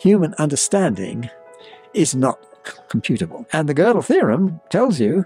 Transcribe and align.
human 0.00 0.34
understanding 0.38 1.30
is 1.94 2.14
not 2.14 2.38
computable. 2.88 3.46
And 3.52 3.68
the 3.68 3.74
Gödel 3.74 4.04
theorem 4.04 4.60
tells 4.70 4.98
you 4.98 5.24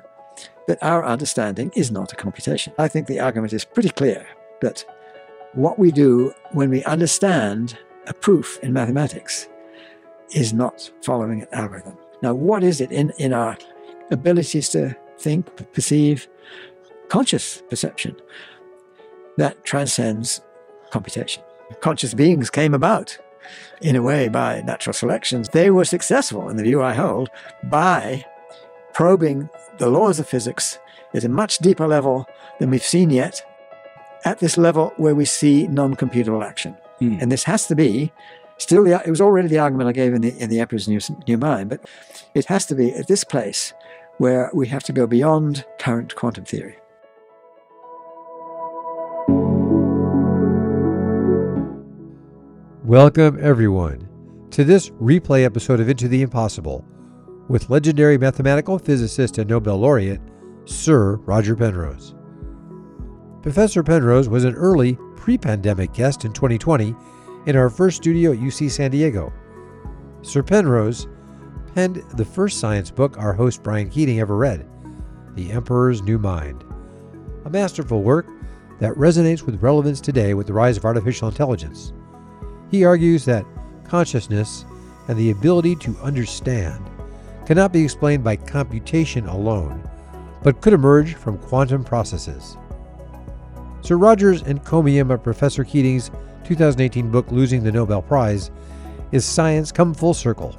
that 0.66 0.82
our 0.82 1.04
understanding 1.04 1.71
is 1.77 1.91
not 1.91 2.12
a 2.12 2.16
computation. 2.16 2.73
I 2.79 2.89
think 2.89 3.07
the 3.07 3.21
argument 3.21 3.52
is 3.52 3.64
pretty 3.64 3.91
clear 3.91 4.27
that 4.61 4.84
what 5.52 5.79
we 5.79 5.93
do 5.93 6.32
when 6.52 6.71
we 6.71 6.82
understand 6.84 7.79
a 8.07 8.14
proof 8.14 8.59
in 8.62 8.73
mathematics 8.73 9.48
is 10.34 10.52
not 10.52 10.91
following 11.02 11.43
an 11.43 11.48
algorithm. 11.52 11.96
Now, 12.22 12.34
what 12.34 12.64
is 12.64 12.80
it 12.80 12.91
in, 12.91 13.12
in 13.18 13.32
our 13.32 13.56
abilities 14.11 14.68
to 14.70 14.96
think, 15.18 15.72
perceive, 15.72 16.27
conscious 17.09 17.62
perception 17.68 18.16
that 19.36 19.64
transcends 19.64 20.41
computation? 20.91 21.43
Conscious 21.80 22.14
beings 22.14 22.50
came 22.50 22.75
about 22.75 23.18
in 23.80 23.96
a 23.96 24.03
way 24.03 24.29
by 24.29 24.62
natural 24.62 24.94
selections. 24.94 25.48
They 25.48 25.71
were 25.71 25.85
successful, 25.85 26.48
in 26.48 26.57
the 26.57 26.62
view 26.62 26.82
I 26.82 26.94
hold, 26.94 27.30
by 27.64 28.25
probing 28.93 29.48
the 29.79 29.89
laws 29.89 30.18
of 30.18 30.29
physics 30.29 30.79
at 31.14 31.25
a 31.25 31.29
much 31.29 31.58
deeper 31.58 31.86
level 31.86 32.27
than 32.58 32.70
we've 32.70 32.83
seen 32.83 33.11
yet, 33.11 33.44
at 34.25 34.38
this 34.38 34.56
level 34.56 34.92
where 34.97 35.14
we 35.14 35.25
see 35.25 35.66
non 35.66 35.94
computable 35.94 36.44
action. 36.44 36.77
Hmm. 36.98 37.19
And 37.20 37.30
this 37.30 37.44
has 37.44 37.66
to 37.66 37.75
be 37.75 38.12
still, 38.58 38.84
the, 38.84 39.02
it 39.05 39.11
was 39.11 39.20
already 39.20 39.48
the 39.48 39.58
argument 39.58 39.88
I 39.88 39.92
gave 39.92 40.14
in 40.14 40.22
the, 40.22 40.36
in 40.38 40.50
the 40.50 40.61
Emperor's 40.61 40.88
New, 40.88 41.00
New 41.27 41.38
Mind, 41.38 41.70
but 41.70 41.80
it 42.34 42.47
has 42.47 42.66
to 42.66 42.74
be 42.74 42.92
at 42.92 43.08
this 43.08 43.24
place 43.24 43.74
where 44.19 44.50
we 44.55 44.69
have 44.69 44.84
to 44.84 44.92
go 44.92 45.06
beyond 45.06 45.64
current 45.78 46.14
quantum 46.14 46.44
theory. 46.44 46.77
Welcome, 52.94 53.41
everyone, 53.42 54.08
to 54.52 54.62
this 54.62 54.91
replay 54.91 55.44
episode 55.44 55.80
of 55.80 55.88
Into 55.88 56.06
the 56.06 56.22
Impossible 56.22 56.84
with 57.48 57.69
legendary 57.69 58.16
mathematical 58.16 58.78
physicist 58.78 59.38
and 59.38 59.50
Nobel 59.50 59.78
laureate 59.78 60.20
Sir 60.64 61.16
Roger 61.16 61.56
Penrose. 61.56 62.14
Professor 63.42 63.82
Penrose 63.82 64.28
was 64.28 64.44
an 64.44 64.54
early 64.54 64.96
pre 65.16 65.36
pandemic 65.36 65.92
guest 65.92 66.24
in 66.24 66.32
2020 66.32 66.94
in 67.46 67.56
our 67.56 67.69
first 67.69 67.96
studio 67.96 68.30
at 68.30 68.38
UC 68.38 68.70
San 68.70 68.92
Diego. 68.92 69.32
Sir 70.22 70.44
Penrose 70.44 71.08
penned 71.74 71.97
the 72.16 72.24
first 72.24 72.60
science 72.60 72.92
book 72.92 73.19
our 73.19 73.32
host 73.32 73.64
Brian 73.64 73.91
Keating 73.91 74.20
ever 74.20 74.36
read, 74.36 74.69
The 75.34 75.50
Emperor's 75.50 76.00
New 76.00 76.20
Mind, 76.20 76.62
a 77.44 77.50
masterful 77.50 78.04
work 78.04 78.28
that 78.78 78.94
resonates 78.94 79.42
with 79.42 79.60
relevance 79.64 80.00
today 80.00 80.34
with 80.34 80.47
the 80.47 80.52
rise 80.52 80.76
of 80.76 80.84
artificial 80.84 81.26
intelligence. 81.26 81.92
He 82.70 82.84
argues 82.84 83.24
that 83.24 83.46
consciousness 83.84 84.64
and 85.08 85.18
the 85.18 85.30
ability 85.30 85.76
to 85.76 85.96
understand 86.02 86.84
cannot 87.46 87.72
be 87.72 87.84
explained 87.84 88.24
by 88.24 88.36
computation 88.36 89.26
alone, 89.26 89.88
but 90.42 90.60
could 90.60 90.72
emerge 90.72 91.14
from 91.14 91.38
quantum 91.38 91.84
processes. 91.84 92.56
Sir 93.82 93.96
Roger's 93.96 94.42
encomium 94.42 95.10
of 95.10 95.22
Professor 95.22 95.62
Keating's 95.62 96.10
2018 96.44 97.10
book 97.10 97.30
Losing 97.30 97.62
the 97.62 97.72
Nobel 97.72 98.00
Prize 98.00 98.50
is 99.12 99.24
Science 99.24 99.70
Come 99.70 99.92
Full 99.92 100.14
Circle. 100.14 100.58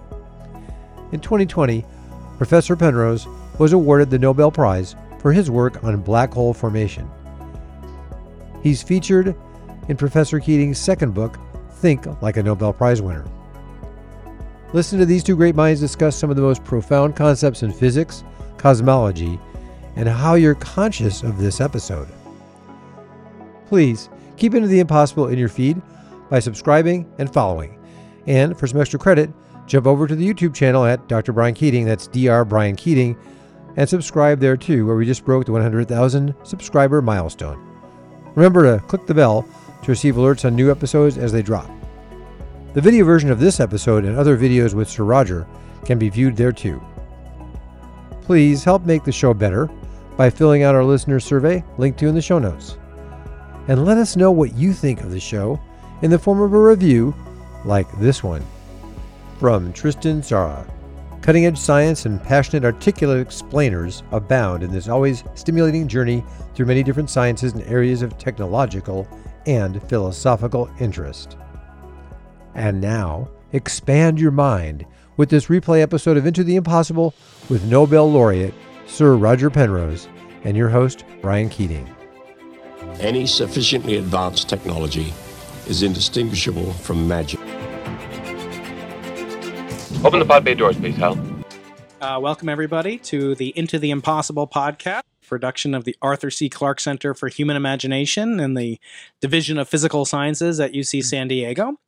In 1.12 1.20
2020, 1.20 1.84
Professor 2.38 2.76
Penrose 2.76 3.28
was 3.58 3.74
awarded 3.74 4.10
the 4.10 4.20
Nobel 4.20 4.52
Prize 4.52 4.96
for 5.20 5.32
his 5.32 5.50
work 5.50 5.84
on 5.84 6.02
black 6.02 6.34
hole 6.34 6.54
formation. 6.54 7.10
He's 8.62 8.84
featured 8.84 9.36
in 9.88 9.98
Professor 9.98 10.40
Keating's 10.40 10.78
second 10.78 11.14
book, 11.14 11.40
Think 11.76 12.06
Like 12.22 12.38
a 12.38 12.44
Nobel 12.44 12.74
Prize 12.74 13.02
Winner. 13.02 13.26
Listen 14.74 15.00
to 15.00 15.06
these 15.06 15.24
two 15.24 15.36
great 15.36 15.56
minds 15.56 15.80
discuss 15.80 16.16
some 16.16 16.30
of 16.30 16.36
the 16.36 16.42
most 16.42 16.64
profound 16.64 17.16
concepts 17.16 17.64
in 17.64 17.72
physics, 17.72 18.24
cosmology, 18.58 19.40
and 19.96 20.10
how 20.10 20.36
you're 20.36 20.56
conscious 20.56 21.24
of 21.24 21.38
this 21.38 21.62
episode. 21.62 22.08
Please 23.68 24.10
keep 24.38 24.54
Into 24.54 24.68
the 24.68 24.80
Impossible 24.80 25.28
in 25.28 25.40
your 25.40 25.50
feed 25.50 25.82
by 26.30 26.40
subscribing 26.40 27.10
and 27.20 27.32
following. 27.32 27.80
And 28.28 28.58
for 28.58 28.68
some 28.68 28.82
extra 28.82 29.00
credit, 29.00 29.30
jump 29.68 29.88
over 29.88 30.08
to 30.08 30.16
the 30.16 30.28
YouTube 30.28 30.54
channel 30.54 30.86
at 30.86 31.08
Dr. 31.08 31.32
Brian 31.32 31.54
Keating, 31.54 31.86
that's 31.86 32.08
Dr. 32.08 32.46
Brian 32.46 32.76
Keating, 32.76 33.18
and 33.78 33.88
subscribe 33.88 34.40
there 34.40 34.58
too, 34.58 34.86
where 34.86 34.96
we 34.96 35.06
just 35.06 35.26
broke 35.26 35.46
the 35.46 35.52
100,000 35.52 36.36
subscriber 36.44 37.02
milestone. 37.02 37.62
Remember 38.36 38.64
to 38.64 38.84
click 38.86 39.06
the 39.06 39.14
bell 39.14 39.48
to 39.86 39.92
receive 39.92 40.16
alerts 40.16 40.46
on 40.46 40.56
new 40.56 40.72
episodes 40.72 41.18
as 41.18 41.32
they 41.32 41.42
drop. 41.42 41.70
The 42.74 42.82
video 42.82 43.06
version 43.06 43.32
of 43.32 43.40
this 43.40 43.60
episode 43.60 44.04
and 44.04 44.18
other 44.18 44.38
videos 44.38 44.74
with 44.74 44.90
Sir 44.90 45.04
Roger 45.04 45.48
can 45.86 45.98
be 45.98 46.10
viewed 46.10 46.36
there 46.36 46.52
too. 46.52 46.84
Please 48.24 48.64
help 48.64 48.84
make 48.86 49.04
the 49.04 49.12
show 49.12 49.34
better 49.34 49.70
by 50.18 50.30
filling 50.30 50.64
out 50.64 50.76
our 50.76 50.84
listener 50.84 51.20
survey 51.20 51.64
linked 51.78 52.00
to 52.00 52.08
in 52.08 52.16
the 52.16 52.22
show 52.22 52.40
notes. 52.40 52.78
And 53.68 53.86
let 53.86 53.98
us 53.98 54.16
know 54.16 54.32
what 54.32 54.56
you 54.56 54.74
think 54.74 55.02
of 55.02 55.12
the 55.12 55.20
show 55.20 55.60
in 56.02 56.12
the 56.12 56.20
form 56.20 56.42
of 56.42 56.54
a 56.54 56.60
review 56.60 57.16
like 57.64 57.88
this 58.00 58.24
one. 58.24 58.44
From 59.40 59.72
Tristan 59.72 60.22
Zara. 60.22 60.66
Cutting 61.22 61.46
edge 61.46 61.58
science 61.58 62.06
and 62.06 62.22
passionate, 62.22 62.66
articulate 62.66 63.20
explainers 63.20 64.04
abound 64.12 64.64
in 64.64 64.72
this 64.72 64.88
always 64.88 65.24
stimulating 65.36 65.88
journey 65.88 66.24
through 66.54 66.68
many 66.68 66.84
different 66.84 67.10
sciences 67.10 67.54
and 67.54 67.64
areas 67.64 68.02
of 68.02 68.18
technological 68.18 69.08
and 69.46 69.82
philosophical 69.90 70.70
interest. 70.80 71.38
And 72.54 72.80
now, 72.82 73.30
expand 73.52 74.20
your 74.20 74.32
mind 74.32 74.86
with 75.18 75.30
this 75.30 75.48
replay 75.48 75.82
episode 75.82 76.18
of 76.18 76.26
Into 76.26 76.44
the 76.44 76.56
Impossible 76.56 77.14
with 77.50 77.66
Nobel 77.66 78.12
laureate 78.12 78.54
Sir 78.88 79.16
Roger 79.16 79.50
Penrose 79.50 80.08
and 80.44 80.56
your 80.56 80.70
host, 80.70 81.04
Brian 81.22 81.50
Keating. 81.50 81.90
Any 83.00 83.26
sufficiently 83.26 83.98
advanced 83.98 84.48
technology 84.48 85.14
is 85.68 85.84
indistinguishable 85.84 86.72
from 86.74 87.08
magic. 87.08 87.40
Open 90.04 90.20
the 90.20 90.26
pod 90.26 90.44
bay 90.44 90.54
doors, 90.54 90.78
please, 90.78 90.96
Hal. 90.96 91.18
Uh, 92.00 92.20
welcome, 92.20 92.48
everybody, 92.50 93.00
to 93.00 93.34
the 93.36 93.50
Into 93.58 93.80
the 93.80 93.90
Impossible 93.90 94.48
podcast, 94.48 95.02
production 95.28 95.74
of 95.74 95.84
the 95.84 95.96
Arthur 96.02 96.30
C. 96.30 96.50
Clarke 96.50 96.80
Center 96.80 97.14
for 97.14 97.28
Human 97.28 97.56
Imagination 97.56 98.40
and 98.40 98.58
the 98.58 98.80
Division 99.22 99.58
of 99.58 99.68
Physical 99.68 100.06
Sciences 100.06 100.60
at 100.60 100.74
UC 100.74 101.04
San 101.04 101.28
Diego. 101.28 101.80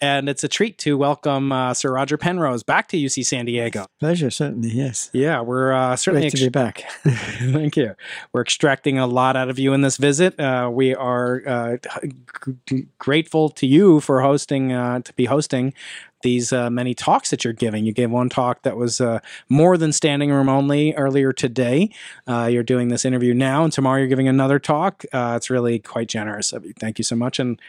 And 0.00 0.28
it's 0.28 0.42
a 0.42 0.48
treat 0.48 0.78
to 0.78 0.96
welcome 0.96 1.52
uh, 1.52 1.74
Sir 1.74 1.92
Roger 1.92 2.16
Penrose 2.16 2.62
back 2.62 2.88
to 2.88 2.96
UC 2.96 3.24
San 3.24 3.44
Diego. 3.44 3.86
Pleasure, 4.00 4.30
certainly, 4.30 4.70
yes. 4.70 5.10
Yeah, 5.12 5.40
we're 5.40 5.72
uh, 5.72 5.96
certainly 5.96 6.28
Great 6.28 6.38
to 6.38 6.44
be 6.46 6.48
back. 6.48 6.84
Thank 7.04 7.76
you. 7.76 7.94
We're 8.32 8.42
extracting 8.42 8.98
a 8.98 9.06
lot 9.06 9.36
out 9.36 9.48
of 9.48 9.58
you 9.58 9.72
in 9.72 9.82
this 9.82 9.96
visit. 9.96 10.38
Uh, 10.38 10.70
we 10.72 10.94
are 10.94 11.42
uh, 11.46 11.76
g- 12.44 12.54
g- 12.66 12.86
grateful 12.98 13.48
to 13.50 13.66
you 13.66 14.00
for 14.00 14.20
hosting, 14.20 14.72
uh, 14.72 15.00
to 15.00 15.12
be 15.14 15.26
hosting 15.26 15.74
these 16.22 16.52
uh, 16.52 16.70
many 16.70 16.94
talks 16.94 17.30
that 17.30 17.44
you're 17.44 17.52
giving. 17.52 17.84
You 17.84 17.92
gave 17.92 18.10
one 18.10 18.28
talk 18.28 18.62
that 18.62 18.76
was 18.76 19.00
uh, 19.00 19.20
more 19.48 19.76
than 19.76 19.92
standing 19.92 20.30
room 20.30 20.48
only 20.48 20.94
earlier 20.94 21.32
today. 21.32 21.90
Uh, 22.26 22.48
you're 22.50 22.62
doing 22.62 22.88
this 22.88 23.04
interview 23.04 23.34
now, 23.34 23.64
and 23.64 23.72
tomorrow 23.72 23.98
you're 23.98 24.08
giving 24.08 24.28
another 24.28 24.58
talk. 24.58 25.04
Uh, 25.12 25.34
it's 25.36 25.50
really 25.50 25.78
quite 25.78 26.08
generous 26.08 26.52
of 26.52 26.64
you. 26.64 26.72
Thank 26.78 26.98
you 26.98 27.04
so 27.04 27.16
much. 27.16 27.38
And 27.38 27.60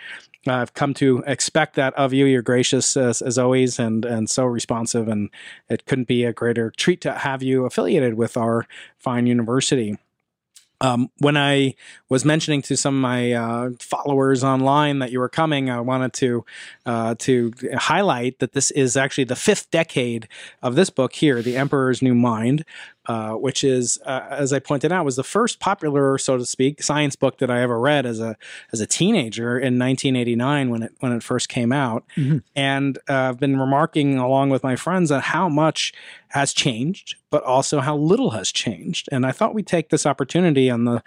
I've 0.47 0.73
come 0.73 0.93
to 0.95 1.23
expect 1.25 1.75
that 1.75 1.93
of 1.93 2.13
you. 2.13 2.25
You're 2.25 2.41
gracious 2.41 2.97
as, 2.97 3.21
as 3.21 3.37
always 3.37 3.79
and, 3.79 4.03
and 4.05 4.29
so 4.29 4.45
responsive, 4.45 5.07
and 5.07 5.29
it 5.69 5.85
couldn't 5.85 6.07
be 6.07 6.25
a 6.25 6.33
greater 6.33 6.71
treat 6.71 7.01
to 7.01 7.13
have 7.13 7.41
you 7.41 7.65
affiliated 7.65 8.15
with 8.15 8.35
our 8.37 8.67
fine 8.97 9.25
university. 9.25 9.97
Um, 10.83 11.09
when 11.19 11.37
I 11.37 11.75
was 12.09 12.25
mentioning 12.25 12.61
to 12.63 12.75
some 12.75 12.95
of 12.95 13.01
my 13.01 13.31
uh, 13.31 13.69
followers 13.79 14.43
online 14.43 14.99
that 14.99 15.11
you 15.11 15.19
were 15.19 15.29
coming, 15.29 15.69
I 15.69 15.79
wanted 15.79 16.11
to 16.15 16.45
uh, 16.85 17.15
to 17.19 17.53
highlight 17.75 18.39
that 18.39 18.51
this 18.51 18.69
is 18.71 18.97
actually 18.97 19.23
the 19.23 19.37
fifth 19.37 19.71
decade 19.71 20.27
of 20.61 20.75
this 20.75 20.89
book 20.89 21.13
here, 21.13 21.41
"The 21.41 21.55
Emperor's 21.55 22.01
New 22.01 22.13
Mind," 22.13 22.65
uh, 23.05 23.31
which 23.33 23.63
is, 23.63 23.99
uh, 24.05 24.25
as 24.29 24.53
I 24.53 24.59
pointed 24.59 24.91
out, 24.91 25.03
was 25.05 25.15
the 25.17 25.23
first 25.23 25.59
popular, 25.59 26.17
so 26.17 26.37
to 26.37 26.45
speak, 26.45 26.81
science 26.81 27.15
book 27.15 27.37
that 27.39 27.51
I 27.51 27.61
ever 27.61 27.79
read 27.79 28.05
as 28.05 28.19
a 28.19 28.37
as 28.71 28.79
a 28.81 28.85
teenager 28.87 29.57
in 29.57 29.77
1989 29.79 30.69
when 30.69 30.83
it 30.83 30.93
when 30.99 31.11
it 31.11 31.23
first 31.23 31.49
came 31.49 31.71
out, 31.71 32.03
Mhm. 32.17 32.43
and 32.55 32.97
uh, 33.09 33.13
I've 33.29 33.39
been 33.39 33.59
remarking 33.59 34.17
along 34.17 34.49
with 34.51 34.63
my 34.63 34.75
friends 34.75 35.11
on 35.11 35.21
how 35.21 35.49
much 35.49 35.91
has 36.29 36.51
changed, 36.53 37.15
but 37.29 37.43
also 37.43 37.79
how 37.79 37.95
little 37.95 38.31
has 38.31 38.51
changed. 38.51 39.07
And 39.11 39.25
I 39.25 39.31
thought 39.31 39.53
we'd 39.53 39.67
take 39.67 39.89
this 39.89 40.05
opportunity 40.05 40.69
on 40.69 40.85
the 40.85 41.03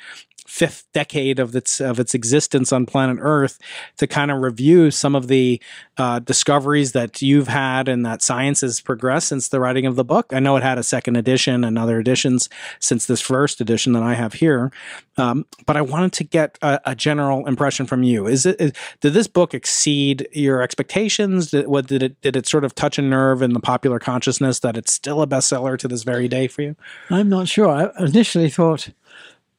fifth 0.46 0.86
decade 0.92 1.38
of 1.38 1.54
its 1.54 1.80
of 1.80 1.98
its 1.98 2.14
existence 2.14 2.72
on 2.72 2.86
planet 2.86 3.18
Earth 3.20 3.58
to 3.96 4.06
kind 4.06 4.30
of 4.30 4.40
review 4.40 4.90
some 4.90 5.14
of 5.14 5.28
the 5.28 5.60
uh, 5.98 6.18
discoveries 6.20 6.92
that 6.92 7.20
you've 7.22 7.48
had 7.48 7.88
and 7.88 8.04
that 8.04 8.22
science 8.22 8.60
has 8.60 8.80
progressed 8.80 9.28
since 9.28 9.48
the 9.48 9.60
writing 9.60 9.86
of 9.86 9.96
the 9.96 10.04
book. 10.04 10.32
I 10.32 10.40
know 10.40 10.56
it 10.56 10.62
had 10.62 10.78
a 10.78 10.82
second 10.82 11.16
edition 11.16 11.64
and 11.64 11.78
other 11.78 11.98
editions 11.98 12.48
since 12.80 13.06
this 13.06 13.20
first 13.20 13.60
edition 13.60 13.92
that 13.92 14.02
I 14.02 14.14
have 14.14 14.34
here, 14.34 14.70
um, 15.16 15.46
but 15.66 15.76
I 15.76 15.82
wanted 15.82 16.12
to 16.14 16.24
get 16.24 16.58
a, 16.62 16.80
a 16.86 16.94
general 16.94 17.46
impression 17.46 17.86
from 17.86 18.02
you. 18.02 18.26
Is 18.26 18.46
it 18.46 18.60
is, 18.60 18.72
did 19.00 19.12
this 19.12 19.26
book 19.26 19.54
exceed 19.54 20.28
your 20.32 20.62
expectations? 20.62 21.50
Did, 21.50 21.66
what 21.66 21.86
did 21.86 22.02
it 22.02 22.20
did 22.20 22.36
it 22.36 22.46
sort 22.46 22.64
of 22.64 22.74
touch 22.74 22.98
a 22.98 23.02
nerve 23.02 23.42
in 23.42 23.52
the 23.52 23.60
popular 23.60 23.98
consciousness 23.98 24.60
that 24.60 24.76
it's 24.76 24.92
still 24.92 25.22
a 25.22 25.26
bestseller 25.26 25.78
to 25.78 25.88
this 25.88 26.02
very 26.02 26.28
day 26.28 26.46
for 26.46 26.62
you? 26.62 26.76
I'm 27.10 27.28
not 27.28 27.48
sure. 27.48 27.68
I 27.68 28.04
initially 28.04 28.50
thought 28.50 28.90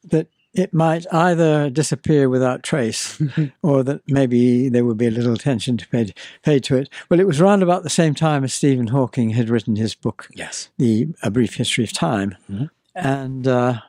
that 0.04 0.28
it 0.54 0.72
might 0.72 1.06
either 1.12 1.70
disappear 1.70 2.28
without 2.28 2.62
trace 2.62 3.20
or 3.62 3.82
that 3.84 4.00
maybe 4.08 4.68
there 4.68 4.84
would 4.84 4.96
be 4.96 5.06
a 5.06 5.10
little 5.10 5.34
attention 5.34 5.76
to 5.76 5.88
paid, 5.88 6.14
paid 6.42 6.64
to 6.64 6.76
it. 6.76 6.88
Well, 7.08 7.20
it 7.20 7.26
was 7.26 7.40
round 7.40 7.62
about 7.62 7.82
the 7.82 7.90
same 7.90 8.14
time 8.14 8.44
as 8.44 8.54
Stephen 8.54 8.88
Hawking 8.88 9.30
had 9.30 9.50
written 9.50 9.76
his 9.76 9.94
book, 9.94 10.28
Yes. 10.34 10.70
The 10.78 11.08
A 11.22 11.30
Brief 11.30 11.54
History 11.54 11.84
of 11.84 11.92
Time. 11.92 12.34
Mhm. 12.50 12.70
And 12.94 13.46
uh, 13.46 13.80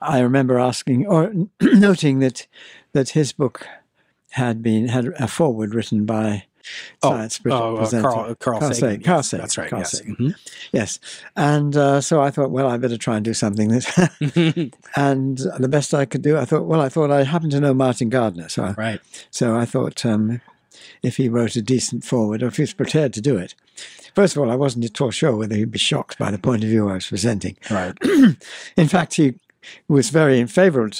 I 0.00 0.20
remember 0.20 0.58
asking 0.58 1.06
or 1.06 1.32
noting 1.60 2.20
that 2.20 2.46
that 2.92 3.10
his 3.10 3.32
book 3.32 3.66
had 4.30 4.62
been 4.62 4.88
had 4.88 5.06
a 5.18 5.28
foreword 5.28 5.74
written 5.74 6.06
by 6.06 6.44
Science 7.02 7.38
Britain 7.38 7.60
Oh, 7.62 7.76
uh. 7.76 7.90
Carl, 7.90 8.02
Carl, 8.02 8.34
Carl 8.34 8.60
Sagan. 8.60 8.74
Sagan. 8.74 9.02
Carl 9.02 9.22
Sagan. 9.22 9.42
That's 9.42 9.58
right. 9.58 9.70
Carl 9.70 9.80
yes. 9.80 9.98
Sagan. 9.98 10.34
Yes. 10.72 11.00
And 11.36 11.76
uh, 11.76 12.00
so 12.00 12.20
I 12.20 12.30
thought, 12.30 12.50
well, 12.50 12.68
I 12.68 12.76
better 12.76 12.96
try 12.96 13.16
and 13.16 13.24
do 13.24 13.34
something 13.34 13.72
and 14.96 15.38
the 15.38 15.68
best 15.70 15.94
I 15.94 16.04
could 16.04 16.22
do, 16.22 16.38
I 16.38 16.44
thought, 16.44 16.64
well, 16.64 16.80
I 16.80 16.88
thought 16.88 17.10
I 17.10 17.24
happened 17.24 17.52
to 17.52 17.60
know 17.60 17.74
Martin 17.74 18.08
Gardner. 18.08 18.48
So, 18.48 18.64
I, 18.64 18.72
right. 18.72 19.00
so 19.30 19.56
I 19.56 19.64
thought 19.64 20.04
um, 20.06 20.40
if 21.02 21.16
he 21.16 21.28
wrote 21.28 21.56
a 21.56 21.62
decent 21.62 22.04
forward 22.04 22.42
or 22.42 22.46
if 22.46 22.56
he 22.56 22.62
was 22.62 22.72
prepared 22.72 23.12
to 23.14 23.20
do 23.20 23.36
it. 23.36 23.54
First 24.14 24.36
of 24.36 24.42
all, 24.42 24.50
I 24.50 24.56
wasn't 24.56 24.84
at 24.84 25.00
all 25.00 25.10
sure 25.10 25.34
whether 25.34 25.54
he'd 25.54 25.70
be 25.70 25.78
shocked 25.78 26.18
by 26.18 26.30
the 26.30 26.38
point 26.38 26.62
of 26.62 26.68
view 26.68 26.88
I 26.88 26.94
was 26.94 27.06
presenting. 27.06 27.56
Right. 27.70 27.96
In 28.76 28.88
fact, 28.88 29.14
he 29.14 29.34
was 29.88 30.10
very 30.10 30.38
in 30.38 30.48
favour 30.48 30.90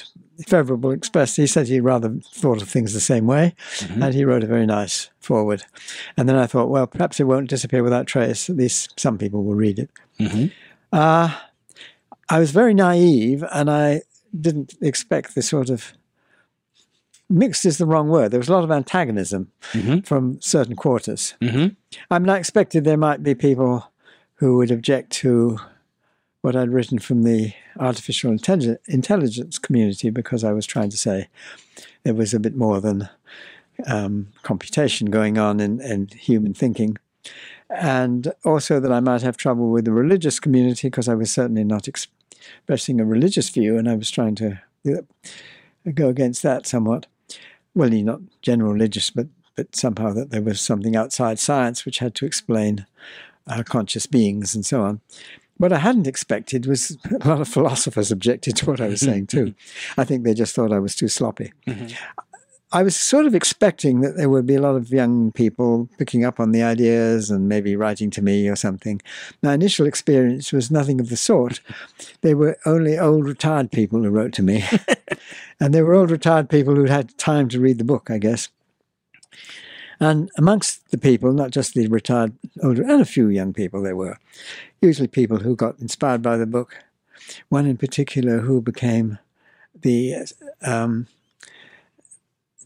favorable 0.46 0.90
expressed. 0.90 1.36
He 1.36 1.46
said 1.46 1.68
he 1.68 1.80
rather 1.80 2.14
thought 2.34 2.62
of 2.62 2.68
things 2.68 2.92
the 2.94 3.00
same 3.00 3.26
way, 3.26 3.54
Mhm. 3.78 4.02
and 4.02 4.14
he 4.14 4.24
wrote 4.24 4.42
a 4.44 4.46
very 4.46 4.66
nice 4.66 5.10
forward. 5.20 5.64
And 6.16 6.28
then 6.28 6.36
I 6.36 6.46
thought, 6.46 6.70
well, 6.70 6.86
perhaps 6.86 7.20
it 7.20 7.24
won't 7.24 7.50
disappear 7.50 7.82
without 7.82 8.06
trace. 8.06 8.48
At 8.50 8.56
least 8.56 8.98
some 8.98 9.18
people 9.18 9.44
will 9.44 9.54
read 9.54 9.78
it. 9.78 9.90
Mhm. 10.18 10.50
Uh, 10.92 11.34
I 12.28 12.38
was 12.38 12.50
very 12.50 12.74
naive, 12.74 13.44
and 13.52 13.70
I 13.70 14.02
didn't 14.38 14.74
expect 14.80 15.34
the 15.34 15.42
sort 15.42 15.68
of 15.70 15.92
mixed 17.28 17.64
is 17.64 17.78
the 17.78 17.86
wrong 17.86 18.08
word. 18.08 18.30
There 18.30 18.40
was 18.40 18.48
a 18.48 18.52
lot 18.52 18.64
of 18.64 18.70
antagonism 18.70 19.50
Mhm. 19.72 20.04
from 20.06 20.40
certain 20.40 20.76
quarters. 20.76 21.34
Mhm. 21.40 21.76
I 22.10 22.18
mean, 22.18 22.28
I 22.28 22.38
expected 22.38 22.84
there 22.84 22.96
might 22.98 23.22
be 23.22 23.34
people 23.34 23.90
who 24.36 24.56
would 24.56 24.70
object 24.70 25.10
to 25.12 25.58
what 26.42 26.56
I'd 26.56 26.70
written 26.70 26.98
from 26.98 27.22
the 27.22 27.54
artificial 27.78 28.30
intelligence, 28.30 29.58
community 29.58 30.10
because 30.10 30.44
I 30.44 30.52
was 30.52 30.66
trying 30.66 30.90
to 30.90 30.96
say 30.96 31.28
there 32.02 32.14
was 32.14 32.34
a 32.34 32.40
bit 32.40 32.56
more 32.56 32.80
than 32.80 33.08
um, 33.86 34.28
computation 34.42 35.10
going 35.10 35.38
on 35.38 35.60
in, 35.60 35.80
in 35.80 36.08
human 36.08 36.52
thinking. 36.52 36.98
And 37.70 38.32
also 38.44 38.80
that 38.80 38.92
I 38.92 39.00
might 39.00 39.22
have 39.22 39.36
trouble 39.36 39.70
with 39.70 39.84
the 39.84 39.92
religious 39.92 40.40
community 40.40 40.88
because 40.88 41.08
I 41.08 41.14
was 41.14 41.30
certainly 41.30 41.64
not 41.64 41.88
expressing 41.88 43.00
a 43.00 43.04
religious 43.04 43.48
view 43.48 43.78
and 43.78 43.88
I 43.88 43.94
was 43.94 44.10
trying 44.10 44.34
to 44.36 44.60
uh, 44.86 45.02
go 45.94 46.08
against 46.08 46.42
that 46.42 46.66
somewhat. 46.66 47.06
Well, 47.74 47.88
not 47.88 48.20
general 48.42 48.72
religious, 48.72 49.10
but, 49.10 49.28
but 49.56 49.74
somehow 49.76 50.12
that 50.12 50.30
there 50.30 50.42
was 50.42 50.60
something 50.60 50.96
outside 50.96 51.38
science 51.38 51.86
which 51.86 52.00
had 52.00 52.14
to 52.16 52.26
explain 52.26 52.84
our 53.46 53.64
conscious 53.64 54.06
beings 54.06 54.54
and 54.54 54.66
so 54.66 54.82
on. 54.82 55.00
What 55.62 55.72
I 55.72 55.78
hadn't 55.78 56.08
expected 56.08 56.66
was 56.66 56.98
a 57.20 57.28
lot 57.28 57.40
of 57.40 57.46
philosophers 57.46 58.10
objected 58.10 58.56
to 58.56 58.66
what 58.66 58.80
I 58.80 58.88
was 58.88 59.00
saying 59.00 59.28
too. 59.28 59.54
I 59.96 60.02
think 60.02 60.24
they 60.24 60.34
just 60.34 60.56
thought 60.56 60.72
I 60.72 60.80
was 60.80 60.96
too 60.96 61.06
sloppy. 61.06 61.52
Mhm. 61.68 61.94
I 62.72 62.82
was 62.82 62.96
sort 62.96 63.26
of 63.26 63.34
expecting 63.36 64.00
that 64.00 64.16
there 64.16 64.28
would 64.28 64.44
be 64.44 64.56
a 64.56 64.60
lot 64.60 64.74
of 64.74 64.90
young 64.90 65.30
people 65.30 65.88
picking 65.98 66.24
up 66.24 66.40
on 66.40 66.50
the 66.50 66.64
ideas 66.64 67.30
and 67.30 67.48
maybe 67.48 67.76
writing 67.76 68.10
to 68.10 68.22
me 68.22 68.48
or 68.48 68.56
something. 68.56 69.00
My 69.40 69.54
initial 69.54 69.86
experience 69.86 70.52
was 70.52 70.68
nothing 70.68 71.00
of 71.00 71.10
the 71.10 71.16
sort. 71.16 71.60
They 72.22 72.34
were 72.34 72.58
only 72.66 72.98
old 72.98 73.24
retired 73.24 73.70
people 73.70 74.02
who 74.02 74.10
wrote 74.10 74.32
to 74.32 74.42
me. 74.42 74.64
and 75.60 75.72
they 75.72 75.82
were 75.82 75.94
old 75.94 76.10
retired 76.10 76.50
people 76.50 76.74
who'd 76.74 76.90
had 76.90 77.16
time 77.18 77.48
to 77.50 77.60
read 77.60 77.78
the 77.78 77.84
book, 77.84 78.10
I 78.10 78.18
guess. 78.18 78.48
And 80.00 80.28
amongst 80.36 80.90
the 80.90 80.98
people, 80.98 81.32
not 81.32 81.52
just 81.52 81.74
the 81.74 81.86
retired 81.86 82.32
older, 82.64 82.82
and 82.82 83.00
a 83.00 83.04
few 83.04 83.28
young 83.28 83.52
people 83.52 83.80
there 83.82 83.94
were, 83.94 84.18
usually 84.82 85.08
people 85.08 85.38
who 85.38 85.56
got 85.56 85.78
inspired 85.78 86.20
by 86.22 86.36
the 86.36 86.46
book. 86.46 86.76
One 87.48 87.66
in 87.66 87.76
particular 87.76 88.40
who 88.40 88.60
became 88.60 89.18
the 89.80 90.16
um, 90.62 91.06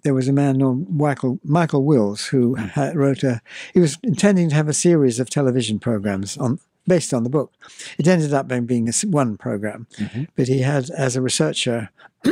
there 0.03 0.15
was 0.15 0.29
a 0.29 0.33
man 0.33 0.59
named 0.59 0.89
Michael, 0.89 1.39
Michael 1.45 1.85
Wills 1.85 2.27
who 2.27 2.55
had, 2.55 2.97
wrote 2.97 3.23
a. 3.23 3.43
He 3.75 3.81
was 3.81 3.99
intending 4.03 4.49
to 4.51 4.55
have 4.55 4.69
a 4.69 4.73
series 4.73 5.21
of 5.21 5.29
television 5.29 5.79
programs 5.79 6.37
on 6.39 6.59
based 6.89 7.13
on 7.13 7.25
the 7.25 7.31
book. 7.31 7.53
It 7.99 8.07
ended 8.07 8.33
up 8.33 8.47
being, 8.49 8.65
being 8.67 8.87
a 8.87 8.91
s 8.91 9.05
one 9.05 9.37
program, 9.37 9.87
Mhm. 9.99 10.29
but 10.37 10.47
he 10.49 10.61
had 10.61 10.89
as 10.91 11.17
a 11.17 11.21
researcher 11.21 11.91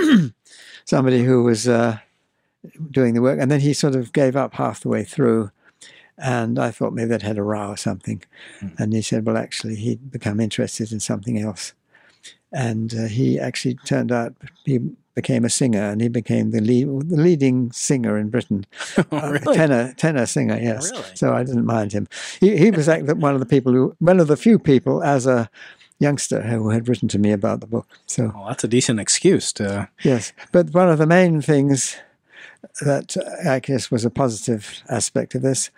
somebody 0.85 1.25
who 1.25 1.43
was 1.43 1.67
uh, 1.69 1.99
doing 2.91 3.15
the 3.15 3.23
work, 3.23 3.39
and 3.41 3.51
then 3.51 3.61
he 3.61 3.73
sort 3.75 3.97
of 3.97 4.13
gave 4.13 4.37
up 4.37 4.55
half 4.55 4.81
the 4.81 4.89
way 4.89 5.05
through. 5.05 5.51
And 6.19 6.59
I 6.59 6.71
thought 6.71 6.93
maybe 6.93 7.09
they'd 7.09 7.23
had 7.23 7.39
a 7.39 7.43
row 7.43 7.71
or 7.71 7.77
something. 7.77 8.23
And 8.79 8.93
he 8.93 9.03
said, 9.03 9.27
well, 9.27 9.37
actually, 9.37 9.75
he'd 9.77 10.11
become 10.13 10.39
interested 10.41 10.93
in 10.93 11.01
something 11.01 11.41
else. 11.41 11.73
And 12.53 12.95
uh, 12.95 13.07
he 13.07 13.39
actually 13.41 13.75
turned 13.75 14.13
out, 14.13 14.35
he 14.65 14.79
became 15.15 15.45
a 15.45 15.51
singer 15.51 15.83
and 15.83 16.01
he 16.01 16.09
became 16.09 16.51
the, 16.53 16.61
lead, 16.61 16.87
the 17.09 17.17
leading 17.17 17.73
singer 17.73 18.17
in 18.17 18.31
Britain. 18.31 18.65
Oh, 19.11 19.19
Uh, 19.19 19.39
tenor, 19.39 19.93
tenor 19.97 20.27
singer, 20.27 20.59
yes. 20.61 20.91
Really? 20.93 21.05
So 21.15 21.35
I 21.35 21.43
didn't 21.43 21.67
mind 21.67 21.93
him. 21.93 22.07
He, 22.41 22.57
he 22.57 22.71
was 22.71 22.87
like 22.87 23.05
one 23.09 23.35
of 23.35 23.41
the 23.41 23.47
people 23.47 23.73
who, 23.73 23.97
one 23.99 24.21
of 24.21 24.29
the 24.29 24.37
few 24.37 24.59
people 24.59 25.03
as 25.03 25.27
a 25.27 25.51
youngster 25.99 26.43
who 26.43 26.71
had 26.71 26.89
written 26.89 27.09
to 27.09 27.19
me 27.19 27.33
about 27.33 27.61
the 27.61 27.67
book. 27.67 27.89
So 28.07 28.31
Well, 28.35 28.47
that's 28.49 28.65
a 28.65 28.69
decent 28.69 29.01
excuse 29.01 29.53
to. 29.55 29.89
Yes, 30.03 30.33
but 30.53 30.71
one 30.71 30.89
of 30.89 30.99
the 30.99 31.07
main 31.07 31.41
things 31.41 31.97
that 32.81 33.17
uh, 33.17 33.51
I 33.51 33.59
guess 33.61 33.91
was 33.91 34.05
a 34.05 34.11
positive 34.11 34.83
aspect 34.89 35.35
of 35.35 35.43
this 35.43 35.71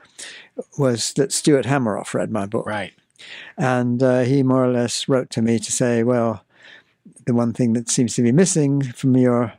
was 0.78 1.12
that 1.14 1.32
Stuart 1.32 1.66
Hameroff 1.66 2.14
read 2.14 2.30
my 2.30 2.46
book, 2.46 2.66
Right. 2.66 2.92
and 3.56 4.02
uh, 4.02 4.20
he 4.20 4.42
more 4.42 4.64
or 4.64 4.72
less 4.72 5.08
wrote 5.08 5.30
to 5.30 5.42
me 5.42 5.58
to 5.58 5.72
say, 5.72 6.02
"Well, 6.02 6.44
the 7.26 7.34
one 7.34 7.52
thing 7.52 7.72
that 7.74 7.88
seems 7.88 8.14
to 8.14 8.22
be 8.22 8.32
missing 8.32 8.82
from 8.82 9.16
your 9.16 9.52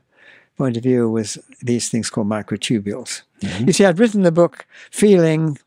point 0.58 0.78
of 0.78 0.84
view 0.84 1.10
was 1.10 1.38
these 1.62 1.90
things 1.90 2.10
called 2.10 2.28
microtubules." 2.28 3.22
Mhm. 3.42 3.68
You 3.68 3.74
see, 3.74 3.86
I'd 3.86 4.00
written 4.00 4.24
the 4.24 4.32
book 4.32 4.66
feeling, 4.92 5.58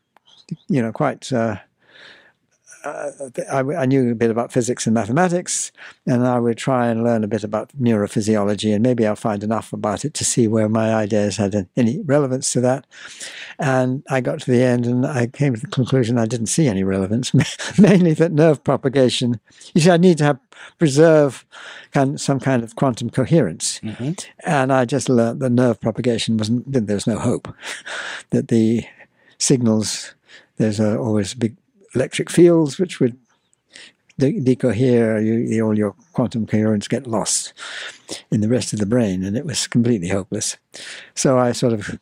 you 0.67 0.81
know, 0.81 0.91
quite. 0.91 1.31
Uh, 1.31 1.57
uh, 2.83 3.11
I, 3.51 3.59
I 3.59 3.85
knew 3.85 4.11
a 4.11 4.15
bit 4.15 4.31
about 4.31 4.51
physics 4.51 4.85
and 4.87 4.93
mathematics, 4.93 5.71
and 6.05 6.25
I 6.25 6.39
would 6.39 6.57
try 6.57 6.87
and 6.87 7.03
learn 7.03 7.23
a 7.23 7.27
bit 7.27 7.43
about 7.43 7.69
neurophysiology, 7.79 8.73
and 8.73 8.81
maybe 8.83 9.05
I'll 9.05 9.15
find 9.15 9.43
enough 9.43 9.71
about 9.73 10.03
it 10.05 10.13
to 10.15 10.25
see 10.25 10.47
where 10.47 10.67
my 10.69 10.93
ideas 10.93 11.37
had 11.37 11.67
any 11.77 11.99
relevance 12.01 12.51
to 12.53 12.61
that. 12.61 12.85
And 13.59 14.03
I 14.09 14.21
got 14.21 14.39
to 14.41 14.51
the 14.51 14.63
end, 14.63 14.85
and 14.85 15.05
I 15.05 15.27
came 15.27 15.53
to 15.53 15.61
the 15.61 15.67
conclusion 15.67 16.17
I 16.17 16.25
didn't 16.25 16.47
see 16.47 16.67
any 16.67 16.83
relevance, 16.83 17.33
mainly 17.79 18.13
that 18.15 18.31
nerve 18.31 18.63
propagation. 18.63 19.39
You 19.73 19.81
see, 19.81 19.91
I 19.91 19.97
need 19.97 20.17
to 20.19 20.23
have 20.25 20.39
preserve 20.77 21.45
kind, 21.91 22.19
some 22.21 22.39
kind 22.39 22.63
of 22.63 22.75
quantum 22.75 23.09
coherence, 23.09 23.79
Mhm. 23.83 24.25
and 24.45 24.71
I 24.71 24.85
just 24.85 25.09
learned 25.09 25.39
that 25.41 25.51
nerve 25.51 25.79
propagation 25.79 26.37
wasn't. 26.37 26.71
that 26.71 26.87
There's 26.87 27.07
no 27.07 27.19
hope 27.19 27.47
that 28.31 28.47
the 28.47 28.85
signals. 29.37 30.13
There's 30.57 30.79
a, 30.79 30.95
always 30.99 31.33
big 31.33 31.55
electric 31.95 32.29
fields 32.29 32.77
which 32.79 32.99
would 32.99 33.17
de- 34.17 34.39
decohere, 34.39 35.23
you, 35.49 35.65
all 35.65 35.77
your 35.77 35.95
quantum 36.13 36.45
coherence 36.45 36.87
get 36.87 37.07
lost 37.07 37.53
in 38.31 38.41
the 38.41 38.47
rest 38.49 38.73
of 38.73 38.79
the 38.79 38.85
brain, 38.85 39.23
and 39.23 39.37
it 39.37 39.45
was 39.45 39.67
completely 39.67 40.09
hopeless. 40.09 40.57
So 41.15 41.37
I 41.39 41.51
sort 41.53 41.73
of 41.73 41.97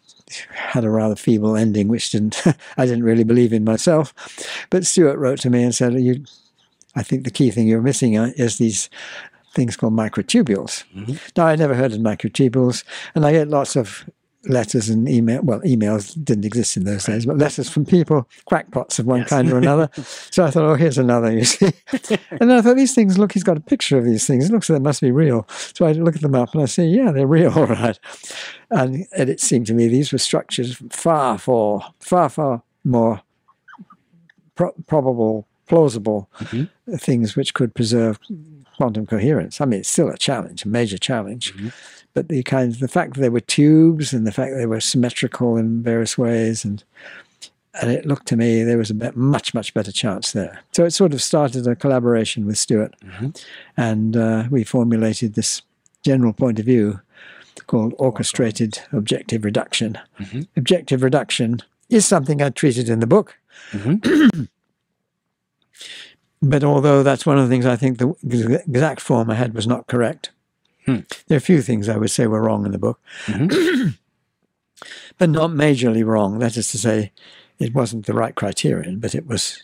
had 0.54 0.84
a 0.84 0.90
rather 0.90 1.16
feeble 1.16 1.56
ending, 1.56 1.88
which 1.88 2.12
didn't 2.12 2.42
I 2.78 2.86
didn't 2.86 3.04
really 3.04 3.24
believe 3.24 3.54
in 3.54 3.64
myself. 3.64 4.14
But 4.70 4.86
Stuart 4.86 5.18
wrote 5.18 5.40
to 5.42 5.50
me 5.50 5.64
and 5.64 5.74
said, 5.74 5.94
"You, 5.94 6.24
I 6.96 7.04
think 7.04 7.24
the 7.24 7.32
key 7.32 7.52
thing 7.52 7.68
you're 7.68 7.82
missing 7.82 8.18
uh, 8.18 8.32
is 8.36 8.58
these." 8.58 8.90
Things 9.56 9.76
called 9.76 9.94
microtubules. 9.94 10.84
Mhm. 10.96 11.20
Now, 11.36 11.48
I 11.48 11.56
never 11.56 11.74
heard 11.74 11.92
of 11.92 11.98
microtubules, 12.00 12.84
and 13.16 13.26
I 13.26 13.32
get 13.32 13.48
lots 13.48 13.76
of 13.76 14.08
letters 14.46 14.88
and 14.90 15.08
email. 15.10 15.42
Well, 15.42 15.60
emails 15.62 16.14
didn't 16.24 16.46
exist 16.46 16.78
in 16.78 16.86
those 16.86 17.04
days, 17.06 17.26
but 17.26 17.38
letters 17.38 17.70
from 17.70 17.86
people, 17.86 18.28
crackpots 18.46 18.98
of 19.00 19.06
one 19.06 19.20
Yes. 19.20 19.30
kind 19.30 19.52
or 19.52 19.58
another. 19.58 19.90
so 20.32 20.46
I 20.46 20.52
thought, 20.52 20.64
oh, 20.64 20.76
here's 20.76 20.98
another. 20.98 21.32
You 21.32 21.44
see, 21.44 21.72
and 22.32 22.52
I 22.54 22.62
thought 22.62 22.78
these 22.78 22.96
things. 22.96 23.18
Look, 23.18 23.34
he's 23.34 23.44
got 23.44 23.58
a 23.58 23.62
picture 23.62 23.98
of 23.98 24.06
these 24.06 24.26
things. 24.26 24.50
It 24.50 24.54
looks 24.54 24.70
like 24.70 24.80
they 24.80 24.84
must 24.84 25.02
be 25.02 25.12
real. 25.12 25.46
So 25.74 25.86
I 25.86 25.92
look 25.92 26.16
at 26.16 26.22
them 26.22 26.36
up 26.36 26.54
and 26.54 26.62
I 26.64 26.66
say, 26.68 26.86
yeah, 26.86 27.12
they're 27.12 27.28
real, 27.28 27.52
all 27.56 27.68
right. 27.68 28.00
And, 28.72 29.06
and 29.18 29.30
it 29.30 29.40
seemed 29.42 29.68
to 29.68 29.74
me 29.74 29.88
these 29.88 30.12
were 30.12 30.18
structures 30.20 30.78
far, 30.90 31.38
for 31.38 31.82
far, 32.00 32.30
far 32.30 32.64
more 32.86 33.22
pro- 34.56 34.72
probable, 34.88 35.48
plausible 35.68 36.30
Mhm. 36.40 36.70
things 37.00 37.36
which 37.36 37.54
could 37.54 37.76
preserve 37.76 38.20
quantum 38.78 39.06
coherence. 39.06 39.60
I 39.60 39.66
mean, 39.66 39.82
it's 39.82 39.90
still 39.90 40.08
a 40.10 40.18
challenge, 40.18 40.64
a 40.64 40.70
major 40.70 40.98
challenge. 40.98 41.54
Mhm. 41.56 41.74
But 42.14 42.28
the 42.28 42.44
kind, 42.44 42.74
the 42.74 42.88
fact 42.88 43.14
that 43.14 43.22
they 43.22 43.30
were 43.30 43.40
tubes 43.40 44.14
and 44.14 44.26
the 44.26 44.32
fact 44.32 44.52
that 44.52 44.58
they 44.58 44.66
were 44.66 44.82
symmetrical 44.82 45.58
in 45.58 45.84
various 45.84 46.18
ways, 46.18 46.66
and 46.66 46.84
and 47.82 47.92
it 47.92 48.06
looked 48.06 48.28
to 48.28 48.36
me 48.36 48.64
there 48.64 48.78
was 48.80 48.90
a 48.90 48.96
bet- 48.96 49.16
much 49.16 49.54
much 49.54 49.74
better 49.74 49.92
chance 49.92 50.32
there. 50.32 50.60
So 50.72 50.86
it 50.86 50.92
sort 50.92 51.14
of 51.14 51.22
started 51.22 51.68
a 51.68 51.76
collaboration 51.76 52.46
with 52.46 52.58
Stuart, 52.58 52.96
Mhm. 53.06 53.42
and 53.78 54.18
uh, 54.18 54.44
we 54.50 54.64
formulated 54.64 55.36
this 55.36 55.62
general 56.04 56.34
point 56.34 56.60
of 56.60 56.66
view 56.66 57.00
called 57.68 57.94
orchestrated 58.00 58.80
objective 58.92 59.46
reduction. 59.46 59.98
Mhm. 60.20 60.48
Objective 60.58 61.04
reduction 61.04 61.60
is 61.90 62.06
something 62.08 62.42
I 62.42 62.50
treated 62.50 62.90
in 62.90 63.00
the 63.02 63.08
book. 63.08 63.38
Mhm. 63.72 64.48
But 66.42 66.64
although 66.64 67.04
that's 67.04 67.26
one 67.26 67.38
of 67.38 67.44
the 67.44 67.50
things 67.50 67.66
I 67.66 67.76
think 67.76 67.98
the 67.98 68.62
exact 68.68 69.02
form 69.02 69.30
I 69.30 69.36
had 69.36 69.54
was 69.54 69.68
not 69.68 69.88
correct, 69.88 70.32
Hmm. 70.86 71.00
there 71.28 71.36
are 71.36 71.38
a 71.38 71.42
few 71.42 71.62
things 71.62 71.88
I 71.90 71.98
would 71.98 72.10
say 72.12 72.26
were 72.28 72.42
wrong 72.42 72.66
in 72.66 72.72
the 72.72 72.80
book, 72.80 73.00
Mhm. 73.26 73.96
but 75.18 75.30
not 75.30 75.52
majorly 75.52 76.06
wrong. 76.06 76.40
That 76.40 76.58
is 76.58 76.72
to 76.72 76.78
say, 76.78 77.12
it 77.60 77.74
wasn't 77.74 78.06
the 78.06 78.14
right 78.14 78.34
criterion, 78.34 79.00
but 79.00 79.14
it 79.14 79.28
was 79.28 79.64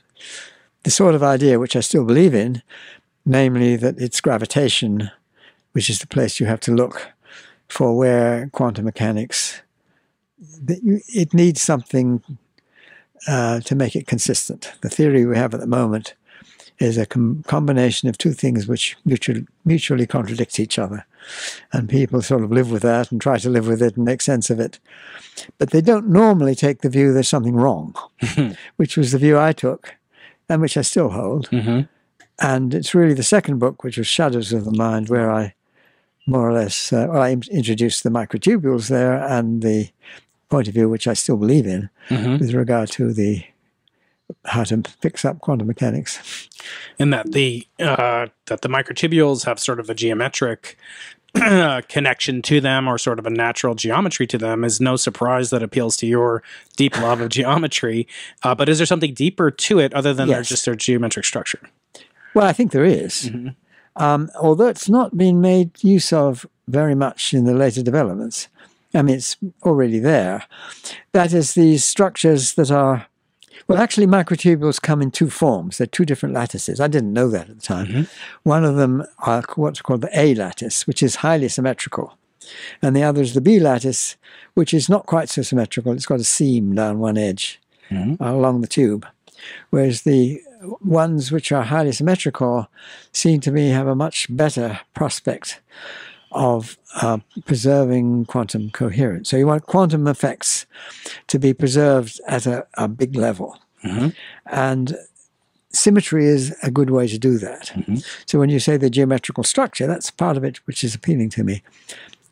the 0.83 0.91
sort 0.91 1.15
of 1.15 1.23
idea 1.23 1.59
which 1.59 1.75
I 1.75 1.79
still 1.79 2.03
believe 2.05 2.33
in, 2.35 2.61
namely 3.25 3.75
that 3.77 3.99
it's 3.99 4.21
gravitation, 4.21 5.09
which 5.71 5.89
is 5.89 5.99
the 5.99 6.07
place 6.07 6.39
you 6.39 6.45
have 6.45 6.59
to 6.61 6.73
look 6.73 7.07
for 7.69 7.95
where 7.97 8.49
quantum 8.51 8.85
mechanics. 8.85 9.61
that 10.61 10.83
you- 10.83 11.01
It 11.07 11.33
needs 11.33 11.61
something 11.61 12.21
uh, 13.27 13.61
to 13.61 13.73
make 13.73 13.95
it 13.95 14.05
consistent. 14.05 14.73
The 14.81 14.89
theory 14.89 15.25
we 15.25 15.37
have 15.37 15.53
at 15.53 15.61
the 15.61 15.65
moment 15.67 16.13
is 16.79 16.97
a 16.97 17.05
com- 17.05 17.43
combination 17.47 18.09
of 18.09 18.17
two 18.17 18.33
things 18.33 18.67
which 18.67 18.95
mutually, 19.05 19.45
mutually 19.63 20.05
contradict 20.05 20.59
each 20.59 20.77
other. 20.77 21.05
And 21.73 21.89
people 21.89 22.21
sort 22.21 22.43
of 22.43 22.51
live 22.51 22.69
with 22.71 22.81
that 22.83 23.11
and 23.11 23.19
try 23.19 23.37
to 23.39 23.49
live 23.49 23.67
with 23.67 23.81
it 23.81 23.95
and 23.95 24.05
make 24.05 24.21
sense 24.21 24.49
of 24.49 24.59
it. 24.59 24.79
But 25.57 25.71
they 25.71 25.81
don't 25.81 26.09
normally 26.09 26.53
take 26.55 26.81
the 26.81 26.89
view 26.89 27.13
there's 27.13 27.27
something 27.29 27.55
wrong, 27.55 27.95
which 28.75 28.97
was 28.97 29.11
the 29.11 29.17
view 29.17 29.39
I 29.39 29.51
took 29.53 29.95
and 30.49 30.61
which 30.61 30.77
I 30.77 30.81
still 30.81 31.09
hold. 31.09 31.49
Mhm. 31.49 31.87
And 32.39 32.73
it's 32.73 32.93
really 32.93 33.13
the 33.13 33.23
second 33.23 33.59
book, 33.59 33.83
which 33.83 33.97
was 33.97 34.07
Shadows 34.07 34.51
of 34.53 34.65
the 34.65 34.71
Mind, 34.71 35.09
where 35.09 35.31
I 35.31 35.53
more 36.27 36.49
or 36.49 36.53
less, 36.53 36.91
uh, 36.91 37.07
well, 37.09 37.21
I 37.21 37.29
in- 37.29 37.43
introduced 37.51 38.03
the 38.03 38.09
microtubules 38.09 38.89
there 38.89 39.15
and 39.23 39.61
the 39.63 39.89
point 40.49 40.67
of 40.67 40.73
view 40.73 40.89
which 40.89 41.07
I 41.07 41.13
still 41.13 41.37
believe 41.37 41.65
in 41.65 41.89
Mhm. 42.09 42.39
with 42.39 42.53
regard 42.53 42.89
to 42.91 43.13
the 43.13 43.43
how 44.45 44.63
to 44.63 44.81
fix 45.01 45.23
up 45.25 45.39
quantum 45.39 45.67
mechanics. 45.67 46.49
and 46.99 47.13
that 47.13 47.31
the 47.31 47.67
uh, 47.79 48.27
that 48.47 48.61
the 48.61 48.69
microtubules 48.69 49.45
have 49.45 49.59
sort 49.59 49.79
of 49.79 49.89
a 49.89 49.93
geometric 49.95 50.77
connection 51.89 52.41
to 52.41 52.61
them 52.61 52.87
or 52.87 52.97
sort 52.97 53.19
of 53.19 53.25
a 53.25 53.29
natural 53.29 53.75
geometry 53.75 54.25
to 54.25 54.37
them 54.37 54.63
is 54.63 54.79
no 54.79 54.95
surprise 54.95 55.49
that 55.49 55.61
appeals 55.61 55.97
to 55.97 56.05
your 56.07 56.41
deep 56.77 56.97
love 57.01 57.19
of 57.19 57.27
geometry 57.29 58.07
uh, 58.43 58.55
but 58.55 58.69
is 58.69 58.77
there 58.79 58.85
something 58.85 59.13
deeper 59.13 59.51
to 59.51 59.79
it 59.79 59.93
other 59.93 60.13
than 60.13 60.27
their 60.29 60.37
Yes. 60.37 60.49
just 60.49 60.65
their 60.65 60.75
geometric 60.75 61.25
structure 61.25 61.59
Well, 62.33 62.47
I 62.47 62.53
think 62.53 62.71
there 62.71 62.85
is. 62.85 63.29
Mhm. 63.29 63.55
Um, 63.97 64.29
although 64.41 64.67
it's 64.67 64.89
not 64.89 65.17
been 65.17 65.39
made 65.41 65.71
use 65.83 66.11
of 66.13 66.45
very 66.67 66.95
much 66.95 67.33
in 67.33 67.45
the 67.45 67.53
later 67.53 67.81
developments. 67.83 68.47
I 68.93 69.01
mean, 69.01 69.15
it's 69.15 69.37
already 69.63 69.99
there. 69.99 70.43
That 71.13 71.31
is, 71.33 71.53
these 71.53 71.83
structures 71.85 72.53
that 72.55 72.71
are, 72.71 73.07
well, 73.67 73.79
actually, 73.79 74.07
microtubules 74.07 74.81
come 74.81 75.01
in 75.01 75.11
two 75.11 75.29
forms. 75.29 75.77
They're 75.77 75.87
two 75.87 76.05
different 76.05 76.35
lattices. 76.35 76.79
I 76.79 76.87
didn't 76.87 77.13
know 77.13 77.29
that 77.29 77.49
at 77.49 77.55
the 77.59 77.61
time. 77.61 77.87
Mhm. 77.87 78.09
One 78.43 78.63
of 78.65 78.75
them 78.75 79.03
are 79.19 79.43
what's 79.55 79.81
called 79.81 80.01
the 80.01 80.09
A 80.19 80.35
lattice, 80.35 80.85
which 80.87 81.01
is 81.01 81.17
highly 81.17 81.47
symmetrical. 81.49 82.17
And 82.81 82.95
the 82.95 83.03
other 83.03 83.21
is 83.21 83.33
the 83.33 83.41
B 83.41 83.59
lattice, 83.59 84.17
which 84.53 84.73
is 84.73 84.87
not 84.87 85.05
quite 85.07 85.29
so 85.29 85.41
symmetrical. 85.41 85.91
It's 85.93 86.05
got 86.05 86.19
a 86.19 86.23
seam 86.23 86.75
down 86.75 86.99
one 86.99 87.17
edge 87.17 87.59
Mhm. 87.89 88.17
along 88.19 88.61
the 88.61 88.67
tube. 88.67 89.05
Whereas 89.69 90.03
the 90.03 90.41
ones 90.81 91.31
which 91.31 91.51
are 91.51 91.63
highly 91.63 91.91
symmetrical 91.91 92.67
seem 93.11 93.39
to 93.41 93.51
me 93.51 93.69
have 93.69 93.87
a 93.87 93.95
much 93.95 94.27
better 94.29 94.79
prospect 94.93 95.59
of 96.35 96.77
uh, 97.01 97.17
preserving 97.45 98.25
quantum 98.25 98.69
coherence. 98.69 99.29
So 99.29 99.37
you 99.37 99.47
want 99.47 99.65
quantum 99.65 100.05
effects 100.07 100.65
to 101.27 101.39
be 101.39 101.53
preserved 101.53 102.19
at 102.27 102.45
a, 102.45 102.67
a 102.75 102.87
big 102.87 103.15
level. 103.15 103.57
Mhm. 103.83 104.13
And 104.45 104.97
symmetry 105.71 106.25
is 106.25 106.53
a 106.61 106.69
good 106.71 106.89
way 106.89 107.07
to 107.07 107.17
do 107.17 107.37
that. 107.37 107.71
Mhm. 107.75 108.05
So 108.25 108.37
when 108.39 108.49
you 108.49 108.59
say 108.59 108.77
the 108.77 108.89
geometrical 108.89 109.43
structure, 109.43 109.87
that's 109.87 110.11
part 110.11 110.37
of 110.37 110.43
it 110.43 110.57
which 110.67 110.83
is 110.83 110.93
appealing 110.95 111.29
to 111.31 111.43
me. 111.43 111.63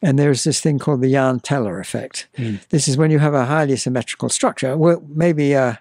And 0.01 0.19
there's 0.19 0.43
this 0.43 0.59
thing 0.59 0.79
called 0.79 1.01
the 1.01 1.11
Jahn-Teller 1.11 1.79
effect. 1.79 2.27
Mm. 2.37 2.59
This 2.69 2.87
is 2.89 2.97
when 2.97 3.09
you 3.11 3.19
have 3.19 3.33
a 3.33 3.45
highly 3.45 3.77
symmetrical 3.77 4.27
structure. 4.29 4.75
Well, 4.77 5.01
maybe 5.07 5.55
uh 5.55 5.75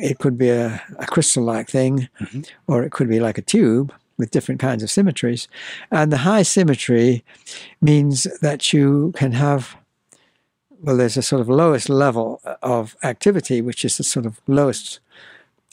it 0.00 0.18
could 0.18 0.36
be 0.36 0.48
a, 0.50 0.82
a 0.98 1.06
crystal-like 1.06 1.68
thing, 1.70 2.08
Mhm. 2.20 2.44
or 2.66 2.82
it 2.82 2.90
could 2.90 3.08
be 3.08 3.20
like 3.20 3.38
a 3.38 3.42
tube 3.42 3.92
with 4.18 4.30
different 4.30 4.60
kinds 4.60 4.82
of 4.82 4.90
symmetries. 4.90 5.48
And 5.90 6.12
the 6.12 6.18
high 6.18 6.42
symmetry 6.42 7.24
means 7.80 8.24
that 8.40 8.72
you 8.72 9.12
can 9.16 9.32
have, 9.32 9.76
well, 10.82 10.96
there's 10.96 11.16
a 11.16 11.22
sort 11.22 11.40
of 11.40 11.48
lowest 11.48 11.88
level 11.88 12.40
of 12.62 12.96
activity, 13.02 13.60
which 13.60 13.84
is 13.84 13.96
the 13.96 14.04
sort 14.04 14.26
of 14.26 14.40
lowest 14.46 15.00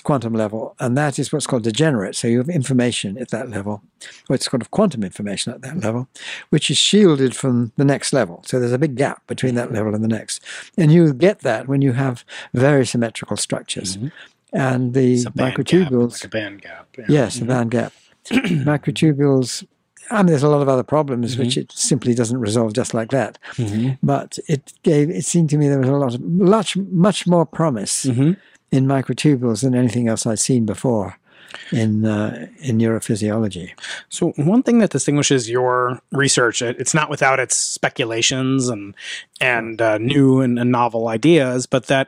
quantum 0.03 0.33
level, 0.33 0.75
and 0.79 0.97
that 0.97 1.17
is 1.17 1.31
what's 1.31 1.47
called 1.47 1.63
degenerate. 1.63 2.15
So 2.15 2.27
you 2.27 2.37
have 2.37 2.49
information 2.49 3.17
at 3.17 3.29
that 3.29 3.49
level, 3.49 3.81
or 4.29 4.35
it's 4.35 4.47
called 4.47 4.69
quantum 4.71 5.03
information 5.03 5.53
at 5.53 5.61
that 5.61 5.79
level, 5.79 6.07
which 6.49 6.69
is 6.69 6.77
shielded 6.77 7.35
from 7.35 7.71
the 7.77 7.85
next 7.85 8.13
level. 8.13 8.43
So 8.45 8.59
there's 8.59 8.73
a 8.73 8.77
big 8.77 8.95
gap 8.95 9.25
between 9.27 9.55
that 9.55 9.71
level 9.71 9.95
and 9.95 10.03
the 10.03 10.09
next. 10.09 10.43
And 10.77 10.91
you 10.91 11.13
get 11.13 11.39
that 11.39 11.67
when 11.67 11.81
you 11.81 11.93
have 11.93 12.25
very 12.53 12.85
symmetrical 12.85 13.37
structures. 13.37 13.97
Mhm. 13.97 14.11
And 14.51 14.93
the 14.93 15.23
band 15.23 15.55
gap, 15.55 15.65
microtubules, 15.65 16.11
like 16.11 16.25
a 16.25 16.27
band 16.27 16.61
gap 16.61 16.87
yeah. 16.97 17.05
yes, 17.07 17.41
a 17.41 17.45
band 17.45 17.71
gap. 17.71 17.91
microtubules, 18.31 19.65
mean, 20.17 20.27
there's 20.27 20.43
a 20.43 20.49
lot 20.49 20.61
of 20.61 20.69
other 20.69 20.83
problems 20.83 21.37
which 21.37 21.49
Mm-hmm. 21.51 21.59
it 21.61 21.71
simply 21.71 22.13
doesn't 22.13 22.39
resolve 22.39 22.73
just 22.73 22.93
like 22.93 23.09
that. 23.11 23.37
Mhm. 23.55 23.97
But 24.03 24.37
it 24.47 24.73
gave, 24.83 25.09
it 25.09 25.25
seemed 25.25 25.49
to 25.51 25.57
me 25.57 25.67
there 25.69 25.79
was 25.79 25.89
a 25.89 25.93
lot 25.93 26.15
of, 26.15 26.21
much, 26.21 26.75
much 26.77 27.25
more 27.27 27.45
promise 27.45 28.05
Mhm. 28.05 28.37
in 28.71 28.85
microtubules 28.85 29.61
than 29.61 29.75
anything 29.75 30.07
else 30.07 30.25
I'd 30.25 30.39
seen 30.39 30.65
before 30.65 31.17
in 31.71 32.03
uh, 32.03 32.47
in 32.61 32.79
neurophysiology. 32.79 33.71
So 34.09 34.31
one 34.37 34.63
thing 34.63 34.79
that 34.79 34.89
distinguishes 34.89 35.47
your 35.49 36.01
research, 36.11 36.61
it- 36.63 36.77
it's 36.79 36.95
not 36.95 37.09
without 37.11 37.39
its 37.39 37.55
speculations 37.55 38.69
and 38.69 38.95
and 39.39 39.79
uh, 39.81 39.99
new 39.99 40.41
and, 40.41 40.57
and 40.57 40.71
novel 40.71 41.07
ideas, 41.07 41.67
but 41.67 41.85
that 41.87 42.07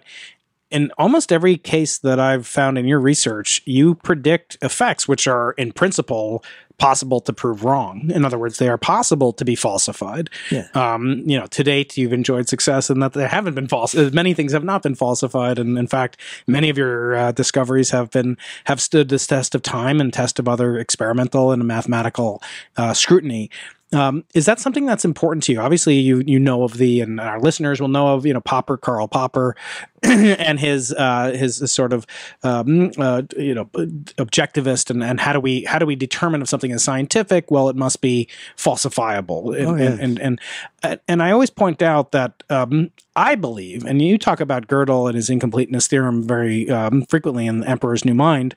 in 0.75 0.91
almost 0.97 1.31
every 1.31 1.57
case 1.57 1.99
that 1.99 2.19
I've 2.19 2.45
found 2.45 2.77
in 2.77 2.85
your 2.85 2.99
research, 2.99 3.61
you 3.63 3.95
predict 3.95 4.57
effects 4.61 5.07
which 5.07 5.25
are 5.25 5.53
in 5.53 5.71
principle 5.71 6.43
possible 6.77 7.21
to 7.21 7.31
prove 7.31 7.63
wrong. 7.63 8.11
In 8.13 8.25
other 8.25 8.37
words, 8.37 8.57
they 8.57 8.67
are 8.67 8.77
possible 8.77 9.31
to 9.31 9.45
be 9.45 9.55
falsified. 9.55 10.29
Yeah. 10.51 10.67
Um, 10.73 11.23
you 11.25 11.39
know, 11.39 11.45
to 11.47 11.63
date, 11.63 11.95
you've 11.95 12.11
enjoyed 12.11 12.49
success 12.49 12.89
in 12.89 12.99
that 12.99 13.13
they 13.13 13.25
haven't 13.25 13.53
been 13.53 13.69
false. 13.69 13.95
Many 14.13 14.33
things 14.33 14.51
have 14.51 14.65
not 14.65 14.83
been 14.83 14.95
falsified, 14.95 15.57
and 15.57 15.77
in 15.77 15.87
fact, 15.87 16.19
many 16.45 16.69
of 16.69 16.77
your 16.77 17.15
uh, 17.15 17.31
discoveries 17.31 17.91
have 17.91 18.11
been 18.11 18.37
have 18.65 18.81
stood 18.81 19.07
this 19.07 19.25
test 19.25 19.55
of 19.55 19.61
time 19.61 20.01
and 20.01 20.11
test 20.11 20.39
of 20.39 20.49
other 20.49 20.77
experimental 20.77 21.53
and 21.53 21.65
mathematical 21.65 22.43
uh, 22.75 22.93
scrutiny. 22.93 23.49
Um, 23.95 24.25
is 24.33 24.45
that 24.45 24.59
something 24.59 24.85
that's 24.85 25.05
important 25.05 25.43
to 25.43 25.53
you? 25.53 25.59
Obviously, 25.59 25.95
you 25.95 26.21
you 26.25 26.37
know 26.37 26.63
of 26.63 26.77
the, 26.77 27.01
and 27.01 27.19
our 27.19 27.39
listeners 27.39 27.79
will 27.79 27.87
know 27.87 28.13
of, 28.13 28.25
you 28.25 28.33
know, 28.33 28.41
Popper, 28.41 28.77
Karl 28.77 29.07
Popper, 29.07 29.55
and 30.03 30.59
his 30.59 30.93
uh, 30.93 31.31
his, 31.31 31.71
sort 31.71 31.93
of 31.93 32.05
um, 32.43 32.91
uh, 32.97 33.23
you 33.37 33.55
know 33.55 33.65
objectivist, 33.65 34.89
and, 34.89 35.03
and 35.03 35.19
how 35.19 35.33
do 35.33 35.39
we 35.39 35.63
how 35.63 35.79
do 35.79 35.85
we 35.85 35.95
determine 35.95 36.41
if 36.41 36.49
something 36.49 36.71
is 36.71 36.83
scientific? 36.83 37.49
Well, 37.49 37.69
it 37.69 37.75
must 37.75 38.01
be 38.01 38.27
falsifiable, 38.57 39.57
and 39.57 39.67
Oh, 39.67 39.75
yes. 39.75 39.99
and, 39.99 40.19
and 40.19 40.41
and 40.83 40.99
and 41.07 41.23
I 41.23 41.31
always 41.31 41.49
point 41.49 41.81
out 41.81 42.11
that 42.11 42.43
um, 42.49 42.91
I 43.15 43.35
believe, 43.35 43.85
and 43.85 44.01
you 44.01 44.17
talk 44.17 44.39
about 44.39 44.67
Gödel 44.67 45.07
and 45.07 45.15
his 45.15 45.29
incompleteness 45.29 45.87
theorem 45.87 46.21
very 46.21 46.69
um, 46.69 47.03
frequently 47.03 47.47
in 47.47 47.61
The 47.61 47.69
Emperor's 47.69 48.03
New 48.03 48.13
Mind. 48.15 48.55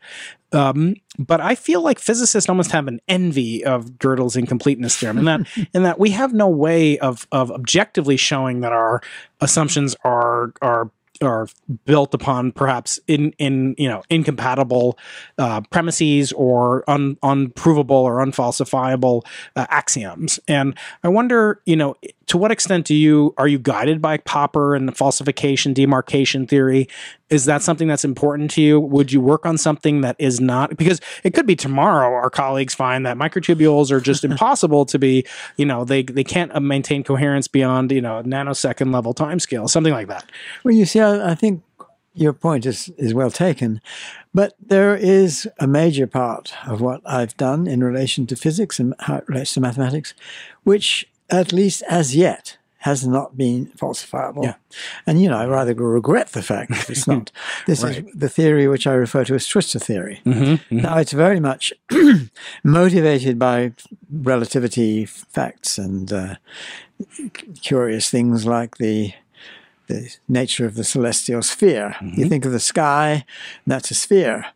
Um, 0.52 0.96
but 1.18 1.40
I 1.40 1.54
feel 1.54 1.82
like 1.82 1.98
physicists 1.98 2.48
almost 2.48 2.70
have 2.70 2.88
an 2.88 3.00
envy 3.08 3.64
of 3.64 3.92
Gödel's 3.98 4.36
incompleteness 4.36 4.96
theorem, 4.96 5.18
in 5.18 5.24
that 5.26 5.40
in 5.74 5.82
that 5.82 5.98
we 5.98 6.10
have 6.10 6.32
no 6.32 6.48
way 6.48 6.98
of 6.98 7.26
of 7.32 7.50
objectively 7.50 8.16
showing 8.16 8.60
that 8.60 8.72
our 8.72 9.02
assumptions 9.40 9.96
are 10.04 10.52
are 10.62 10.90
are 11.20 11.48
built 11.84 12.14
upon 12.14 12.52
perhaps 12.52 13.00
in 13.08 13.32
in 13.38 13.74
you 13.78 13.88
know 13.88 14.02
incompatible 14.08 14.98
uh, 15.38 15.60
premises 15.70 16.32
or 16.32 16.88
un, 16.88 17.16
unprovable 17.22 17.96
or 17.96 18.18
unfalsifiable 18.18 19.24
uh, 19.56 19.66
axioms. 19.68 20.38
And 20.48 20.76
I 21.02 21.08
wonder, 21.08 21.60
you 21.66 21.76
know, 21.76 21.96
to 22.28 22.38
what 22.38 22.52
extent 22.52 22.86
do 22.86 22.94
you 22.94 23.34
are 23.36 23.48
you 23.48 23.58
guided 23.58 24.00
by 24.00 24.18
Popper 24.18 24.74
and 24.74 24.86
the 24.86 24.92
falsification 24.92 25.72
demarcation 25.72 26.46
theory? 26.46 26.88
Is 27.30 27.46
that 27.46 27.62
something 27.62 27.88
that's 27.88 28.04
important 28.04 28.50
to 28.52 28.62
you? 28.62 28.80
Would 28.80 29.12
you 29.12 29.20
work 29.20 29.44
on 29.44 29.58
something 29.58 30.02
that 30.02 30.16
is 30.18 30.40
not 30.40 30.76
because 30.76 31.00
it 31.24 31.34
could 31.34 31.46
be 31.46 31.56
tomorrow 31.56 32.08
our 32.08 32.30
colleagues 32.30 32.74
find 32.74 33.04
that 33.06 33.16
microtubules 33.16 33.90
are 33.90 34.00
just 34.00 34.24
impossible 34.30 34.86
to 34.86 34.98
be, 34.98 35.26
you 35.56 35.66
know, 35.66 35.84
they 35.84 36.02
they 36.02 36.24
can't 36.24 36.54
uh, 36.54 36.60
maintain 36.60 37.02
coherence 37.02 37.48
beyond, 37.48 37.90
you 37.90 38.00
know, 38.00 38.22
nanosecond 38.22 38.92
level 38.92 39.14
timescale, 39.14 39.68
something 39.68 39.92
like 39.92 40.08
that. 40.08 40.30
Well, 40.64 40.74
you 40.74 40.84
see, 40.84 41.00
I, 41.00 41.32
I 41.32 41.34
think 41.34 41.62
your 42.14 42.32
point 42.32 42.66
is, 42.66 42.90
is 42.98 43.14
well 43.14 43.30
taken, 43.30 43.80
but 44.34 44.54
there 44.60 44.96
is 44.96 45.48
a 45.60 45.66
major 45.66 46.06
part 46.06 46.52
of 46.66 46.80
what 46.80 47.00
I've 47.06 47.36
done 47.36 47.66
in 47.66 47.82
relation 47.82 48.26
to 48.26 48.36
physics 48.36 48.80
and 48.80 48.94
how 49.00 49.18
it 49.18 49.28
relates 49.28 49.54
to 49.54 49.60
mathematics, 49.60 50.14
which 50.64 51.06
at 51.30 51.52
least 51.52 51.82
as 51.88 52.14
yet 52.16 52.56
has 52.82 53.04
not 53.06 53.36
been 53.36 53.66
falsifiable. 53.76 54.44
Yeah. 54.44 54.54
And, 55.04 55.20
you 55.20 55.28
know, 55.28 55.36
I 55.36 55.46
rather 55.46 55.74
regret 55.74 56.28
the 56.28 56.42
fact 56.42 56.70
that 56.70 56.88
it's 56.88 57.08
not. 57.08 57.32
This 57.66 57.82
Right. 57.82 58.06
is 58.06 58.14
the 58.14 58.28
theory 58.28 58.68
which 58.68 58.86
I 58.86 58.92
refer 58.92 59.24
to 59.24 59.34
as 59.34 59.46
twistor 59.46 59.82
theory. 59.82 60.20
Mm-hmm. 60.24 60.76
Now, 60.76 60.96
it's 60.98 61.12
very 61.12 61.40
much 61.40 61.72
motivated 62.64 63.38
by 63.38 63.72
relativity 64.10 65.04
facts 65.06 65.76
and 65.76 66.12
uh, 66.12 66.34
curious 67.62 68.10
things 68.10 68.46
like 68.46 68.76
the 68.78 69.12
the 69.88 70.14
nature 70.28 70.66
of 70.66 70.74
the 70.74 70.84
celestial 70.84 71.42
sphere. 71.42 71.96
You 72.00 72.08
mm-hmm. 72.08 72.28
think 72.28 72.44
of 72.44 72.52
the 72.52 72.60
sky, 72.60 73.24
that's 73.66 73.90
a 73.90 73.94
sphere. 73.94 74.46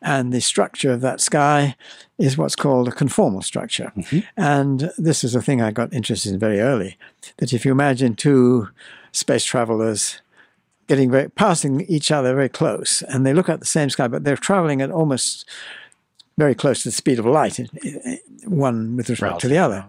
And 0.00 0.32
the 0.32 0.40
structure 0.40 0.90
of 0.90 1.02
that 1.02 1.20
sky 1.20 1.76
is 2.18 2.38
what's 2.38 2.56
called 2.56 2.88
a 2.88 2.92
conformal 2.92 3.44
structure. 3.44 3.92
Mm-hmm. 3.96 4.20
And 4.36 4.90
this 4.98 5.22
is 5.22 5.34
a 5.34 5.42
thing 5.42 5.60
I 5.60 5.70
got 5.70 5.92
interested 5.92 6.32
in 6.32 6.38
very 6.38 6.60
early 6.60 6.96
that 7.36 7.52
if 7.52 7.64
you 7.64 7.70
imagine 7.70 8.14
two 8.14 8.68
space 9.12 9.44
travelers 9.44 10.20
getting 10.86 11.10
very, 11.10 11.28
passing 11.28 11.82
each 11.82 12.10
other 12.10 12.34
very 12.34 12.48
close, 12.48 13.02
and 13.02 13.26
they 13.26 13.34
look 13.34 13.48
at 13.48 13.60
the 13.60 13.66
same 13.66 13.90
sky, 13.90 14.08
but 14.08 14.24
they're 14.24 14.36
traveling 14.36 14.80
at 14.80 14.90
almost 14.90 15.46
very 16.38 16.54
close 16.54 16.82
to 16.82 16.88
the 16.88 16.92
speed 16.92 17.18
of 17.18 17.26
light, 17.26 17.60
one 18.44 18.96
with 18.96 19.10
respect 19.10 19.40
to 19.40 19.48
the 19.48 19.58
other. 19.58 19.84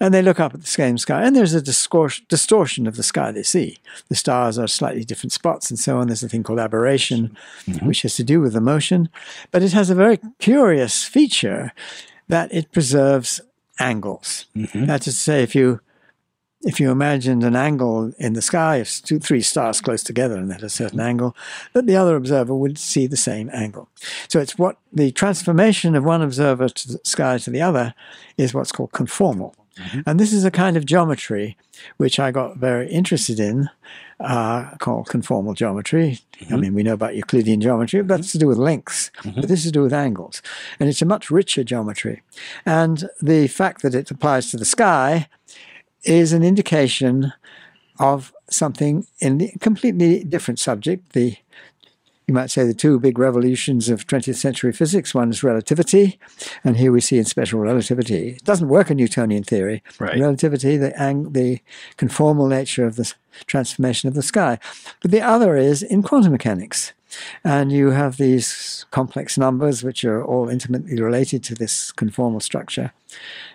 And 0.00 0.12
they 0.12 0.22
look 0.22 0.40
up 0.40 0.54
at 0.54 0.60
the 0.60 0.66
same 0.66 0.98
sky, 0.98 1.24
and 1.24 1.34
there's 1.34 1.54
a 1.54 1.62
distortion 1.62 2.86
of 2.86 2.96
the 2.96 3.02
sky 3.02 3.32
they 3.32 3.42
see. 3.42 3.78
The 4.08 4.14
stars 4.14 4.58
are 4.58 4.66
slightly 4.66 5.04
different 5.04 5.32
spots, 5.32 5.70
and 5.70 5.78
so 5.78 5.98
on. 5.98 6.06
There's 6.06 6.22
a 6.22 6.28
thing 6.28 6.42
called 6.42 6.58
aberration, 6.58 7.36
mm-hmm. 7.66 7.86
which 7.86 8.02
has 8.02 8.16
to 8.16 8.24
do 8.24 8.40
with 8.40 8.52
the 8.52 8.60
motion. 8.60 9.08
But 9.50 9.62
it 9.62 9.72
has 9.72 9.90
a 9.90 9.94
very 9.94 10.18
curious 10.38 11.04
feature 11.04 11.72
that 12.28 12.52
it 12.52 12.72
preserves 12.72 13.40
angles. 13.78 14.46
Mm-hmm. 14.56 14.86
That 14.86 15.06
is 15.06 15.14
to 15.14 15.20
say, 15.20 15.42
if 15.42 15.54
you 15.54 15.80
if 16.64 16.78
you 16.78 16.90
imagined 16.90 17.42
an 17.42 17.56
angle 17.56 18.12
in 18.18 18.34
the 18.34 18.42
sky 18.42 18.76
of 18.76 18.88
two, 18.88 19.18
three 19.18 19.42
stars 19.42 19.80
close 19.80 20.02
together 20.02 20.36
and 20.36 20.52
at 20.52 20.62
a 20.62 20.68
certain 20.68 20.98
mm-hmm. 20.98 21.08
angle, 21.08 21.36
that 21.72 21.86
the 21.86 21.96
other 21.96 22.16
observer 22.16 22.54
would 22.54 22.78
see 22.78 23.06
the 23.06 23.16
same 23.16 23.50
angle. 23.52 23.88
So 24.28 24.38
it's 24.40 24.56
what 24.56 24.78
the 24.92 25.10
transformation 25.10 25.94
of 25.94 26.04
one 26.04 26.22
observer 26.22 26.68
to 26.68 26.88
the 26.92 27.00
sky 27.04 27.38
to 27.38 27.50
the 27.50 27.62
other 27.62 27.94
is 28.36 28.54
what's 28.54 28.72
called 28.72 28.92
conformal. 28.92 29.54
Mm-hmm. 29.76 30.00
And 30.06 30.20
this 30.20 30.32
is 30.32 30.44
a 30.44 30.50
kind 30.50 30.76
of 30.76 30.84
geometry 30.84 31.56
which 31.96 32.18
I 32.18 32.30
got 32.30 32.58
very 32.58 32.90
interested 32.90 33.40
in, 33.40 33.70
uh, 34.20 34.76
called 34.78 35.08
conformal 35.08 35.54
geometry. 35.54 36.20
I 36.40 36.44
mm-hmm. 36.44 36.60
mean, 36.60 36.74
we 36.74 36.82
know 36.82 36.92
about 36.92 37.16
Euclidean 37.16 37.60
geometry, 37.60 38.02
but 38.02 38.16
that's 38.16 38.28
mm-hmm. 38.28 38.38
to 38.38 38.44
do 38.44 38.48
with 38.48 38.58
lengths. 38.58 39.10
But 39.24 39.48
this 39.48 39.60
is 39.60 39.66
to 39.66 39.72
do 39.72 39.82
with 39.82 39.92
angles. 39.92 40.42
And 40.78 40.88
it's 40.88 41.02
a 41.02 41.06
much 41.06 41.30
richer 41.30 41.64
geometry. 41.64 42.22
And 42.66 43.08
the 43.20 43.48
fact 43.48 43.82
that 43.82 43.94
it 43.94 44.10
applies 44.10 44.50
to 44.50 44.56
the 44.56 44.64
sky 44.64 45.28
is 46.04 46.32
an 46.32 46.42
indication 46.42 47.32
of 47.98 48.32
something 48.50 49.06
in 49.20 49.40
a 49.40 49.58
completely 49.58 50.24
different 50.24 50.58
subject. 50.58 51.12
The 51.12 51.36
you 52.26 52.34
might 52.34 52.50
say 52.50 52.64
the 52.64 52.74
two 52.74 53.00
big 53.00 53.18
revolutions 53.18 53.88
of 53.88 54.06
20th 54.06 54.36
century 54.36 54.72
physics. 54.72 55.14
One 55.14 55.30
is 55.30 55.42
relativity, 55.42 56.18
and 56.64 56.76
here 56.76 56.92
we 56.92 57.00
see 57.00 57.18
in 57.18 57.24
special 57.24 57.60
relativity. 57.60 58.30
It 58.30 58.44
doesn't 58.44 58.68
work 58.68 58.90
in 58.90 58.96
Newtonian 58.96 59.42
theory. 59.42 59.82
Right. 59.98 60.18
Relativity, 60.18 60.76
the, 60.76 60.98
ang- 61.00 61.32
the 61.32 61.60
conformal 61.98 62.48
nature 62.48 62.86
of 62.86 62.96
the 62.96 63.12
transformation 63.46 64.08
of 64.08 64.14
the 64.14 64.22
sky. 64.22 64.58
But 65.00 65.10
the 65.10 65.20
other 65.20 65.56
is 65.56 65.82
in 65.82 66.02
quantum 66.02 66.32
mechanics. 66.32 66.92
And 67.44 67.70
you 67.72 67.90
have 67.90 68.16
these 68.16 68.86
complex 68.90 69.36
numbers, 69.36 69.82
which 69.82 70.04
are 70.04 70.24
all 70.24 70.48
intimately 70.48 71.00
related 71.00 71.42
to 71.44 71.54
this 71.54 71.92
conformal 71.92 72.42
structure. 72.42 72.92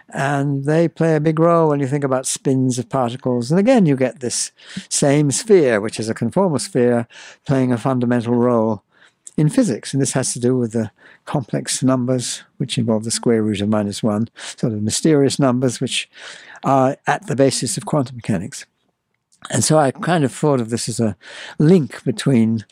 And 0.10 0.66
they 0.66 0.88
play 0.88 1.16
a 1.16 1.20
big 1.20 1.40
role 1.40 1.70
when 1.70 1.80
you 1.80 1.88
think 1.88 2.04
about 2.04 2.26
spins 2.26 2.80
of 2.80 2.90
particles. 2.90 3.52
And 3.52 3.60
again, 3.60 3.86
you 3.86 3.96
get 3.96 4.20
this 4.20 4.52
same 4.90 5.32
sphere, 5.32 5.82
which 5.82 6.00
is 6.00 6.10
a 6.10 6.16
conformal 6.16 6.62
sphere, 6.62 7.08
playing 7.46 7.72
a 7.72 7.78
fundamental 7.78 8.36
role 8.36 8.84
in 9.36 9.50
physics. 9.50 9.94
And 9.94 10.02
this 10.02 10.14
has 10.14 10.34
to 10.34 10.40
do 10.40 10.58
with 10.58 10.72
the 10.72 10.92
complex 11.26 11.84
numbers, 11.84 12.44
which 12.58 12.78
involve 12.78 13.04
the 13.04 13.12
square 13.12 13.44
root 13.44 13.62
of 13.62 13.70
minus 13.70 14.02
one, 14.02 14.30
sort 14.36 14.74
of 14.74 14.82
mysterious 14.82 15.40
numbers, 15.40 15.82
which 15.82 16.10
are 16.64 16.98
at 17.06 17.28
the 17.28 17.36
basis 17.36 17.78
of 17.78 17.86
quantum 17.86 18.16
mechanics. 18.16 18.66
And 19.52 19.64
so 19.64 19.78
I 19.78 19.92
kind 19.92 20.24
of 20.24 20.34
thought 20.34 20.60
of 20.60 20.70
this 20.70 20.90
as 20.90 21.00
a 21.00 21.16
link 21.60 22.04
between 22.04 22.66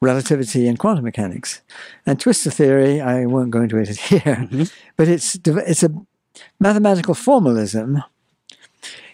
relativity 0.00 0.68
and 0.68 0.78
quantum 0.78 1.04
mechanics. 1.04 1.62
And 2.04 2.18
twistor 2.18 2.52
theory, 2.52 3.00
I 3.00 3.26
won't 3.26 3.50
go 3.50 3.62
into 3.62 3.78
it 3.78 3.88
here, 3.96 4.20
mm-hmm. 4.20 4.64
but 4.96 5.08
it's 5.08 5.38
it's 5.44 5.82
a 5.82 5.90
mathematical 6.60 7.14
formalism. 7.14 8.02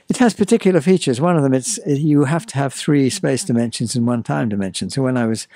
It 0.09 0.19
has 0.19 0.35
particular 0.35 0.81
features. 0.81 1.21
One 1.21 1.37
of 1.37 1.43
them, 1.43 1.55
it's 1.55 1.79
you 1.87 2.25
have 2.25 2.45
to 2.47 2.57
have 2.57 2.75
three 2.75 3.09
space 3.09 3.45
dimensions 3.45 3.97
and 3.97 4.07
one 4.07 4.23
time 4.23 4.49
dimension. 4.49 4.91
So 4.91 5.03
when 5.03 5.17
I 5.17 5.27
was 5.27 5.47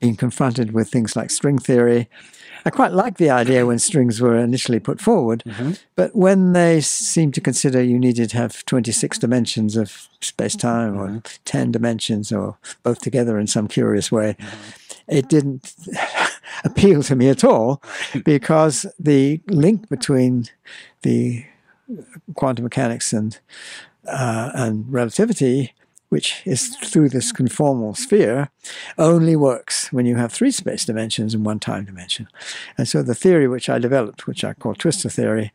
being 0.00 0.16
confronted 0.16 0.72
with 0.72 0.88
things 0.88 1.14
like 1.14 1.30
string 1.30 1.58
theory, 1.58 2.08
I 2.64 2.70
quite 2.70 2.92
liked 2.92 3.18
the 3.18 3.30
idea 3.30 3.66
when 3.66 3.78
strings 3.78 4.20
were 4.20 4.36
initially 4.36 4.80
put 4.80 5.00
forward, 5.00 5.42
mm-hmm. 5.46 5.72
but 5.96 6.14
when 6.14 6.52
they 6.52 6.80
seemed 6.80 7.34
to 7.34 7.40
consider 7.40 7.82
you 7.82 7.98
needed 7.98 8.30
to 8.30 8.36
have 8.36 8.64
26 8.66 9.18
dimensions 9.18 9.76
of 9.76 10.08
space 10.20 10.56
time 10.56 10.98
or 10.98 11.08
mm-hmm. 11.08 11.18
10 11.44 11.72
dimensions 11.72 12.32
or 12.32 12.58
both 12.82 13.00
together 13.00 13.38
in 13.38 13.46
some 13.46 13.68
curious 13.68 14.12
way, 14.12 14.36
mm-hmm. 14.38 14.70
it 15.08 15.28
didn't 15.28 15.74
appeal 16.64 17.02
to 17.02 17.16
me 17.16 17.28
at 17.28 17.44
all 17.44 17.82
because 18.24 18.86
the 18.98 19.40
link 19.46 19.88
between 19.88 20.46
the 21.02 21.44
quantum 22.34 22.64
mechanics 22.64 23.12
and 23.12 23.40
uh, 24.06 24.50
and 24.54 24.90
relativity, 24.90 25.72
which 26.10 26.42
is 26.44 26.76
through 26.76 27.08
this 27.08 27.32
conformal 27.32 27.96
sphere, 27.96 28.50
only 28.98 29.34
works 29.34 29.92
when 29.92 30.06
you 30.06 30.16
have 30.16 30.32
three 30.32 30.50
space 30.50 30.84
dimensions 30.84 31.34
and 31.34 31.46
one 31.46 31.58
time 31.58 31.84
dimension. 31.84 32.28
And 32.76 32.86
so 32.86 33.02
the 33.02 33.14
theory 33.14 33.48
which 33.48 33.68
I 33.68 33.78
developed, 33.78 34.26
which 34.26 34.44
I 34.44 34.52
call 34.52 34.74
twistor 34.74 35.10
theory, 35.10 35.52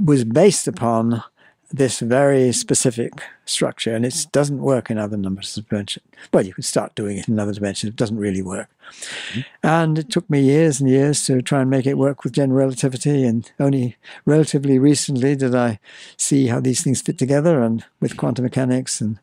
was 0.00 0.24
based 0.24 0.66
upon 0.66 1.22
this 1.70 2.00
very 2.00 2.52
specific 2.52 3.12
structure, 3.44 3.94
and 3.94 4.04
it 4.04 4.26
doesn't 4.32 4.60
work 4.60 4.90
in 4.90 4.98
other 4.98 5.16
numbers 5.16 5.56
of 5.56 5.68
dimensions. 5.68 6.06
Well, 6.32 6.46
you 6.46 6.54
can 6.54 6.62
start 6.62 6.94
doing 6.94 7.18
it 7.18 7.28
in 7.28 7.38
other 7.38 7.52
dimensions; 7.52 7.90
it 7.90 7.96
doesn't 7.96 8.18
really 8.18 8.42
work. 8.42 8.68
Mm-hmm. 8.90 9.40
And 9.62 9.98
it 9.98 10.10
took 10.10 10.28
me 10.30 10.40
years 10.40 10.80
and 10.80 10.88
years 10.88 11.24
to 11.26 11.42
try 11.42 11.60
and 11.60 11.70
make 11.70 11.86
it 11.86 11.98
work 11.98 12.24
with 12.24 12.32
general 12.32 12.58
relativity, 12.58 13.24
and 13.24 13.50
only 13.58 13.96
relatively 14.24 14.78
recently 14.78 15.34
did 15.34 15.54
I 15.54 15.78
see 16.16 16.46
how 16.46 16.60
these 16.60 16.82
things 16.82 17.02
fit 17.02 17.18
together, 17.18 17.62
and 17.62 17.84
with 18.00 18.16
quantum 18.16 18.44
mechanics. 18.44 19.00
And 19.00 19.18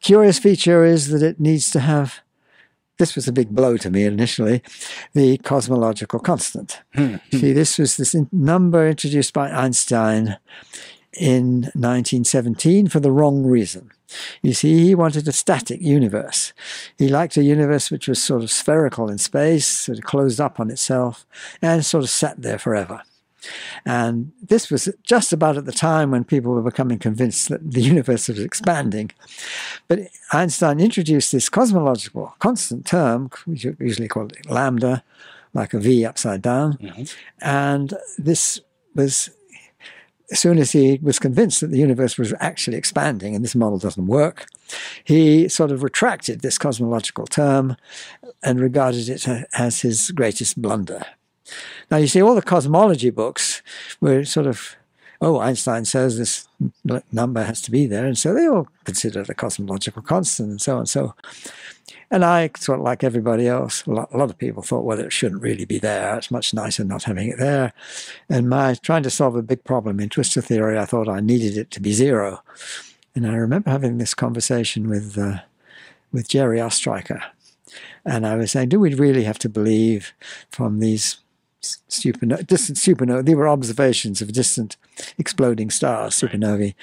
curious 0.00 0.38
feature 0.38 0.84
is 0.84 1.08
that 1.08 1.22
it 1.22 1.40
needs 1.40 1.70
to 1.70 1.80
have. 1.80 2.20
This 2.98 3.14
was 3.14 3.28
a 3.28 3.32
big 3.32 3.50
blow 3.50 3.76
to 3.76 3.90
me 3.90 4.04
initially, 4.04 4.62
the 5.12 5.36
cosmological 5.38 6.18
constant. 6.18 6.80
Hmm. 6.94 7.16
See, 7.30 7.52
this 7.52 7.76
was 7.76 7.98
this 7.98 8.16
number 8.32 8.88
introduced 8.88 9.34
by 9.34 9.50
Einstein 9.50 10.38
in 11.16 11.62
1917 11.74 12.88
for 12.88 13.00
the 13.00 13.10
wrong 13.10 13.44
reason. 13.44 13.90
You 14.42 14.52
see, 14.52 14.84
he 14.84 14.94
wanted 14.94 15.26
a 15.26 15.32
static 15.32 15.80
universe. 15.80 16.52
He 16.96 17.08
liked 17.08 17.36
a 17.36 17.42
universe 17.42 17.90
which 17.90 18.06
was 18.06 18.22
sort 18.22 18.42
of 18.42 18.50
spherical 18.50 19.10
in 19.10 19.18
space, 19.18 19.66
sort 19.66 19.98
of 19.98 20.04
closed 20.04 20.40
up 20.40 20.60
on 20.60 20.70
itself, 20.70 21.26
and 21.60 21.84
sort 21.84 22.04
of 22.04 22.10
sat 22.10 22.40
there 22.40 22.58
forever. 22.58 23.02
And 23.84 24.32
this 24.42 24.70
was 24.70 24.88
just 25.02 25.32
about 25.32 25.56
at 25.56 25.66
the 25.66 25.72
time 25.72 26.10
when 26.10 26.24
people 26.24 26.52
were 26.52 26.62
becoming 26.62 26.98
convinced 26.98 27.48
that 27.48 27.72
the 27.72 27.82
universe 27.82 28.28
was 28.28 28.40
expanding. 28.40 29.12
But 29.88 30.08
Einstein 30.32 30.80
introduced 30.80 31.32
this 31.32 31.48
cosmological 31.48 32.34
constant 32.38 32.86
term, 32.86 33.30
which 33.44 33.64
we 33.64 33.86
usually 33.86 34.08
call 34.08 34.26
it 34.26 34.50
lambda, 34.50 35.04
like 35.54 35.74
a 35.74 35.78
V 35.78 36.04
upside 36.04 36.42
down. 36.42 36.74
Mhm. 36.78 37.14
And 37.40 37.94
this 38.18 38.60
was, 38.94 39.30
as 40.30 40.40
soon 40.40 40.58
as 40.58 40.72
he 40.72 40.98
was 41.02 41.18
convinced 41.18 41.60
that 41.60 41.68
the 41.68 41.78
universe 41.78 42.18
was 42.18 42.34
actually 42.40 42.76
expanding 42.76 43.34
and 43.34 43.44
this 43.44 43.54
model 43.54 43.78
doesn't 43.78 44.06
work, 44.06 44.46
he 45.04 45.48
sort 45.48 45.70
of 45.70 45.82
retracted 45.82 46.40
this 46.40 46.58
cosmological 46.58 47.26
term 47.26 47.76
and 48.42 48.60
regarded 48.60 49.08
it 49.08 49.26
as 49.54 49.80
his 49.82 50.10
greatest 50.10 50.60
blunder. 50.60 51.04
Now, 51.90 51.98
you 51.98 52.08
see, 52.08 52.20
all 52.20 52.34
the 52.34 52.42
cosmology 52.42 53.10
books 53.10 53.62
were 54.00 54.24
sort 54.24 54.46
of, 54.46 54.76
oh, 55.20 55.38
Einstein 55.38 55.84
says 55.84 56.18
this 56.18 56.45
number 57.12 57.42
has 57.42 57.60
to 57.62 57.70
be 57.70 57.86
there. 57.86 58.06
And 58.06 58.18
so 58.18 58.34
they 58.34 58.46
all 58.46 58.68
consider 58.84 59.20
it 59.20 59.28
a 59.28 59.34
cosmological 59.34 60.02
constant 60.02 60.50
and 60.50 60.60
so 60.60 60.78
on. 60.78 60.86
So, 60.86 61.14
and 62.10 62.24
I, 62.24 62.50
sort 62.56 62.78
of 62.78 62.84
like 62.84 63.02
everybody 63.02 63.48
else, 63.48 63.84
a 63.86 63.90
lot, 63.90 64.12
a 64.12 64.16
lot 64.16 64.30
of 64.30 64.38
people 64.38 64.62
thought, 64.62 64.84
well, 64.84 65.00
it 65.00 65.12
shouldn't 65.12 65.42
really 65.42 65.64
be 65.64 65.78
there. 65.78 66.16
It's 66.16 66.30
much 66.30 66.54
nicer 66.54 66.84
not 66.84 67.04
having 67.04 67.28
it 67.28 67.38
there. 67.38 67.72
And 68.28 68.48
my 68.48 68.74
trying 68.74 69.02
to 69.02 69.10
solve 69.10 69.36
a 69.36 69.42
big 69.42 69.64
problem 69.64 70.00
in 70.00 70.08
twistor 70.08 70.42
theory, 70.42 70.78
I 70.78 70.84
thought 70.84 71.08
I 71.08 71.20
needed 71.20 71.56
it 71.56 71.70
to 71.72 71.80
be 71.80 71.92
zero. 71.92 72.42
And 73.14 73.26
I 73.26 73.34
remember 73.34 73.70
having 73.70 73.98
this 73.98 74.14
conversation 74.14 74.88
with 74.88 75.16
uh, 75.18 75.38
with 76.12 76.28
Jerry 76.28 76.60
Ostriker, 76.60 77.22
and 78.04 78.26
I 78.26 78.36
was 78.36 78.52
saying, 78.52 78.68
do 78.68 78.78
we 78.78 78.94
really 78.94 79.24
have 79.24 79.38
to 79.40 79.48
believe 79.48 80.12
from 80.50 80.78
these 80.80 81.18
supernova, 81.62 82.46
distant 82.46 82.78
supernovae? 82.78 83.24
They 83.24 83.34
were 83.34 83.48
observations 83.48 84.22
of 84.22 84.32
distant 84.32 84.76
exploding 85.18 85.70
stars, 85.70 86.14
supernovae, 86.14 86.74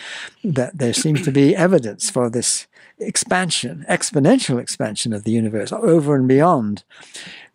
that 0.44 0.78
there 0.78 0.94
seems 0.94 1.24
to 1.24 1.32
be 1.32 1.56
evidence 1.56 2.10
for 2.10 2.30
this 2.30 2.68
expansion, 3.00 3.86
exponential 3.90 4.60
expansion 4.60 5.14
of 5.14 5.24
the 5.24 5.32
universe 5.32 5.72
over 5.72 6.16
and 6.16 6.28
beyond 6.28 6.84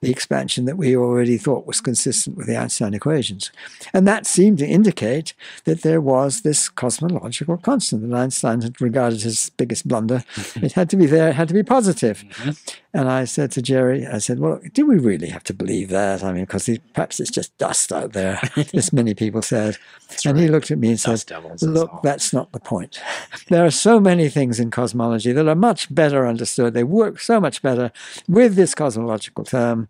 the 0.00 0.10
expansion 0.10 0.64
that 0.64 0.76
we 0.76 0.96
already 0.96 1.36
thought 1.36 1.66
was 1.66 1.80
consistent 1.80 2.36
with 2.36 2.46
the 2.46 2.56
Einstein 2.56 2.94
equations. 2.94 3.50
And 3.92 4.06
that 4.06 4.26
seemed 4.26 4.58
to 4.58 4.66
indicate 4.66 5.34
that 5.64 5.82
there 5.82 6.00
was 6.00 6.42
this 6.42 6.68
cosmological 6.68 7.56
constant 7.56 8.08
that 8.08 8.16
Einstein 8.16 8.62
had 8.62 8.80
regarded 8.80 9.16
as 9.16 9.22
his 9.24 9.50
biggest 9.56 9.88
blunder. 9.88 10.24
it 10.56 10.72
had 10.72 10.88
to 10.90 10.96
be 10.96 11.06
there, 11.06 11.30
it 11.30 11.34
had 11.34 11.48
to 11.48 11.54
be 11.54 11.64
positive. 11.64 12.24
Mm-hmm. 12.28 12.50
And 12.98 13.08
I 13.08 13.26
said 13.26 13.52
to 13.52 13.62
Jerry, 13.62 14.08
I 14.08 14.18
said, 14.18 14.40
well, 14.40 14.60
do 14.72 14.84
we 14.84 14.98
really 14.98 15.28
have 15.28 15.44
to 15.44 15.54
believe 15.54 15.88
that? 15.90 16.24
I 16.24 16.32
mean, 16.32 16.46
because 16.46 16.68
perhaps 16.94 17.20
it's 17.20 17.30
just 17.30 17.56
dust 17.56 17.92
out 17.92 18.12
there, 18.12 18.40
as 18.74 18.92
many 18.92 19.14
people 19.14 19.40
said. 19.40 19.76
and 20.26 20.36
he 20.36 20.48
looked 20.48 20.72
at 20.72 20.78
me 20.78 20.88
and 20.88 20.98
said, 20.98 21.12
Dust 21.12 21.28
devils, 21.28 21.60
that's 21.60 21.72
look, 21.72 21.92
all." 21.92 22.00
that's 22.02 22.32
not 22.32 22.50
the 22.50 22.58
point. 22.58 23.00
There 23.50 23.64
are 23.64 23.70
so 23.70 24.00
many 24.00 24.28
things 24.28 24.58
in 24.58 24.72
cosmology 24.72 25.30
that 25.30 25.46
are 25.46 25.54
much 25.54 25.94
better 25.94 26.26
understood. 26.26 26.74
They 26.74 26.82
work 26.82 27.20
so 27.20 27.38
much 27.38 27.62
better 27.62 27.92
with 28.26 28.56
this 28.56 28.74
cosmological 28.74 29.44
term. 29.44 29.86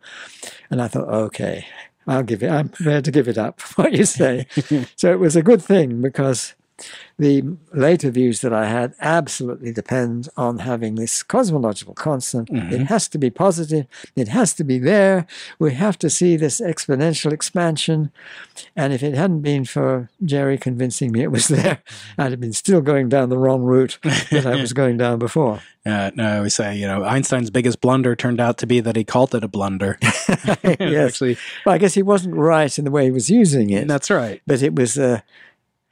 And 0.69 0.83
I 0.83 0.89
thought, 0.89 1.09
okay, 1.09 1.65
I'll 2.07 2.23
give 2.23 2.43
it, 2.43 2.51
I'm 2.51 2.69
prepared 2.69 3.07
to 3.07 3.11
give 3.11 3.27
it 3.27 3.39
up, 3.39 3.63
what 3.77 3.95
you 3.95 4.05
say. 4.05 4.47
so 4.97 5.11
it 5.11 5.19
was 5.19 5.35
a 5.35 5.43
good 5.43 5.63
thing 5.63 6.03
because 6.03 6.55
the 7.19 7.43
later 7.73 8.11
views 8.11 8.41
that 8.43 8.53
I 8.53 8.67
had 8.69 8.95
absolutely 9.01 9.73
depend 9.73 10.29
on 10.37 10.59
having 10.61 10.95
this 10.95 11.23
cosmological 11.23 11.95
constant. 11.95 12.49
It 12.51 12.87
has 12.87 13.09
to 13.09 13.19
be 13.19 13.31
positive. 13.31 13.87
It 14.15 14.29
has 14.29 14.55
to 14.55 14.65
be 14.65 14.79
there. 14.79 15.27
We 15.59 15.75
have 15.75 15.99
to 15.99 16.09
see 16.11 16.37
this 16.37 16.61
exponential 16.61 17.33
expansion. 17.33 18.13
And 18.77 18.93
if 18.93 19.03
it 19.03 19.15
hadn't 19.15 19.41
been 19.41 19.65
for 19.65 20.09
Jerry 20.25 20.59
convincing 20.59 21.11
me 21.13 21.23
it 21.23 21.33
was 21.33 21.49
there, 21.59 21.83
I'd 22.17 22.31
have 22.31 22.41
been 22.41 22.53
still 22.53 22.81
going 22.81 23.09
down 23.09 23.29
the 23.29 23.39
wrong 23.39 23.63
route 23.63 23.99
that 24.31 24.47
I 24.47 24.57
was 24.61 24.73
going 24.81 24.97
down 24.97 25.19
before. 25.19 25.61
Uh, 25.85 26.11
no, 26.15 26.25
I 26.25 26.37
always 26.37 26.55
say, 26.55 26.77
you 26.77 26.87
know, 26.87 27.03
Einstein's 27.03 27.51
biggest 27.51 27.81
blunder 27.81 28.15
turned 28.15 28.41
out 28.41 28.59
to 28.59 28.67
be 28.67 28.81
that 28.81 28.95
he 28.95 29.05
called 29.05 29.35
it 29.35 29.43
a 29.43 29.49
blunder. 29.49 29.99
yes. 30.03 31.13
Actually, 31.15 31.39
Well, 31.65 31.75
I 31.75 31.79
guess 31.79 31.95
he 31.95 32.03
wasn't 32.03 32.35
right 32.35 32.79
in 32.79 32.85
the 32.85 32.91
way 32.91 33.05
he 33.05 33.11
was 33.11 33.31
using 33.31 33.71
it. 33.71 33.89
that's 33.89 34.11
right. 34.11 34.43
but 34.47 34.63
it 34.63 34.75
was 34.75 34.99
uh, 34.99 35.21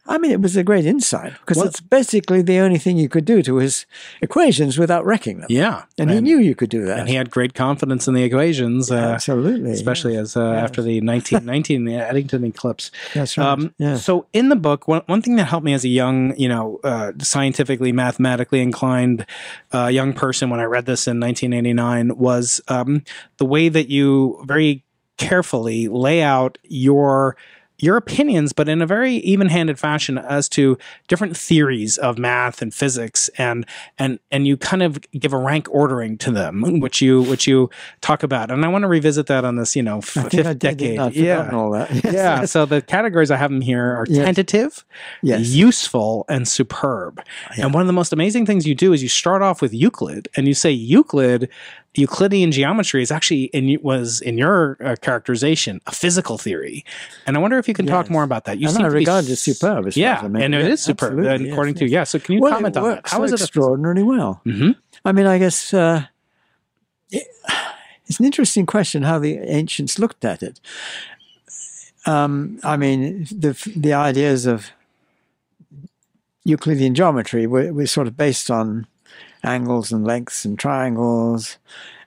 I 0.08 0.18
mean, 0.18 0.30
it 0.30 0.40
was 0.40 0.56
a 0.56 0.62
great 0.62 0.86
insight 0.86 1.32
because 1.40 1.56
Well- 1.58 1.66
it's 1.66 1.80
basically 1.80 2.42
the 2.42 2.58
only 2.58 2.78
thing 2.78 2.96
you 2.96 3.08
could 3.08 3.24
do 3.24 3.42
to 3.42 3.56
his 3.56 3.86
equations 4.20 4.78
without 4.78 5.04
wrecking 5.04 5.38
them. 5.40 5.46
Yeah. 5.50 5.82
And, 5.98 6.10
he 6.10 6.20
knew 6.20 6.38
you 6.38 6.54
could 6.54 6.70
do 6.70 6.84
that. 6.84 6.98
and 7.00 7.08
he 7.08 7.14
had 7.16 7.30
great 7.30 7.54
confidence 7.54 8.06
in 8.06 8.14
the 8.14 8.22
equations, 8.22 8.90
uh, 8.90 8.94
Absolutely. 8.94 9.72
especially 9.72 10.16
as 10.16 10.36
uh, 10.36 10.52
after 10.52 10.82
the 10.82 11.00
1919 11.00 11.84
the 11.86 11.94
Eddington 11.94 12.44
eclipse. 12.44 12.90
That's 13.14 13.36
right. 13.36 13.46
Um, 13.46 13.74
yeah. 13.78 13.96
So 13.96 14.26
in 14.32 14.48
the 14.48 14.56
book, 14.56 14.86
one, 14.88 15.02
one 15.06 15.22
thing 15.22 15.36
that 15.36 15.44
helped 15.44 15.64
me 15.64 15.72
as 15.74 15.84
a 15.84 15.88
young, 15.88 16.36
you 16.36 16.48
know, 16.48 16.80
uh, 16.84 17.12
scientifically, 17.18 17.92
mathematically 17.92 18.60
inclined 18.60 19.26
uh, 19.74 19.86
young 19.86 20.12
person 20.12 20.50
when 20.50 20.60
I 20.60 20.64
read 20.64 20.86
this 20.86 21.06
in 21.06 21.18
1989 21.20 22.16
was 22.16 22.60
um, 22.68 23.02
the 23.38 23.44
way 23.46 23.68
that 23.68 23.88
you 23.88 24.42
very 24.44 24.84
carefully 25.18 25.88
lay 25.88 26.22
out 26.22 26.58
your 26.64 27.36
your 27.78 27.96
opinions, 27.96 28.52
but 28.52 28.68
in 28.68 28.80
a 28.80 28.86
very 28.86 29.14
even-handed 29.16 29.78
fashion 29.78 30.16
as 30.18 30.48
to 30.50 30.78
different 31.08 31.36
theories 31.36 31.98
of 31.98 32.18
math 32.18 32.62
and 32.62 32.72
physics, 32.72 33.28
and 33.36 33.66
and 33.98 34.18
and 34.30 34.46
you 34.46 34.56
kind 34.56 34.82
of 34.82 34.98
give 35.12 35.32
a 35.32 35.38
rank 35.38 35.68
ordering 35.70 36.16
to 36.18 36.30
them, 36.30 36.80
which 36.80 37.00
you 37.02 37.22
which 37.22 37.46
you 37.46 37.68
talk 38.00 38.22
about. 38.22 38.50
And 38.50 38.64
I 38.64 38.68
want 38.68 38.82
to 38.82 38.88
revisit 38.88 39.26
that 39.26 39.44
on 39.44 39.56
this, 39.56 39.76
you 39.76 39.82
know, 39.82 39.98
f- 39.98 40.04
fifth 40.30 40.46
I 40.46 40.52
decade. 40.54 40.98
didn't 40.98 41.16
yeah, 41.16 41.50
all 41.50 41.70
that. 41.72 41.90
Yeah. 42.04 42.44
So 42.46 42.64
the 42.66 42.80
categories 42.80 43.30
I 43.30 43.36
have 43.36 43.50
them 43.50 43.60
here 43.60 43.82
are 43.94 44.06
Yes. 44.08 44.24
tentative, 44.24 44.84
yes. 45.22 45.48
useful, 45.48 46.24
and 46.28 46.46
superb. 46.48 47.20
Yeah. 47.58 47.64
And 47.66 47.74
one 47.74 47.80
of 47.82 47.86
the 47.86 47.92
most 47.92 48.12
amazing 48.12 48.46
things 48.46 48.66
you 48.66 48.74
do 48.74 48.92
is 48.92 49.02
you 49.02 49.08
start 49.08 49.42
off 49.42 49.60
with 49.60 49.74
Euclid, 49.74 50.28
and 50.36 50.46
you 50.48 50.54
say 50.54 50.70
Euclid, 50.70 51.48
Euclidean 51.98 52.52
geometry 52.52 53.02
is 53.02 53.10
actually 53.10 53.44
in 53.44 53.78
was 53.82 54.20
in 54.20 54.36
your 54.38 54.76
uh, 54.80 54.96
characterization 55.00 55.80
a 55.86 55.92
physical 55.92 56.38
theory. 56.38 56.84
And 57.26 57.36
I 57.36 57.40
wonder 57.40 57.58
if 57.58 57.68
you 57.68 57.74
can 57.74 57.86
talk 57.86 58.10
more 58.10 58.22
about 58.22 58.44
that. 58.44 58.58
You 58.58 58.68
and 58.68 58.76
seem 58.76 58.84
I 58.84 58.88
to 58.88 58.92
be 58.92 58.98
regard 59.00 59.24
it 59.24 59.30
as 59.30 59.42
superb. 59.42 59.86
As 59.86 59.96
yeah, 59.96 60.20
I 60.22 60.26
and 60.26 60.54
it 60.54 60.66
is 60.66 60.82
superb, 60.82 61.18
uh, 61.18 61.44
according 61.44 61.74
yes, 61.74 61.78
to 61.78 61.84
yes. 61.84 61.92
yeah. 61.92 62.04
So 62.04 62.18
can 62.18 62.34
you 62.34 62.40
well, 62.40 62.52
comment 62.52 62.76
on 62.76 62.88
that? 62.90 63.08
How 63.08 63.22
is 63.22 63.32
it? 63.32 63.40
extraordinarily 63.40 64.02
well. 64.02 64.40
hmm 64.44 64.72
I 65.04 65.12
mean, 65.12 65.26
I 65.26 65.38
guess 65.38 65.72
uh, 65.72 66.06
it, 67.10 67.26
it's 68.06 68.18
an 68.18 68.26
interesting 68.26 68.66
question 68.66 69.02
how 69.02 69.18
the 69.18 69.38
ancients 69.38 69.98
looked 69.98 70.24
at 70.24 70.42
it. 70.42 70.60
Um, 72.06 72.60
I 72.62 72.76
mean, 72.76 73.24
the 73.30 73.52
the 73.76 73.92
ideas 73.92 74.46
of 74.46 74.70
Euclidean 76.44 76.94
geometry 76.94 77.46
were, 77.46 77.72
were 77.72 77.86
sort 77.86 78.06
of 78.06 78.16
based 78.16 78.50
on 78.50 78.86
angles 79.46 79.92
and 79.92 80.04
lengths 80.04 80.44
and 80.44 80.58
triangles, 80.58 81.58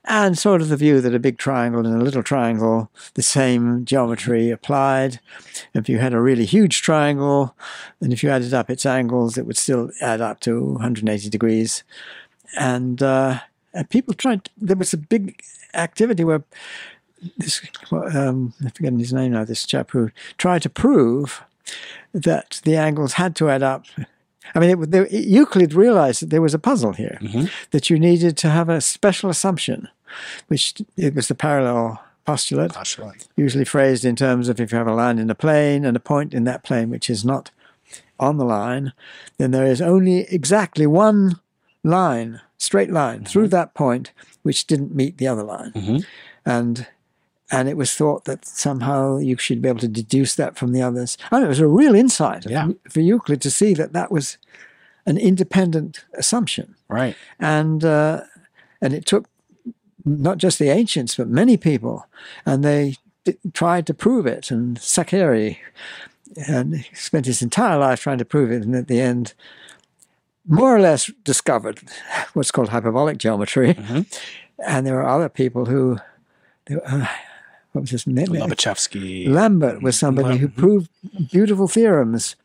and 0.05 0.37
sort 0.37 0.61
of 0.61 0.69
the 0.69 0.77
view 0.77 1.01
that 1.01 1.13
a 1.13 1.19
big 1.19 1.37
triangle 1.37 1.85
and 1.85 2.01
a 2.01 2.03
little 2.03 2.23
triangle, 2.23 2.89
the 3.13 3.21
same 3.21 3.85
geometry 3.85 4.49
applied. 4.49 5.19
If 5.73 5.89
you 5.89 5.99
had 5.99 6.13
a 6.13 6.21
really 6.21 6.45
huge 6.45 6.81
triangle, 6.81 7.55
and 8.01 8.11
if 8.13 8.23
you 8.23 8.29
added 8.29 8.53
up 8.53 8.69
its 8.69 8.85
angles, 8.85 9.37
it 9.37 9.45
would 9.45 9.57
still 9.57 9.91
add 10.01 10.21
up 10.21 10.39
to 10.41 10.63
180 10.63 11.29
degrees 11.29 11.83
and 12.57 13.01
uh, 13.01 13.39
and 13.73 13.89
people 13.89 14.13
tried. 14.13 14.49
There 14.57 14.75
was 14.75 14.93
a 14.93 14.97
big 14.97 15.41
activity 15.73 16.23
where 16.23 16.43
this 17.37 17.61
um, 17.91 18.53
I'm 18.61 18.69
forgetting 18.71 18.99
his 18.99 19.13
name 19.13 19.33
now. 19.33 19.45
This 19.45 19.65
chap 19.65 19.91
who 19.91 20.11
tried 20.37 20.61
to 20.63 20.69
prove 20.69 21.43
that 22.13 22.61
the 22.63 22.75
angles 22.75 23.13
had 23.13 23.35
to 23.37 23.49
add 23.49 23.63
up. 23.63 23.85
I 24.55 24.59
mean, 24.59 24.69
it, 24.71 24.91
there, 24.91 25.07
Euclid 25.07 25.73
realized 25.73 26.21
that 26.21 26.29
there 26.29 26.41
was 26.41 26.53
a 26.53 26.59
puzzle 26.59 26.93
here, 26.93 27.17
that 27.71 27.89
you 27.89 27.99
needed 27.99 28.37
to 28.37 28.49
have 28.49 28.69
a 28.69 28.81
special 28.81 29.29
assumption, 29.29 29.87
which 30.47 30.81
it 30.97 31.13
was 31.15 31.27
the 31.27 31.35
parallel 31.35 32.01
postulate 32.25 32.71
usually 33.35 33.65
phrased 33.65 34.05
in 34.05 34.15
terms 34.15 34.49
of 34.49 34.59
if 34.59 34.71
you 34.71 34.77
have 34.77 34.87
a 34.87 34.93
line 34.93 35.17
in 35.17 35.29
a 35.29 35.35
plane 35.35 35.83
and 35.85 35.97
a 35.97 35.99
point 35.99 36.33
in 36.33 36.43
that 36.43 36.63
plane 36.63 36.89
which 36.91 37.09
is 37.09 37.25
not 37.25 37.49
on 38.19 38.37
the 38.37 38.45
line, 38.45 38.93
then 39.37 39.51
there 39.51 39.65
is 39.65 39.81
only 39.81 40.21
exactly 40.29 40.85
one 40.85 41.39
line, 41.83 42.39
straight 42.57 42.91
line, 42.91 43.23
through 43.25 43.47
that 43.47 43.73
point 43.73 44.11
which 44.43 44.67
didn't 44.67 44.93
meet 44.93 45.17
the 45.17 45.27
other 45.27 45.43
line. 45.43 45.71
Mhm. 45.73 46.05
And 46.45 46.87
and 47.51 47.67
it 47.69 47.77
was 47.77 47.93
thought 47.93 48.25
that 48.25 48.45
somehow 48.45 49.17
you 49.17 49.37
should 49.37 49.61
be 49.61 49.69
able 49.69 49.79
to 49.79 49.87
deduce 49.87 50.35
that 50.35 50.55
from 50.57 50.71
the 50.71 50.81
others. 50.81 51.17
And 51.31 51.43
it 51.43 51.47
was 51.47 51.59
a 51.59 51.67
real 51.67 51.95
insight 51.95 52.45
Yeah. 52.45 52.69
for 52.89 52.99
Euclid 53.01 53.41
to 53.41 53.49
see 53.51 53.73
that 53.75 53.93
that 53.93 54.11
was 54.11 54.37
an 55.05 55.17
independent 55.17 56.05
assumption 56.13 56.75
Right. 56.87 57.15
and 57.39 57.83
uh, 57.83 58.21
and 58.81 58.93
it 58.93 59.05
took 59.05 59.25
not 60.05 60.37
just 60.37 60.59
the 60.59 60.69
ancients 60.69 61.15
but 61.15 61.27
many 61.27 61.57
people, 61.57 62.05
and 62.45 62.63
they 62.63 62.95
d- 63.25 63.37
tried 63.53 63.85
to 63.87 63.93
prove 63.93 64.25
it. 64.27 64.51
And 64.51 64.77
Saccheri 64.79 65.57
and 66.47 66.85
spent 66.93 67.25
his 67.25 67.41
entire 67.41 67.77
life 67.77 68.01
trying 68.01 68.19
to 68.19 68.25
prove 68.25 68.51
it, 68.51 68.63
and 68.63 68.75
at 68.75 68.87
the 68.87 69.01
end, 69.01 69.33
more 70.47 70.75
or 70.75 70.79
less 70.79 71.11
discovered 71.25 71.79
what's 72.33 72.51
called 72.51 72.69
hyperbolic 72.69 73.17
geometry. 73.17 73.73
Mhm. 73.73 74.05
And 74.65 74.85
there 74.87 75.01
are 75.01 75.15
other 75.15 75.29
people 75.29 75.65
who, 75.65 75.99
uh, 76.85 77.07
what 77.79 77.83
was 77.83 77.91
his 77.91 78.07
name? 78.07 78.27
Lobachevsky. 78.27 79.29
Lambert 79.29 79.81
was 79.81 79.97
somebody 79.97 80.37
who 80.37 80.49
proved 80.49 80.89
beautiful 81.31 81.69
theorems 81.69 82.35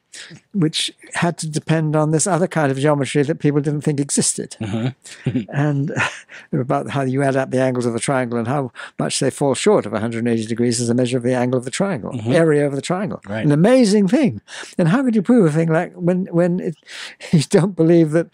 which 0.52 0.92
had 1.14 1.36
to 1.38 1.48
depend 1.48 1.96
on 1.96 2.12
this 2.12 2.24
other 2.24 2.46
kind 2.46 2.70
of 2.70 2.78
geometry 2.78 3.24
that 3.24 3.40
people 3.40 3.60
didn't 3.60 3.80
think 3.80 3.98
existed. 3.98 4.56
Mm-hmm. 4.60 5.40
and 5.52 5.90
uh, 5.90 6.08
about 6.52 6.90
how 6.90 7.02
you 7.02 7.24
add 7.24 7.34
up 7.34 7.50
the 7.50 7.60
angles 7.60 7.84
of 7.84 7.96
a 7.96 7.98
triangle 7.98 8.38
and 8.38 8.46
how 8.46 8.70
much 8.96 9.18
they 9.18 9.28
fall 9.28 9.56
short 9.56 9.86
of 9.86 9.92
180 9.92 10.46
degrees 10.46 10.80
as 10.80 10.88
a 10.88 10.94
measure 10.94 11.16
of 11.16 11.24
the 11.24 11.34
angle 11.34 11.58
of 11.58 11.64
the 11.64 11.70
triangle, 11.70 12.12
mm-hmm. 12.12 12.30
area 12.30 12.64
of 12.64 12.76
the 12.76 12.82
triangle. 12.82 13.20
Right. 13.26 13.44
An 13.44 13.50
amazing 13.50 14.06
thing. 14.06 14.40
And 14.78 14.86
how 14.86 15.02
could 15.02 15.16
you 15.16 15.22
prove 15.22 15.46
a 15.46 15.52
thing 15.52 15.68
like 15.68 15.92
when 15.94 16.26
when 16.26 16.60
it, 16.60 16.76
you 17.32 17.42
don't 17.50 17.74
believe 17.74 18.12
that 18.12 18.28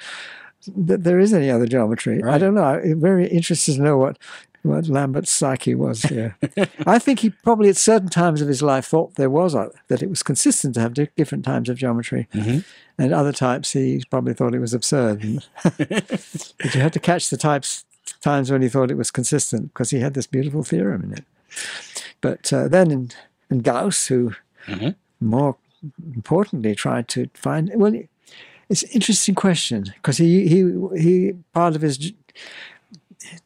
that 0.76 1.04
there 1.04 1.18
is 1.18 1.32
any 1.32 1.50
other 1.50 1.66
geometry? 1.66 2.22
I 2.22 2.36
don't 2.36 2.54
know. 2.54 2.64
I'm 2.64 3.00
very 3.00 3.26
interested 3.26 3.76
to 3.76 3.82
know 3.82 3.96
what 3.96 4.18
what 4.62 4.88
Lambert's 4.88 5.30
psyche 5.30 5.74
was 5.74 6.02
here. 6.02 6.36
I 6.86 6.98
think 6.98 7.20
he 7.20 7.30
probably 7.30 7.68
at 7.68 7.76
certain 7.76 8.08
times 8.08 8.40
of 8.40 8.48
his 8.48 8.62
life 8.62 8.86
thought 8.86 9.14
there 9.14 9.30
was 9.30 9.54
a, 9.54 9.70
that 9.88 10.02
it 10.02 10.10
was 10.10 10.22
consistent 10.22 10.74
to 10.74 10.80
have 10.80 10.94
different 11.16 11.44
types 11.44 11.68
of 11.68 11.78
geometry, 11.78 12.28
and 12.98 13.12
other 13.14 13.32
types 13.32 13.72
he 13.72 14.02
probably 14.10 14.34
thought 14.34 14.54
it 14.54 14.60
was 14.60 14.74
absurd. 14.74 15.44
but 15.62 16.74
you 16.74 16.80
had 16.80 16.92
to 16.92 17.00
catch 17.00 17.30
the 17.30 17.36
types 17.36 17.84
times 18.20 18.50
when 18.50 18.62
he 18.62 18.68
thought 18.68 18.90
it 18.90 18.96
was 18.96 19.10
consistent 19.10 19.72
because 19.72 19.90
he 19.90 20.00
had 20.00 20.14
this 20.14 20.26
beautiful 20.26 20.62
theorem 20.62 21.04
in 21.04 21.12
it. 21.14 21.24
But 22.20 22.52
uh, 22.52 22.68
then 22.68 22.90
in, 22.90 23.10
in 23.50 23.60
Gauss, 23.60 24.08
who 24.08 24.34
more 25.20 25.56
importantly 26.14 26.74
tried 26.74 27.08
to 27.08 27.30
find 27.34 27.70
well, 27.74 27.94
it's 28.68 28.82
an 28.82 28.90
interesting 28.92 29.34
question 29.34 29.84
because 29.94 30.18
he 30.18 30.46
he 30.48 30.72
he 31.00 31.32
part 31.52 31.74
of 31.76 31.82
his 31.82 32.12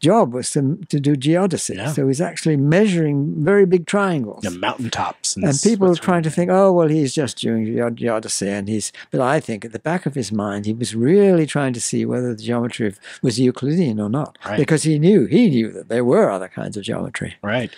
job 0.01 0.33
was 0.33 0.51
to, 0.51 0.79
to 0.89 1.01
do 1.01 1.15
geodesy. 1.17 1.77
Yeah. 1.77 1.93
So 1.93 2.07
he's 2.07 2.21
actually 2.21 2.57
measuring 2.57 3.45
very 3.45 3.67
big 3.67 3.87
triangles. 3.87 4.43
The 4.43 4.51
mountaintops. 4.51 5.37
And 5.37 5.59
people 5.63 5.91
are 5.91 5.97
trying 5.97 6.23
to 6.23 6.31
think, 6.31 6.51
oh, 6.51 6.73
well, 6.73 6.89
he's 6.89 7.15
just 7.15 7.39
doing 7.39 7.67
geod- 7.67 7.99
geodesy. 7.99 8.47
And 8.47 8.69
he's, 8.69 8.93
but 9.11 9.21
I 9.21 9.41
think 9.41 9.65
at 9.65 9.73
the 9.73 9.79
back 9.79 10.07
of 10.07 10.15
his 10.15 10.31
mind, 10.31 10.67
he 10.67 10.73
was 10.73 10.95
really 10.95 11.47
trying 11.47 11.73
to 11.73 11.81
see 11.81 12.05
whether 12.05 12.35
the 12.35 12.43
geometry 12.43 12.87
of- 12.87 13.01
was 13.23 13.41
Euclidean 13.41 14.01
or 14.01 14.09
not. 14.09 14.39
Right. 14.47 14.59
Because 14.59 14.85
he 14.85 14.99
knew, 14.99 15.27
he 15.27 15.51
knew 15.51 15.71
that 15.73 15.89
there 15.89 16.05
were 16.05 16.31
other 16.31 16.49
kinds 16.49 16.77
of 16.77 16.85
geometry. 16.85 17.37
Right. 17.43 17.71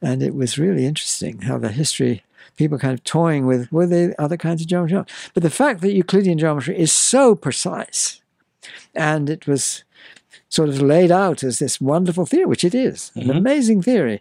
And 0.00 0.22
it 0.22 0.34
was 0.34 0.58
really 0.58 0.86
interesting 0.86 1.42
how 1.42 1.58
the 1.58 1.70
history, 1.70 2.22
people 2.56 2.78
kind 2.78 2.94
of 2.94 3.04
toying 3.04 3.46
with, 3.46 3.70
were 3.72 3.86
there 3.86 4.14
other 4.18 4.36
kinds 4.36 4.62
of 4.62 4.68
geometry? 4.68 5.04
But 5.34 5.42
the 5.42 5.50
fact 5.50 5.80
that 5.80 5.92
Euclidean 5.92 6.38
geometry 6.38 6.78
is 6.78 6.92
so 6.92 7.34
precise 7.34 8.22
and 8.94 9.28
it 9.28 9.46
was 9.46 9.84
sort 10.56 10.68
of 10.70 10.80
laid 10.80 11.10
out 11.10 11.42
as 11.44 11.58
this 11.58 11.80
wonderful 11.80 12.26
theory, 12.26 12.46
which 12.46 12.64
it 12.64 12.74
is, 12.74 12.98
an 13.14 13.30
amazing 13.30 13.82
theory. 13.82 14.18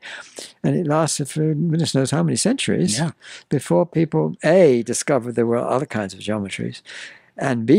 And 0.64 0.76
it 0.76 0.86
lasted 0.86 1.28
for 1.30 1.54
goodness 1.54 1.96
knows 1.96 2.12
how 2.12 2.24
many 2.24 2.36
centuries 2.50 2.94
Yeah. 3.00 3.12
before 3.50 3.86
people, 3.86 4.36
A, 4.44 4.84
discovered 4.84 5.34
there 5.36 5.46
were 5.46 5.58
other 5.76 5.86
kinds 5.98 6.14
of 6.14 6.20
geometries, 6.20 6.82
and 7.38 7.66
B, 7.66 7.76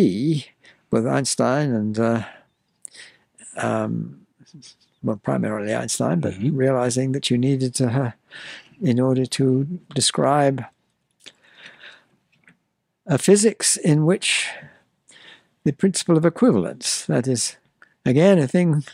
with 0.90 1.07
Einstein 1.07 1.69
and, 1.81 1.99
uh, 1.99 2.23
um, 3.59 4.27
well, 5.03 5.21
primarily 5.31 5.75
Einstein, 5.75 6.21
but 6.21 6.35
realizing 6.40 7.12
that 7.12 7.31
you 7.31 7.37
needed 7.38 7.75
to, 7.81 7.87
uh, 8.05 8.11
in 8.81 8.99
order 9.09 9.27
to 9.38 9.47
describe 9.95 10.64
a 13.07 13.19
physics 13.19 13.77
in 13.77 14.05
which 14.07 14.49
the 15.64 15.73
principle 15.73 16.16
of 16.16 16.25
equivalence, 16.25 17.05
that 17.07 17.27
is, 17.29 17.57
again, 18.07 18.38
a 18.38 18.47
thing, 18.49 18.85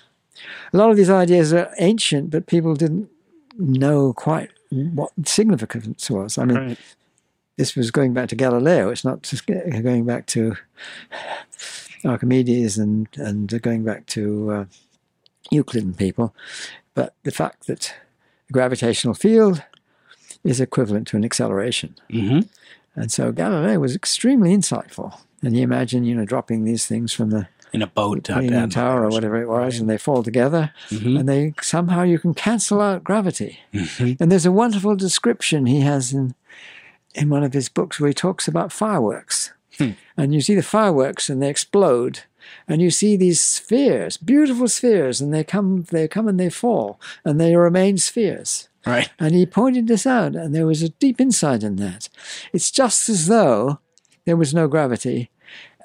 a 0.73 0.77
lot 0.77 0.91
of 0.91 0.97
these 0.97 1.11
ideas 1.11 1.53
are 1.53 1.71
ancient, 1.79 2.31
but 2.31 2.47
people 2.47 2.75
didn't 2.75 3.09
know 3.59 4.13
quite 4.13 4.51
what 4.71 5.13
significance 5.25 6.11
was. 6.11 6.39
I 6.39 6.45
mean, 6.45 6.57
Right. 6.57 6.79
this 7.57 7.77
was 7.77 7.91
going 7.91 8.15
back 8.15 8.29
to 8.31 8.37
Galileo. 8.37 8.89
It's 8.91 9.05
not 9.05 9.23
just 9.23 9.47
going 9.47 10.05
back 10.07 10.27
to 10.29 10.57
Archimedes 12.05 12.79
and 12.79 13.07
and 13.17 13.63
going 13.63 13.85
back 13.85 14.07
to 14.07 14.51
uh, 14.51 14.65
Euclid 15.51 15.85
and 15.85 15.97
people, 15.97 16.35
but 16.95 17.15
the 17.23 17.31
fact 17.31 17.67
that 17.67 17.95
the 18.49 18.53
gravitational 18.53 19.15
field 19.15 19.63
is 20.43 20.61
equivalent 20.61 21.07
to 21.09 21.17
an 21.17 21.25
acceleration. 21.25 21.95
hmm 22.11 22.41
And 22.97 23.11
so 23.13 23.33
Galileo 23.33 23.79
was 23.79 23.95
extremely 23.95 24.55
insightful. 24.57 25.15
And 25.43 25.57
you 25.57 25.63
imagine, 25.63 26.05
you 26.05 26.15
know, 26.15 26.25
dropping 26.25 26.65
these 26.65 26.87
things 26.87 27.13
from 27.13 27.31
the 27.31 27.47
In 27.73 27.81
a 27.83 27.87
boat. 27.87 28.29
up 28.31 28.39
Leaning 28.43 28.55
at- 28.55 28.71
Tower 28.73 29.05
or 29.05 29.09
whatever 29.09 29.41
it 29.41 29.49
was, 29.49 29.79
and 29.79 29.89
they 29.89 29.97
fall 29.99 30.23
together, 30.23 30.73
Mhm. 30.91 31.19
and 31.21 31.29
they 31.29 31.55
somehow 31.63 32.03
you 32.03 32.19
can 32.19 32.35
cancel 32.35 32.81
out 32.81 33.03
gravity. 33.03 33.59
Mhm. 33.73 34.19
And 34.21 34.31
there's 34.31 34.45
a 34.47 34.53
wonderful 34.53 34.95
description 34.97 35.67
he 35.67 35.81
has 35.81 36.13
in 36.13 36.35
in 37.15 37.29
one 37.29 37.43
of 37.45 37.53
his 37.53 37.69
books 37.69 38.01
where 38.01 38.09
he 38.09 38.15
talks 38.15 38.49
about 38.49 38.73
fireworks. 38.73 39.53
And 40.17 40.33
you 40.35 40.41
see 40.41 40.55
the 40.55 40.63
fireworks 40.63 41.29
and 41.29 41.43
they 41.43 41.49
explode, 41.51 42.21
and 42.69 42.81
you 42.81 42.91
see 42.91 43.17
these 43.17 43.41
spheres, 43.41 44.17
beautiful 44.17 44.69
spheres, 44.69 45.21
and 45.21 45.33
they 45.35 45.43
come, 45.45 45.85
they 45.91 46.07
come 46.09 46.27
and 46.29 46.39
they 46.41 46.49
fall, 46.51 46.99
and 47.25 47.39
they 47.41 47.55
remain 47.57 47.99
spheres. 47.99 48.69
Right. 48.87 49.11
And 49.19 49.35
he 49.35 49.45
pointed 49.45 49.89
this 49.89 50.07
out, 50.07 50.35
and 50.37 50.55
there 50.55 50.67
was 50.67 50.83
a 50.83 50.89
deep 50.91 51.21
insight 51.21 51.63
in 51.63 51.77
that. 51.77 52.09
It's 52.53 52.71
just 52.71 53.09
as 53.09 53.27
though 53.27 53.79
there 54.25 54.37
was 54.37 54.55
no 54.55 54.67
gravity, 54.69 55.31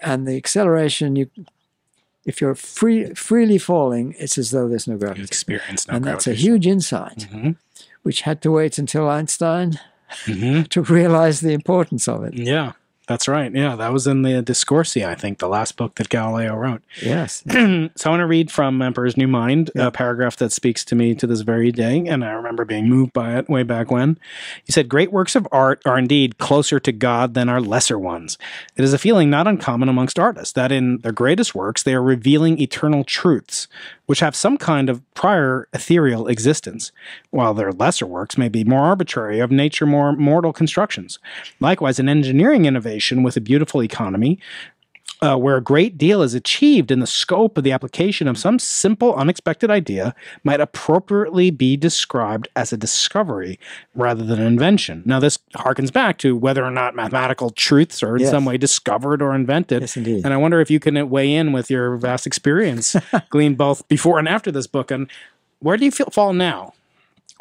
and 0.02 0.28
the 0.28 0.38
acceleration 0.38 1.16
you. 1.16 1.30
If 2.30 2.42
you're 2.42 2.56
free, 2.56 3.14
freely 3.16 3.58
falling, 3.58 4.14
it's 4.20 4.38
as 4.38 4.52
though 4.52 4.68
there's 4.70 4.88
no 4.88 4.94
You 4.96 5.00
gravity. 5.00 5.24
experience 5.24 5.88
no 5.88 5.94
and 5.96 6.04
that's 6.06 6.28
a 6.28 6.34
huge 6.46 6.68
insight, 6.68 7.20
Mhm. 7.32 7.56
which 8.04 8.20
had 8.28 8.42
to 8.42 8.52
wait 8.52 8.78
until 8.78 9.10
Einstein 9.18 9.80
Mhm. 10.26 10.68
to 10.74 10.82
realize 10.98 11.40
the 11.40 11.54
importance 11.54 12.06
of 12.14 12.24
it. 12.28 12.34
Yeah. 12.36 12.74
That's 13.08 13.30
right. 13.30 13.54
Yeah, 13.54 13.78
that 13.78 13.94
was 13.94 14.06
in 14.06 14.24
the 14.24 14.44
Discorsi, 14.44 15.08
I 15.08 15.16
think, 15.16 15.40
the 15.40 15.48
last 15.48 15.78
book 15.78 15.96
that 15.96 16.10
Galileo 16.10 16.56
wrote. 16.56 16.82
Yes. 17.02 17.42
so 17.50 17.56
I 17.56 18.10
want 18.10 18.20
to 18.20 18.26
read 18.26 18.52
from 18.52 18.82
Emperor's 18.82 19.16
New 19.16 19.30
Mind, 19.30 19.72
a 19.76 19.92
paragraph 19.92 20.36
that 20.38 20.52
speaks 20.52 20.84
to 20.86 20.96
me 20.96 21.16
to 21.16 21.26
this 21.26 21.40
very 21.42 21.72
day, 21.72 22.06
and 22.06 22.26
I 22.26 22.32
remember 22.32 22.66
being 22.66 22.90
moved 22.90 23.14
by 23.14 23.38
it 23.38 23.48
way 23.48 23.64
back 23.64 23.90
when. 23.90 24.20
He 24.66 24.74
said, 24.74 24.90
Great 24.90 25.14
works 25.14 25.38
of 25.38 25.48
art 25.54 25.82
are 25.86 25.98
indeed 25.98 26.38
closer 26.38 26.82
to 26.82 26.92
God 26.92 27.34
than 27.34 27.48
our 27.48 27.62
lesser 27.62 27.98
ones. 27.98 28.38
It 28.76 28.84
is 28.84 28.92
a 28.92 29.00
feeling 29.00 29.30
not 29.30 29.48
uncommon 29.48 29.88
amongst 29.88 30.20
artists 30.20 30.52
that 30.54 30.74
in 30.74 30.98
their 30.98 31.14
greatest 31.14 31.56
works 31.56 31.84
they 31.84 31.94
are 31.94 32.04
revealing 32.04 32.60
eternal 32.60 33.06
truths, 33.06 33.70
which 34.08 34.20
have 34.20 34.36
some 34.36 34.58
kind 34.58 34.90
of 34.90 35.02
prior 35.14 35.68
ethereal 35.74 36.28
existence, 36.28 36.92
while 37.30 37.54
their 37.54 37.72
lesser 37.72 38.08
works 38.08 38.38
may 38.38 38.50
be 38.50 38.64
more 38.64 38.84
arbitrary, 38.84 39.40
of 39.40 39.52
nature 39.52 39.86
more 39.86 40.14
mortal 40.14 40.52
constructions. 40.52 41.20
Likewise, 41.60 42.00
an 42.00 42.10
engineering 42.10 42.66
innovation 42.66 43.22
with 43.22 43.38
a 43.38 43.42
beautiful 43.42 43.84
economy 43.84 44.40
uh, 45.22 45.36
where 45.36 45.58
a 45.58 45.62
great 45.62 45.98
deal 45.98 46.22
is 46.22 46.34
achieved 46.36 46.92
in 46.92 47.00
the 47.00 47.08
scope 47.08 47.58
of 47.58 47.64
the 47.64 47.72
application 47.72 48.28
of 48.28 48.38
some 48.38 48.60
simple, 48.60 49.16
unexpected 49.16 49.72
idea, 49.72 50.14
might 50.44 50.62
appropriately 50.62 51.50
be 51.50 51.76
described 51.76 52.48
as 52.56 52.72
a 52.72 52.78
discovery 52.78 53.60
rather 53.96 54.24
than 54.24 54.40
an 54.40 54.46
invention. 54.46 55.02
Now, 55.06 55.20
this 55.20 55.40
harkens 55.56 55.92
back 55.92 56.20
to 56.20 56.36
whether 56.36 56.64
or 56.64 56.70
not 56.70 56.96
mathematical 56.96 57.50
truths 57.50 58.04
are 58.04 58.16
in 58.16 58.22
Yes. 58.22 58.30
some 58.32 58.46
way 58.46 58.58
discovered 58.58 59.22
or 59.22 59.34
invented. 59.34 59.82
Yes, 59.82 59.98
indeed. 59.98 60.24
And 60.24 60.34
I 60.34 60.38
wonder 60.38 60.62
if 60.62 60.70
you 60.70 60.80
can 60.80 61.10
weigh 61.10 61.34
in 61.34 61.52
with 61.52 61.72
your 61.72 61.96
vast 61.98 62.28
experience, 62.28 62.96
gleaned 63.32 63.58
both 63.58 63.88
before 63.88 64.20
and 64.20 64.30
after 64.30 64.52
this 64.52 64.68
book. 64.68 64.92
And 64.92 65.10
where 65.60 65.78
do 65.78 65.86
you 65.86 65.92
feel 65.92 66.12
fall 66.12 66.34
now? 66.34 66.74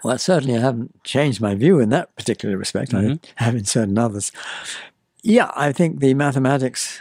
Well, 0.03 0.17
certainly 0.19 0.57
I 0.57 0.61
haven't 0.61 1.03
changed 1.05 1.41
my 1.43 1.55
view 1.55 1.79
in 1.81 1.91
that 1.91 2.15
particular 2.17 2.57
respect. 2.57 2.95
I 2.95 3.19
have 3.37 3.55
in 3.55 3.65
certain 3.67 3.99
others. 3.99 4.33
Yeah, 5.23 5.51
I 5.57 5.73
think 5.73 6.01
the 6.01 6.15
mathematics, 6.15 7.01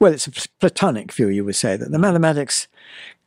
well, 0.00 0.12
it's 0.12 0.26
a 0.26 0.32
Platonic 0.60 1.12
view, 1.12 1.28
you 1.28 1.44
would 1.44 1.56
say, 1.56 1.76
that 1.76 1.90
the 1.90 1.98
mathematics 1.98 2.68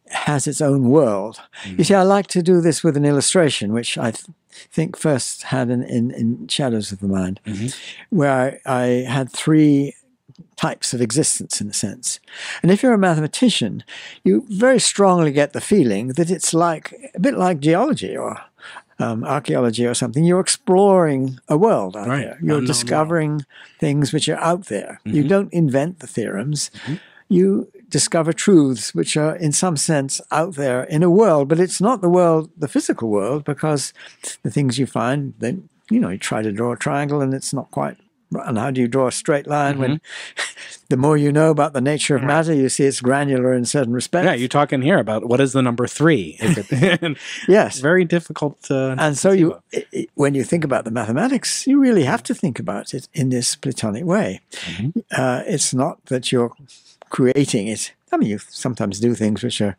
has 0.09 0.47
its 0.47 0.61
own 0.61 0.89
world. 0.89 1.39
Mm. 1.63 1.77
You 1.79 1.83
see, 1.83 1.93
I 1.95 2.03
like 2.03 2.27
to 2.27 2.41
do 2.41 2.61
this 2.61 2.83
with 2.83 2.97
an 2.97 3.05
illustration, 3.05 3.73
which 3.73 3.97
I 3.97 4.11
th- 4.11 4.25
think 4.51 4.97
first 4.97 5.43
had 5.43 5.69
in, 5.69 5.83
in, 5.83 6.11
in 6.11 6.47
Shadows 6.47 6.91
of 6.91 6.99
the 6.99 7.07
Mind, 7.07 7.39
mm-hmm. 7.45 8.15
where 8.15 8.59
I, 8.65 8.81
I 8.81 8.85
had 9.07 9.31
three 9.31 9.95
types 10.55 10.93
of 10.93 11.01
existence 11.01 11.61
in 11.61 11.69
a 11.69 11.73
sense. 11.73 12.19
And 12.61 12.71
if 12.71 12.83
you're 12.83 12.93
a 12.93 12.97
mathematician, 12.97 13.83
you 14.23 14.45
very 14.49 14.79
strongly 14.79 15.31
get 15.31 15.53
the 15.53 15.61
feeling 15.61 16.09
that 16.09 16.29
it's 16.29 16.53
like 16.53 16.93
a 17.15 17.19
bit 17.19 17.35
like 17.35 17.59
geology 17.59 18.15
or 18.15 18.39
um, 19.01 19.23
archaeology 19.23 19.85
or 19.85 19.93
something. 19.93 20.23
You're 20.23 20.39
exploring 20.39 21.39
a 21.47 21.57
world 21.57 21.95
out 21.97 22.07
Right. 22.07 22.23
there. 22.25 22.37
You're 22.41 22.57
Unknown 22.59 22.65
discovering 22.65 23.45
things 23.79 24.13
which 24.13 24.27
are 24.29 24.37
out 24.37 24.65
there. 24.67 24.99
You 25.05 25.23
don't 25.27 25.51
invent 25.53 25.99
the 25.99 26.07
theorems. 26.07 26.71
You 27.29 27.67
discover 27.89 28.33
truths 28.33 28.93
which 28.93 29.15
are, 29.17 29.35
in 29.35 29.51
some 29.53 29.77
sense, 29.77 30.21
out 30.31 30.55
there 30.55 30.83
in 30.83 31.03
a 31.03 31.09
world, 31.09 31.47
but 31.49 31.59
it's 31.59 31.79
not 31.81 32.01
the 32.01 32.09
world, 32.09 32.49
the 32.57 32.67
physical 32.67 33.09
world, 33.09 33.43
because 33.45 33.93
the 34.43 34.51
things 34.51 34.77
you 34.77 34.85
find, 34.85 35.33
then 35.39 35.69
you 35.89 35.99
know, 35.99 36.09
you 36.09 36.17
try 36.17 36.41
to 36.41 36.51
draw 36.53 36.71
a 36.71 36.77
triangle 36.77 37.19
and 37.21 37.33
it's 37.33 37.53
not 37.53 37.69
quite 37.71 37.97
And 38.33 38.57
how 38.57 38.71
do 38.71 38.81
you 38.81 38.87
draw 38.87 39.07
a 39.07 39.11
straight 39.11 39.47
line 39.47 39.77
when 39.79 39.97
mm-hmm. 39.97 40.75
the 40.89 40.97
more 40.97 41.17
you 41.17 41.31
know 41.31 41.49
about 41.49 41.73
the 41.73 41.81
nature 41.81 42.15
of 42.15 42.23
matter, 42.23 42.53
you 42.53 42.69
see 42.69 42.85
it's 42.85 43.01
granular 43.01 43.53
in 43.53 43.65
certain 43.65 43.93
respects? 43.93 44.25
Yeah, 44.25 44.33
you're 44.33 44.47
talking 44.47 44.81
here 44.81 44.99
about 44.99 45.27
what 45.27 45.39
is 45.39 45.53
the 45.53 45.61
number 45.61 45.87
three? 45.87 46.37
It- 46.51 47.17
yes. 47.47 47.79
very 47.79 48.05
difficult 48.05 48.61
to. 48.63 48.95
And 48.97 49.17
so 49.17 49.31
you, 49.31 49.55
i 49.73 49.85
i 49.93 50.07
when 50.15 50.35
you 50.35 50.43
think 50.43 50.63
about 50.63 50.85
the 50.85 50.91
mathematics, 50.91 51.65
you 51.67 51.79
really 51.79 52.03
have 52.03 52.23
to 52.23 52.33
think 52.33 52.59
about 52.59 52.93
it 52.93 53.07
in 53.13 53.29
this 53.29 53.55
Platonic 53.55 54.05
way. 54.05 54.41
Mm-hmm. 54.51 54.99
Uh, 55.11 55.43
it's 55.45 55.73
not 55.73 56.05
that 56.05 56.31
you're 56.31 56.53
creating 57.09 57.67
it. 57.67 57.93
I 58.11 58.17
mean, 58.17 58.29
you 58.29 58.39
sometimes 58.39 58.99
do 58.99 59.13
things 59.15 59.43
which 59.43 59.61
are 59.61 59.77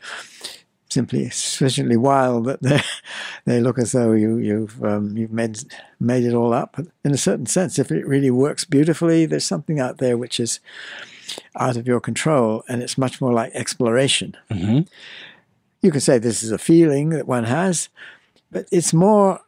simply 0.92 1.30
sufficiently 1.30 1.96
wild 1.96 2.44
that 2.46 2.62
they 2.62 2.80
they 3.44 3.60
look 3.60 3.78
as 3.78 3.92
though 3.92 4.12
you 4.12 4.36
you've 4.38 4.82
um, 4.84 5.16
you've 5.16 5.32
made 5.32 5.58
made 5.98 6.24
it 6.24 6.34
all 6.34 6.52
up. 6.52 6.74
But 6.76 6.86
in 7.04 7.12
a 7.12 7.16
certain 7.18 7.46
sense, 7.46 7.78
if 7.78 7.90
it 7.90 8.06
really 8.06 8.30
works 8.30 8.64
beautifully, 8.64 9.26
there's 9.26 9.44
something 9.46 9.80
out 9.80 9.98
there 9.98 10.16
which 10.16 10.38
is 10.38 10.60
out 11.56 11.76
of 11.76 11.86
your 11.86 12.00
control, 12.00 12.62
and 12.68 12.82
it's 12.82 12.98
much 12.98 13.20
more 13.20 13.32
like 13.32 13.52
exploration. 13.54 14.36
Mhm. 14.50 14.86
You 15.80 15.90
can 15.90 16.00
say 16.00 16.18
this 16.18 16.42
is 16.42 16.52
a 16.52 16.58
feeling 16.58 17.08
that 17.10 17.26
one 17.26 17.44
has, 17.44 17.88
but 18.50 18.66
it's 18.70 18.92
more, 18.92 19.40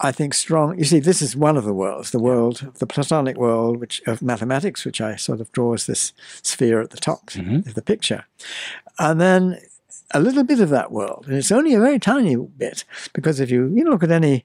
I 0.00 0.12
think, 0.12 0.34
strong. 0.34 0.76
You 0.78 0.84
see, 0.84 0.98
this 1.00 1.22
is 1.22 1.36
one 1.36 1.56
of 1.56 1.64
the 1.64 1.72
worlds, 1.72 2.10
the 2.10 2.18
world, 2.18 2.72
the 2.80 2.86
Platonic 2.86 3.36
world, 3.38 3.78
which 3.80 4.02
of 4.06 4.20
mathematics, 4.22 4.84
which 4.84 5.00
I 5.00 5.16
sort 5.16 5.40
of 5.40 5.50
draw 5.52 5.72
as 5.74 5.86
this 5.86 6.12
sphere 6.42 6.80
at 6.82 6.90
the 6.90 6.98
top 6.98 7.30
Mhm. 7.30 7.66
of 7.66 7.74
the 7.74 7.82
picture, 7.82 8.24
and 8.98 9.20
then 9.20 9.58
a 10.12 10.20
little 10.20 10.44
bit 10.44 10.60
of 10.60 10.70
that 10.70 10.92
world, 10.92 11.24
and 11.26 11.36
it's 11.36 11.52
only 11.52 11.74
a 11.74 11.80
very 11.80 11.98
tiny 11.98 12.36
bit 12.36 12.84
because 13.12 13.40
if 13.40 13.50
you 13.50 13.72
you 13.74 13.84
look 13.84 14.02
at 14.02 14.10
any 14.10 14.44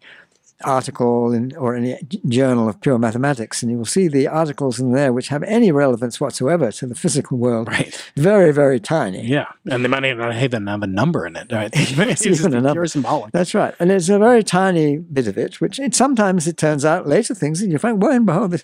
article 0.63 1.31
in, 1.31 1.55
or 1.55 1.75
any 1.75 1.97
journal 2.27 2.67
of 2.67 2.81
pure 2.81 2.97
mathematics, 2.97 3.61
and 3.61 3.71
you 3.71 3.77
will 3.77 3.85
see 3.85 4.07
the 4.07 4.27
articles 4.27 4.79
in 4.79 4.91
there 4.91 5.13
which 5.13 5.29
have 5.29 5.43
any 5.43 5.71
relevance 5.71 6.19
whatsoever 6.19 6.71
to 6.71 6.85
the 6.85 6.95
physical 6.95 7.37
world. 7.37 7.67
Right. 7.67 8.11
Very, 8.15 8.51
very 8.51 8.79
tiny. 8.79 9.25
Yeah, 9.25 9.47
and 9.69 9.83
they 9.83 9.89
might 9.89 10.01
not 10.01 10.35
even 10.35 10.67
have 10.67 10.83
a 10.83 10.87
number 10.87 11.25
in 11.25 11.35
it. 11.35 11.51
Right? 11.51 11.69
it's 11.73 12.25
even 12.25 12.53
a 12.53 12.61
number. 12.61 12.85
symbolic. 12.87 13.31
That's 13.31 13.53
right. 13.53 13.73
And 13.79 13.91
it's 13.91 14.09
a 14.09 14.19
very 14.19 14.43
tiny 14.43 14.97
bit 14.97 15.27
of 15.27 15.37
it, 15.37 15.61
which 15.61 15.79
it, 15.79 15.95
sometimes 15.95 16.47
it 16.47 16.57
turns 16.57 16.83
out 16.83 17.07
later 17.07 17.33
things, 17.33 17.61
and 17.61 17.71
you 17.71 17.77
find, 17.77 18.01
well, 18.01 18.11
and 18.11 18.25
behold, 18.25 18.51
this, 18.51 18.63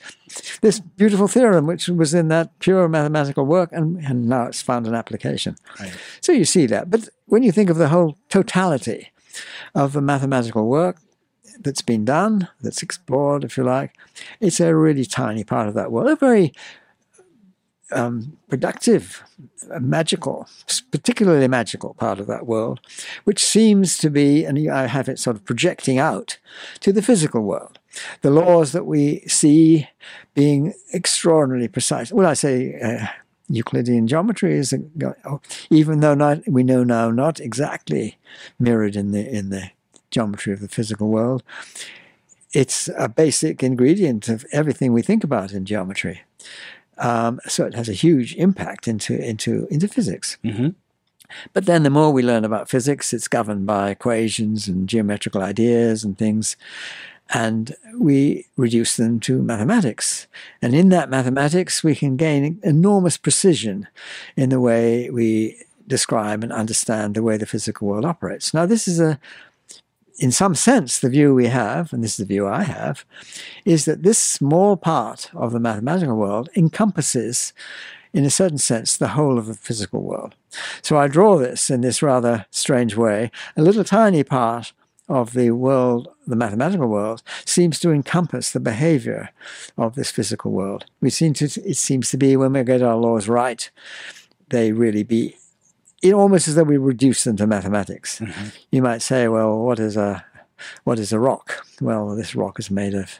this 0.62 0.80
beautiful 0.80 1.28
theorem, 1.28 1.66
which 1.66 1.88
was 1.88 2.14
in 2.14 2.28
that 2.30 2.58
pure 2.60 2.88
mathematical 2.88 3.46
work, 3.46 3.70
and, 3.72 3.98
and 4.04 4.28
now 4.28 4.44
it's 4.44 4.62
found 4.62 4.88
an 4.88 4.96
application. 4.96 5.56
Right. 5.80 5.94
So 6.22 6.32
you 6.32 6.46
see 6.46 6.66
that. 6.68 6.90
But 6.90 7.10
when 7.28 7.44
you 7.44 7.52
think 7.52 7.70
of 7.70 7.78
the 7.78 7.90
whole 7.90 8.18
totality 8.30 9.12
of 9.74 9.94
the 9.94 10.02
mathematical 10.02 10.68
work 10.68 10.98
that's 11.60 11.82
been 11.82 12.06
done, 12.06 12.48
that's 12.62 12.84
explored, 12.84 13.44
if 13.44 13.58
you 13.58 13.64
like, 13.64 13.94
it's 14.40 14.60
a 14.60 14.76
really 14.76 15.06
tiny 15.06 15.44
part 15.44 15.68
of 15.68 15.74
that 15.74 15.92
world, 15.92 16.10
a 16.10 16.16
very 16.16 16.54
um, 17.92 18.38
productive, 18.50 19.24
uh, 19.72 19.80
magical, 19.80 20.48
particularly 20.92 21.48
magical 21.48 21.94
part 21.94 22.20
of 22.20 22.28
that 22.28 22.46
world, 22.46 22.80
which 23.24 23.44
seems 23.44 23.98
to 24.00 24.10
be, 24.10 24.44
and 24.44 24.70
I 24.70 24.88
have 24.88 25.08
it 25.08 25.20
sort 25.20 25.36
of 25.36 25.46
projecting 25.46 26.00
out 26.00 26.38
to 26.82 26.92
the 26.92 27.02
physical 27.02 27.42
world. 27.42 27.80
The 28.22 28.32
laws 28.32 28.72
that 28.72 28.86
we 28.86 29.22
see 29.28 29.88
being 30.34 30.74
extraordinarily 30.94 31.68
precise. 31.68 32.12
Well, 32.12 32.28
I 32.28 32.34
say 32.34 32.80
uh, 32.82 33.08
Euclidean 33.48 34.08
geometry 34.08 34.56
is, 34.56 34.74
even 35.70 36.00
though 36.00 36.16
not, 36.16 36.40
we 36.48 36.64
know 36.64 36.84
now 36.84 37.12
not 37.12 37.40
exactly 37.40 38.18
mirrored 38.60 38.96
in 38.96 39.12
the 39.12 39.30
in 39.30 39.50
the 39.50 39.70
geometry 40.16 40.54
of 40.54 40.62
the 40.62 40.76
physical 40.78 41.08
world, 41.10 41.44
it's 42.62 42.90
a 42.98 43.10
basic 43.10 43.62
ingredient 43.62 44.30
of 44.30 44.46
everything 44.52 44.94
we 44.94 45.02
think 45.02 45.24
about 45.24 45.52
in 45.52 45.66
geometry. 45.66 46.18
Um, 46.98 47.40
so 47.48 47.66
it 47.66 47.76
has 47.76 47.90
a 47.90 48.00
huge 48.06 48.36
impact 48.48 48.88
into 48.88 49.14
into 49.32 49.68
into 49.70 49.88
physics. 49.88 50.38
Mhm. 50.44 50.76
But 51.54 51.66
then 51.66 51.84
the 51.84 51.90
more 51.90 52.12
we 52.14 52.24
learn 52.24 52.46
about 52.46 52.70
physics, 52.70 53.14
it's 53.14 53.28
governed 53.28 53.66
by 53.66 53.90
equations 53.90 54.68
and 54.70 54.88
geometrical 54.88 55.42
ideas 55.42 56.06
and 56.06 56.18
things. 56.18 56.56
And 57.34 57.76
we 58.10 58.46
reduce 58.56 58.96
them 58.96 59.20
to 59.22 59.42
mathematics. 59.42 60.28
And 60.62 60.74
in 60.76 60.90
that 60.90 61.10
mathematics, 61.10 61.84
we 61.84 61.96
can 61.96 62.16
gain 62.18 62.60
enormous 62.64 63.18
precision 63.18 63.88
in 64.36 64.50
the 64.50 64.60
way 64.60 65.10
we 65.10 65.58
describe 65.88 66.44
and 66.44 66.54
understand 66.54 67.16
the 67.16 67.24
way 67.24 67.38
the 67.38 67.46
physical 67.46 67.88
world 67.88 68.06
operates. 68.06 68.54
Now, 68.54 68.66
this 68.68 68.88
is 68.88 69.00
a, 69.00 69.20
in 70.18 70.32
some 70.32 70.56
sense, 70.56 71.00
the 71.00 71.10
view 71.10 71.34
we 71.34 71.48
have, 71.48 71.92
and 71.92 72.04
this 72.04 72.12
is 72.12 72.18
the 72.18 72.34
view 72.34 72.48
I 72.48 72.64
have, 72.64 73.06
is 73.66 73.86
that 73.86 74.04
this 74.04 74.18
small 74.18 74.78
part 74.78 75.30
of 75.34 75.52
the 75.52 75.60
mathematical 75.60 76.16
world 76.16 76.50
encompasses, 76.56 77.54
in 78.14 78.26
a 78.26 78.30
certain 78.30 78.58
sense, 78.58 78.96
the 78.96 79.10
whole 79.10 79.38
of 79.38 79.48
the 79.48 79.54
physical 79.54 80.02
world. 80.02 80.36
So 80.82 80.98
I 80.98 81.08
draw 81.08 81.38
this 81.38 81.70
in 81.70 81.82
this 81.82 82.02
rather 82.02 82.46
strange 82.50 82.96
way. 82.96 83.30
A 83.58 83.62
little 83.62 83.84
tiny 83.84 84.24
part 84.24 84.72
of 85.10 85.34
the 85.34 85.52
world, 85.52 86.08
the 86.26 86.36
mathematical 86.36 86.88
world, 86.88 87.22
seems 87.46 87.80
to 87.80 87.92
encompass 87.92 88.52
the 88.52 88.60
behavior 88.60 89.30
of 89.78 89.96
this 89.96 90.12
physical 90.12 90.52
world. 90.52 90.86
We 91.02 91.10
seem 91.10 91.34
to, 91.36 91.46
it 91.46 91.78
seems 91.78 92.10
to 92.12 92.18
be 92.18 92.38
when 92.38 92.54
we 92.54 92.64
get 92.64 92.82
our 92.82 92.96
laws 92.96 93.28
right, 93.28 93.70
they 94.50 94.72
really 94.72 95.04
be 95.04 95.36
it 96.02 96.14
almost 96.14 96.48
as 96.48 96.56
though 96.56 96.64
we 96.64 96.78
reduce 96.78 97.24
them 97.24 97.38
to 97.38 97.48
mathematics. 97.48 98.20
Mm-hmm. 98.20 98.48
You 98.72 98.82
might 98.82 99.02
say, 99.02 99.28
well, 99.28 99.58
what 99.60 99.80
is 99.80 99.98
a 99.98 100.26
what 100.84 101.00
is 101.00 101.12
a 101.12 101.20
rock? 101.20 101.66
Well, 101.82 102.16
this 102.16 102.36
rock 102.36 102.60
is 102.60 102.72
made 102.72 102.94
of 102.94 103.20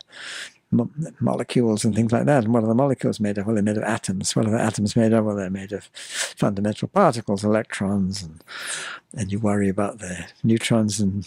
mo- 0.72 0.92
molecules 1.20 1.84
and 1.84 1.96
things 1.96 2.12
like 2.12 2.26
that. 2.26 2.44
And 2.44 2.54
what 2.54 2.64
are 2.64 2.68
the 2.68 2.76
molecules 2.76 3.20
made 3.20 3.38
of? 3.38 3.46
Well, 3.46 3.56
they're 3.56 3.64
made 3.64 3.78
of 3.78 3.84
atoms. 3.84 4.36
What 4.36 4.48
are 4.48 4.52
the 4.52 4.62
atoms 4.62 4.96
made 4.96 5.14
of? 5.14 5.26
Well, 5.26 5.36
they're 5.36 5.50
made 5.50 5.72
of 5.72 5.90
fundamental 5.94 6.88
particles, 6.88 7.44
electrons, 7.44 8.24
and 8.24 8.44
and 9.18 9.32
you 9.32 9.40
worry 9.40 9.70
about 9.70 10.00
the 10.00 10.26
neutrons 10.44 11.00
and 11.00 11.26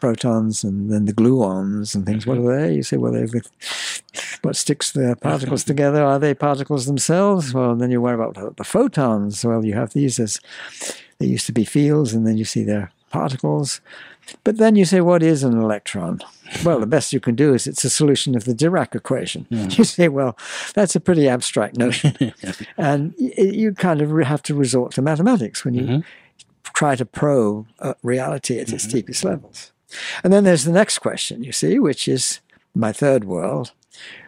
protons 0.00 0.64
and 0.64 0.90
then 0.90 1.04
the 1.04 1.12
gluons 1.12 1.94
and 1.94 2.06
things. 2.06 2.26
What 2.26 2.38
mm-hmm. 2.38 2.48
are 2.48 2.66
they? 2.66 2.74
You 2.74 2.82
say, 2.82 2.96
well, 2.96 3.12
they're 3.12 3.26
the, 3.26 3.46
what 4.42 4.56
sticks 4.56 4.92
the 4.92 5.16
particles 5.20 5.64
together? 5.72 6.02
Are 6.02 6.18
they 6.18 6.34
particles 6.34 6.86
themselves? 6.86 7.52
Well, 7.52 7.74
then 7.74 7.90
you 7.90 8.00
worry 8.00 8.14
about 8.14 8.56
the, 8.56 8.64
photons. 8.64 9.44
Well, 9.44 9.64
you 9.64 9.74
have 9.74 9.92
these 9.92 10.18
as 10.18 10.40
they 11.18 11.26
used 11.26 11.46
to 11.46 11.52
be 11.52 11.64
fields, 11.64 12.12
and 12.12 12.26
then 12.26 12.36
you 12.36 12.44
see 12.44 12.64
they're 12.64 12.92
particles. 13.10 13.80
But 14.42 14.56
then 14.56 14.74
you 14.74 14.84
say, 14.84 15.00
what 15.00 15.22
is 15.22 15.44
an 15.44 15.56
electron? 15.60 16.20
Well, 16.64 16.80
the 16.80 16.86
best 16.86 17.12
you 17.12 17.20
can 17.20 17.36
do 17.36 17.54
is 17.54 17.66
it's 17.66 17.84
a 17.84 17.90
solution 17.90 18.34
of 18.34 18.44
the 18.44 18.54
Dirac 18.54 18.94
equation. 18.94 19.46
You 19.76 19.84
say, 19.84 20.08
well, 20.08 20.36
that's 20.74 20.96
a 20.96 21.00
pretty 21.00 21.28
abstract 21.28 21.76
notion. 21.76 22.32
and 22.76 23.14
you 23.18 23.72
kind 23.72 24.00
of 24.00 24.10
have 24.26 24.42
to 24.44 24.54
resort 24.54 24.92
to 24.92 25.02
mathematics 25.02 25.64
when 25.64 25.74
you 25.74 26.02
try 26.74 26.96
to 26.96 27.04
probe 27.04 27.66
uh, 27.78 27.94
reality 28.02 28.58
at 28.58 28.72
its 28.72 28.86
deepest 28.86 29.24
levels. 29.24 29.72
And 30.24 30.32
then 30.32 30.44
there's 30.44 30.64
the 30.64 30.72
next 30.72 30.98
question, 30.98 31.42
you 31.42 31.52
see, 31.52 31.78
which 31.78 32.08
is 32.08 32.40
my 32.74 32.92
third 32.92 33.24
world, 33.24 33.72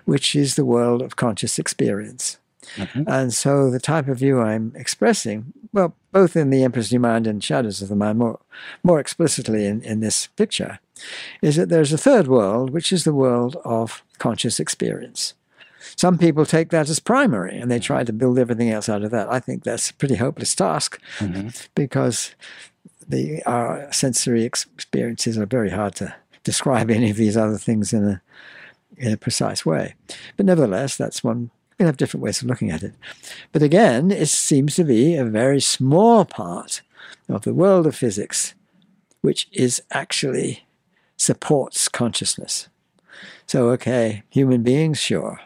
which 0.05 0.35
is 0.35 0.55
the 0.55 0.65
world 0.65 1.03
of 1.03 1.17
conscious 1.17 1.59
experience. 1.59 2.39
Mm-hmm. 2.77 3.05
And 3.07 3.33
so 3.33 3.71
the 3.71 3.81
type 3.81 4.09
of 4.09 4.19
view 4.19 4.41
I'm 4.41 4.73
expressing, 4.75 5.53
well, 5.73 5.95
both 6.13 6.37
in 6.37 6.51
The 6.51 6.65
Emperor's 6.65 6.93
New 6.93 7.01
Mind 7.01 7.27
and 7.27 7.43
Shadows 7.43 7.81
of 7.81 7.89
the 7.89 7.97
Mind, 7.97 8.19
more, 8.19 8.41
more 8.83 9.01
explicitly 9.01 9.67
in, 9.67 9.81
in 9.83 10.01
this 10.01 10.27
picture, 10.29 10.79
is 11.41 11.57
that 11.57 11.69
there's 11.69 11.93
a 11.93 11.99
third 11.99 12.29
world, 12.29 12.71
which 12.71 12.93
is 12.93 13.05
the 13.05 13.15
world 13.15 13.57
of 13.65 14.03
conscious 14.19 14.61
experience. 14.61 15.35
Some 15.97 16.19
people 16.19 16.45
take 16.45 16.71
that 16.71 16.89
as 16.89 17.01
primary 17.01 17.59
and 17.59 17.71
they 17.71 17.77
mm-hmm. 17.77 17.83
try 17.83 18.05
to 18.05 18.13
build 18.13 18.39
everything 18.39 18.71
else 18.71 18.89
out 18.89 19.03
of 19.03 19.11
that. 19.11 19.33
I 19.33 19.41
think 19.41 19.65
that's 19.65 19.91
a 19.91 19.95
pretty 19.95 20.17
hopeless 20.17 20.55
task 20.55 21.01
mm-hmm. 21.19 21.49
because 21.75 22.35
the 23.09 23.43
our 23.45 23.91
sensory 23.91 24.45
experiences 24.45 25.39
are 25.39 25.47
very 25.47 25.71
hard 25.71 25.95
to 25.97 26.15
describe 26.45 26.91
any 26.99 27.11
of 27.11 27.17
these 27.17 27.37
other 27.37 27.59
things 27.59 27.93
in 27.93 28.05
a 28.05 28.23
in 28.99 29.13
a 29.13 29.17
precise 29.17 29.65
way. 29.65 29.95
But 30.37 30.47
nevertheless, 30.47 30.97
that's 30.97 31.25
one. 31.25 31.51
We 31.79 31.87
have 31.87 31.97
different 31.97 32.25
ways 32.25 32.43
of 32.43 32.49
looking 32.49 32.71
at 32.71 32.83
it. 32.83 32.95
But 33.53 33.63
again, 33.63 34.11
it 34.11 34.27
seems 34.27 34.75
to 34.77 34.85
be 34.85 35.15
a 35.15 35.25
very 35.25 35.61
small 35.61 36.25
part 36.25 36.83
of 37.29 37.43
the 37.43 37.55
world 37.55 37.87
of 37.87 37.95
physics, 37.95 38.55
which 39.21 39.49
is 39.53 39.81
actually 39.93 40.67
supports 41.17 41.89
consciousness. 41.89 42.69
So, 43.47 43.69
okay, 43.71 44.25
human 44.29 44.63
beings, 44.63 44.99
sure. 44.99 45.41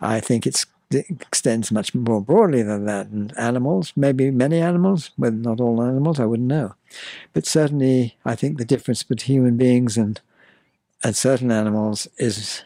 I 0.00 0.20
think 0.20 0.46
it 0.46 0.64
extends 0.90 1.70
much 1.70 1.94
more 1.94 2.20
broadly 2.20 2.62
than 2.62 2.86
that. 2.86 3.08
And 3.08 3.36
animals, 3.38 3.92
maybe 3.94 4.30
many 4.30 4.58
animals, 4.58 5.10
but 5.18 5.34
not 5.34 5.60
all 5.60 5.82
animals, 5.82 6.18
I 6.18 6.26
wouldn't 6.26 6.48
know. 6.48 6.74
But 7.32 7.46
certainly, 7.46 8.16
I 8.24 8.34
think 8.34 8.58
the 8.58 8.64
difference 8.64 9.02
between 9.02 9.36
human 9.36 9.56
beings 9.56 9.96
and 9.96 10.20
and 11.04 11.16
certain 11.16 11.50
animals 11.50 12.08
is 12.18 12.62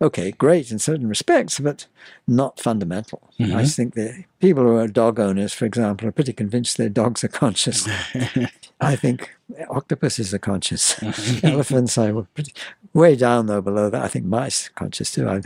okay, 0.00 0.30
great 0.32 0.70
in 0.70 0.78
certain 0.78 1.08
respects, 1.08 1.58
but 1.58 1.86
not 2.26 2.60
fundamental. 2.60 3.22
I 3.56 3.62
just 3.62 3.76
think 3.76 3.94
that 3.94 4.24
people 4.40 4.64
who 4.64 4.76
are 4.76 4.86
dog 4.88 5.18
owners, 5.18 5.54
for 5.54 5.64
example, 5.64 6.06
are 6.08 6.12
pretty 6.12 6.32
convinced 6.32 6.76
their 6.76 6.88
dogs 6.90 7.24
are 7.24 7.28
conscious. 7.28 7.88
I 8.80 8.94
think 8.96 9.34
octopuses 9.70 10.34
are 10.34 10.38
conscious. 10.38 11.02
Elephants, 11.44 11.96
I 11.98 12.12
would 12.12 12.32
pretty, 12.34 12.52
Way 12.92 13.14
down 13.14 13.44
though, 13.46 13.60
below 13.60 13.90
that, 13.90 14.02
I 14.02 14.08
think 14.08 14.24
mice 14.24 14.68
are 14.68 14.72
conscious 14.72 15.10
too. 15.12 15.28
I, 15.28 15.42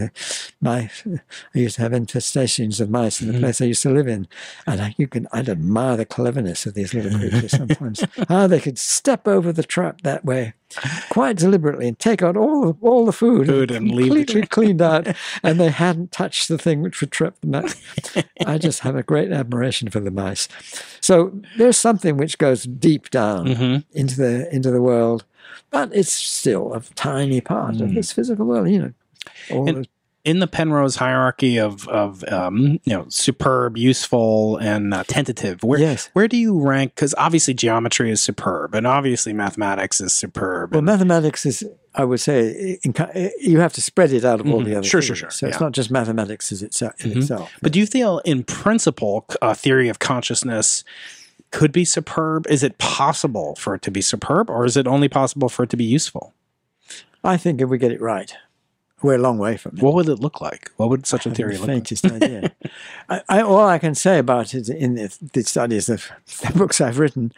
my, 0.60 0.88
I 1.52 1.58
used 1.58 1.76
to 1.76 1.82
have 1.82 1.90
infestations 1.90 2.80
of 2.80 2.90
mice 2.90 3.20
in 3.20 3.26
the 3.26 3.34
Mhm. 3.34 3.40
place 3.40 3.60
I 3.60 3.64
used 3.64 3.82
to 3.82 3.90
live 3.90 4.06
in, 4.06 4.28
and 4.68 4.80
I, 4.80 4.94
you 4.98 5.08
can 5.08 5.26
I'd 5.32 5.48
admire 5.48 5.96
the 5.96 6.04
cleverness 6.06 6.64
of 6.66 6.74
these 6.74 6.94
little 6.94 7.18
creatures 7.18 7.50
sometimes. 7.50 8.04
How 8.28 8.46
they 8.48 8.60
could 8.60 8.78
step 8.78 9.26
over 9.26 9.52
the 9.52 9.64
trap 9.64 10.02
that 10.02 10.24
way, 10.24 10.54
quite 11.08 11.38
deliberately, 11.38 11.88
and 11.88 11.98
take 11.98 12.22
out 12.22 12.36
all 12.36 12.78
all 12.80 13.04
the 13.04 13.12
food, 13.12 13.48
Food 13.48 13.72
and 13.72 13.88
completely 13.88 14.42
cleaned 14.46 14.80
out, 14.80 15.08
and 15.42 15.58
they 15.58 15.70
hadn't 15.70 16.12
touched 16.12 16.46
the 16.46 16.58
thing 16.58 16.82
which 16.82 17.00
would 17.00 17.10
trip 17.10 17.34
them. 17.40 17.64
I 18.46 18.58
just 18.58 18.80
have 18.80 18.94
a 18.94 19.02
great 19.02 19.32
admiration 19.32 19.90
for 19.90 19.98
the 19.98 20.12
mice. 20.12 20.46
So 21.00 21.32
there's 21.58 21.76
something 21.76 22.16
which 22.16 22.38
goes 22.38 22.62
deep 22.62 23.10
down 23.10 23.19
Mhm. 23.44 23.84
into 23.92 24.16
the 24.16 24.54
into 24.54 24.70
the 24.70 24.82
world, 24.82 25.24
but 25.70 25.90
it's 25.94 26.12
still 26.12 26.74
a 26.74 26.80
tiny 26.94 27.40
part 27.40 27.80
of 27.80 27.90
Mm. 27.90 27.94
this 27.94 28.12
physical 28.12 28.46
world. 28.46 28.68
You 28.68 28.78
know, 29.50 29.64
the- 29.66 29.86
in 30.22 30.38
the 30.38 30.46
Penrose 30.46 30.96
hierarchy 30.96 31.56
of 31.58 31.88
of 31.88 32.22
um, 32.28 32.78
you 32.84 32.92
know 32.92 33.06
superb, 33.08 33.78
useful, 33.78 34.58
and 34.58 34.92
uh, 34.92 35.02
tentative, 35.06 35.62
where 35.64 35.80
yes. 35.80 36.10
where 36.12 36.28
do 36.28 36.36
you 36.36 36.60
rank? 36.60 36.94
Because 36.94 37.14
obviously 37.16 37.54
geometry 37.54 38.10
is 38.10 38.22
superb, 38.22 38.74
and 38.74 38.86
obviously 38.86 39.32
mathematics 39.32 39.98
is 40.00 40.12
superb. 40.12 40.74
Well, 40.74 40.82
mathematics 40.82 41.46
is, 41.46 41.64
I 41.94 42.04
would 42.04 42.20
say, 42.20 42.78
in, 42.84 42.92
in, 43.14 43.30
you 43.40 43.60
have 43.60 43.72
to 43.72 43.80
spread 43.80 44.12
it 44.12 44.22
out 44.26 44.40
of 44.40 44.46
all 44.52 44.60
Mhm. 44.60 44.64
the 44.66 44.74
other. 44.76 44.86
Sure, 44.86 45.00
sure, 45.00 45.16
theories. 45.16 45.20
sure. 45.20 45.30
So 45.30 45.46
it's 45.48 45.60
not 45.60 45.72
just 45.72 45.90
mathematics 45.90 46.52
as 46.52 46.62
itself. 46.62 47.02
In 47.02 47.12
Mhm. 47.12 47.16
itself. 47.22 47.50
but 47.62 47.72
do 47.72 47.78
you 47.78 47.86
feel, 47.86 48.18
in 48.26 48.42
principle, 48.44 49.24
a 49.40 49.54
theory 49.54 49.88
of 49.88 50.00
consciousness 50.00 50.84
could 51.50 51.72
be 51.72 51.84
superb? 51.84 52.46
Is 52.48 52.62
it 52.62 52.78
possible 52.78 53.54
for 53.56 53.74
it 53.74 53.82
to 53.82 53.90
be 53.90 54.00
superb, 54.00 54.48
or 54.50 54.64
is 54.64 54.76
it 54.76 54.86
only 54.86 55.08
possible 55.08 55.48
for 55.48 55.64
it 55.64 55.70
to 55.70 55.76
be 55.76 55.84
useful? 55.84 56.32
I 57.24 57.36
think 57.36 57.60
if 57.60 57.68
we 57.68 57.76
get 57.78 57.92
it 57.92 58.00
right, 58.00 58.32
we're 59.02 59.14
a 59.16 59.18
long 59.18 59.38
way 59.38 59.56
from 59.56 59.76
it. 59.76 59.82
What 59.82 59.94
would 59.94 60.08
it 60.08 60.20
look 60.20 60.40
like? 60.40 60.70
What 60.76 60.88
would 60.90 61.06
such 61.06 61.26
a 61.26 61.30
theory 61.30 61.54
the 61.54 61.60
look 61.60 61.68
like? 61.68 61.74
faintest 61.76 62.06
idea. 62.06 62.52
I, 63.08 63.22
I, 63.28 63.40
all 63.42 63.66
I 63.66 63.78
can 63.78 63.94
say 63.94 64.18
about 64.18 64.54
it 64.54 64.68
in 64.68 64.94
the, 64.94 65.16
the 65.32 65.42
studies 65.42 65.88
of 65.88 66.10
the 66.42 66.52
books 66.56 66.80
I've 66.80 66.98
written 66.98 67.32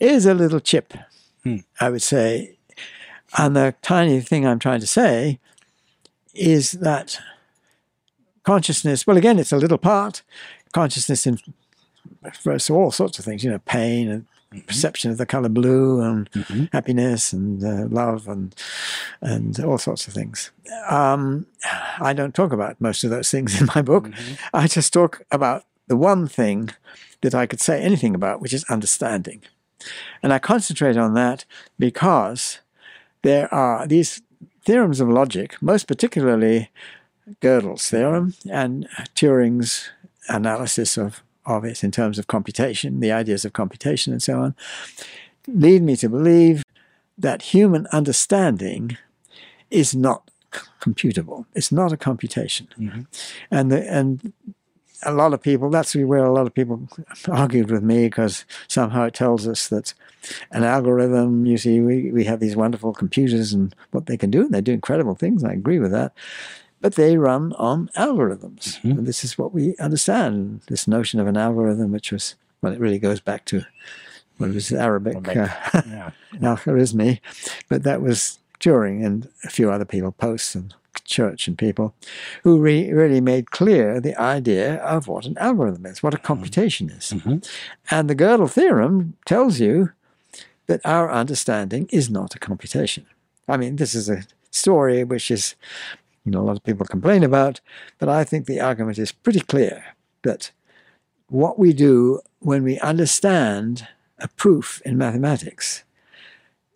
is 0.00 0.26
a 0.26 0.34
little 0.34 0.60
chip, 0.60 0.94
Hmm. 1.42 1.58
I 1.80 1.90
would 1.90 2.02
say. 2.02 2.56
And 3.36 3.54
the 3.56 3.74
tiny 3.82 4.20
thing 4.20 4.46
I'm 4.46 4.58
trying 4.60 4.80
to 4.80 4.86
say 4.86 5.38
is 6.32 6.72
that 6.72 7.18
consciousness, 8.44 9.06
well, 9.06 9.16
again, 9.16 9.38
it's 9.38 9.52
a 9.52 9.56
little 9.56 9.78
part. 9.78 10.22
Consciousness 10.72 11.26
in 11.26 11.38
for 12.40 12.56
all 12.70 12.90
sorts 12.90 13.18
of 13.18 13.24
things, 13.24 13.44
you 13.44 13.50
know, 13.50 13.58
pain 13.60 14.08
and 14.10 14.26
perception 14.68 15.10
of 15.10 15.18
the 15.18 15.26
color 15.26 15.48
blue 15.48 16.00
and 16.00 16.30
Mhm. 16.32 16.72
happiness 16.72 17.32
and 17.32 17.64
uh, 17.64 17.86
love 17.88 18.28
and 18.28 18.54
and 19.20 19.58
all 19.60 19.78
sorts 19.78 20.06
of 20.06 20.14
things. 20.14 20.52
Um, 20.88 21.46
I 22.00 22.12
don't 22.12 22.34
talk 22.34 22.52
about 22.52 22.80
most 22.80 23.02
of 23.04 23.10
those 23.10 23.30
things 23.30 23.54
in 23.60 23.68
my 23.74 23.82
book. 23.82 24.04
Mhm. 24.08 24.38
I 24.52 24.66
just 24.68 24.92
talk 24.92 25.22
about 25.32 25.64
the 25.88 25.96
one 25.96 26.28
thing 26.28 26.70
that 27.22 27.34
I 27.34 27.46
could 27.46 27.60
say 27.60 27.80
anything 27.82 28.14
about, 28.14 28.40
which 28.40 28.52
is 28.54 28.64
understanding. 28.70 29.42
And 30.22 30.32
I 30.32 30.38
concentrate 30.38 30.96
on 30.96 31.14
that 31.14 31.44
because 31.78 32.60
there 33.22 33.52
are 33.52 33.86
these 33.88 34.22
theorems 34.64 35.00
of 35.00 35.08
logic, 35.08 35.56
most 35.60 35.88
particularly 35.88 36.70
Gödel's 37.40 37.90
theorem 37.90 38.34
and 38.50 38.86
Turing's 39.16 39.90
analysis 40.28 40.96
of, 40.96 41.22
of 41.46 41.64
it 41.64 41.84
in 41.84 41.90
terms 41.90 42.18
of 42.18 42.26
computation, 42.26 43.00
the 43.00 43.12
ideas 43.12 43.44
of 43.44 43.52
computation 43.52 44.12
and 44.12 44.22
so 44.22 44.40
on, 44.40 44.54
lead 45.46 45.82
me 45.82 45.96
to 45.96 46.08
believe 46.08 46.62
that 47.18 47.42
human 47.42 47.86
understanding 47.92 48.96
is 49.70 49.94
not 49.94 50.30
computable. 50.80 51.46
It's 51.54 51.72
not 51.72 51.92
a 51.92 51.96
computation. 51.96 52.68
Mhm. 52.78 53.06
And 53.50 53.72
the, 53.72 53.90
and 53.90 54.32
a 55.02 55.12
lot 55.12 55.34
of 55.34 55.42
people, 55.42 55.70
that's 55.70 55.94
where 55.94 56.24
a 56.24 56.32
lot 56.32 56.46
of 56.46 56.54
people 56.54 56.88
argued 57.28 57.70
with 57.70 57.82
me 57.82 58.06
because 58.06 58.44
somehow 58.68 59.04
it 59.04 59.14
tells 59.14 59.46
us 59.46 59.68
that 59.68 59.94
an 60.50 60.64
algorithm, 60.64 61.44
you 61.46 61.58
see, 61.58 61.80
we, 61.80 62.10
we 62.10 62.24
have 62.24 62.40
these 62.40 62.56
wonderful 62.56 62.92
computers 62.92 63.52
and 63.52 63.74
what 63.90 64.06
they 64.06 64.16
can 64.16 64.30
do, 64.30 64.42
and 64.42 64.52
they 64.54 64.60
do 64.60 64.72
incredible 64.72 65.14
things. 65.14 65.44
I 65.44 65.52
agree 65.52 65.78
with 65.78 65.92
that. 65.92 66.12
But 66.84 66.96
they 66.96 67.16
run 67.16 67.54
on 67.54 67.88
algorithms. 67.96 68.78
Mhm. 68.82 68.98
And 68.98 69.06
this 69.06 69.24
is 69.24 69.38
what 69.38 69.54
we 69.54 69.74
understand 69.78 70.60
this 70.68 70.86
notion 70.86 71.18
of 71.18 71.26
an 71.26 71.36
algorithm, 71.36 71.92
which 71.92 72.12
was, 72.12 72.34
well, 72.60 72.74
it 72.74 72.78
really 72.78 72.98
goes 72.98 73.20
back 73.20 73.46
to 73.46 73.64
what 74.36 74.52
was 74.52 74.70
Arabic, 74.70 75.14
Arabic, 75.14 75.36
uh, 75.74 75.82
Yeah. 75.88 76.10
but 77.70 77.82
that 77.84 78.02
was 78.02 78.38
Turing 78.60 79.02
and 79.06 79.28
a 79.44 79.48
few 79.48 79.70
other 79.70 79.86
people, 79.86 80.12
Post 80.12 80.54
and 80.54 80.74
Church 81.04 81.48
and 81.48 81.56
people, 81.56 81.94
who 82.42 82.60
re- 82.60 82.92
really 82.92 83.22
made 83.22 83.50
clear 83.50 83.98
the 83.98 84.14
idea 84.20 84.74
of 84.82 85.08
what 85.08 85.24
an 85.24 85.38
algorithm 85.38 85.86
is, 85.86 86.02
what 86.02 86.12
a 86.14 86.18
computation 86.18 86.90
is. 86.90 87.14
Mhm. 87.14 87.48
And 87.90 88.10
the 88.10 88.14
Gödel 88.14 88.50
theorem 88.50 89.14
tells 89.24 89.58
you 89.58 89.88
that 90.66 90.82
our 90.84 91.10
understanding 91.10 91.88
is 91.90 92.10
not 92.10 92.34
a 92.34 92.38
computation. 92.38 93.06
I 93.48 93.56
mean, 93.56 93.76
this 93.76 93.94
is 93.94 94.10
a 94.10 94.24
story 94.50 95.02
which 95.04 95.30
is, 95.30 95.54
you 96.24 96.32
know, 96.32 96.40
a 96.40 96.42
lot 96.48 96.56
of 96.56 96.62
people 96.64 96.86
complain 96.86 97.22
about, 97.22 97.60
but 97.98 98.08
I 98.08 98.24
think 98.24 98.46
the 98.46 98.60
argument 98.60 98.98
is 98.98 99.12
pretty 99.12 99.40
clear 99.40 99.84
that 100.22 100.50
what 101.28 101.58
we 101.58 101.72
do 101.72 102.20
when 102.40 102.62
we 102.62 102.78
understand 102.80 103.86
a 104.18 104.28
proof 104.28 104.80
in 104.84 104.96
mathematics 104.96 105.84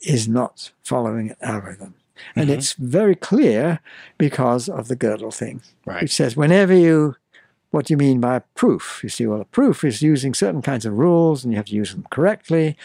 is 0.03 0.29
not 0.29 0.71
following 0.83 1.31
an 1.31 1.37
algorithm. 1.41 1.95
And 2.35 2.51
Mhm. 2.51 2.55
it's 2.55 2.73
very 2.75 3.15
clear 3.15 3.81
because 4.19 4.69
of 4.69 4.89
the 4.89 4.97
Gödel 4.97 5.33
thing, 5.33 5.63
Right. 5.87 6.03
which 6.03 6.13
says 6.15 6.37
whenever 6.37 6.75
you, 6.75 7.15
what 7.71 7.87
do 7.87 7.93
you 7.93 7.99
mean 7.99 8.19
by 8.21 8.37
a 8.37 8.41
proof? 8.55 9.01
You 9.03 9.09
see, 9.09 9.27
well, 9.27 9.41
a 9.41 9.45
proof 9.45 9.85
is 9.85 10.03
using 10.03 10.35
certain 10.35 10.63
kinds 10.63 10.85
of 10.87 10.99
rules 10.99 11.45
and 11.45 11.53
you 11.53 11.57
have 11.59 11.67
to 11.67 11.75
use 11.75 11.93
them 11.93 12.07
correctly. 12.11 12.77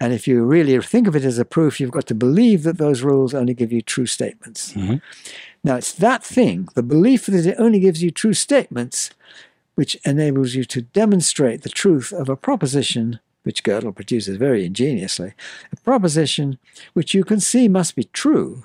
And 0.00 0.12
if 0.12 0.26
you 0.26 0.44
really 0.44 0.80
think 0.80 1.06
of 1.08 1.14
it 1.16 1.24
as 1.24 1.38
a 1.38 1.44
proof, 1.44 1.78
you've 1.80 1.90
got 1.90 2.06
to 2.06 2.14
believe 2.14 2.62
that 2.62 2.78
those 2.78 3.02
rules 3.02 3.34
only 3.34 3.54
give 3.54 3.72
you 3.72 3.82
true 3.82 4.06
statements. 4.06 4.72
Mhm. 4.72 5.02
Now, 5.62 5.76
it's 5.76 5.92
that 5.92 6.24
thing, 6.24 6.68
the 6.74 6.82
belief 6.82 7.26
that 7.26 7.46
it 7.46 7.56
only 7.58 7.80
gives 7.80 8.02
you 8.02 8.10
true 8.10 8.32
statements, 8.32 9.10
which 9.74 9.96
enables 10.06 10.54
you 10.54 10.64
to 10.64 10.82
demonstrate 10.82 11.62
the 11.62 11.68
truth 11.68 12.12
of 12.12 12.28
a 12.28 12.36
proposition, 12.36 13.20
which 13.42 13.62
Gödel 13.62 13.94
produces 13.94 14.36
very 14.36 14.64
ingeniously, 14.64 15.34
a 15.72 15.76
proposition 15.76 16.58
which 16.94 17.14
you 17.14 17.24
can 17.24 17.40
see 17.40 17.68
must 17.68 17.94
be 17.94 18.04
true. 18.04 18.64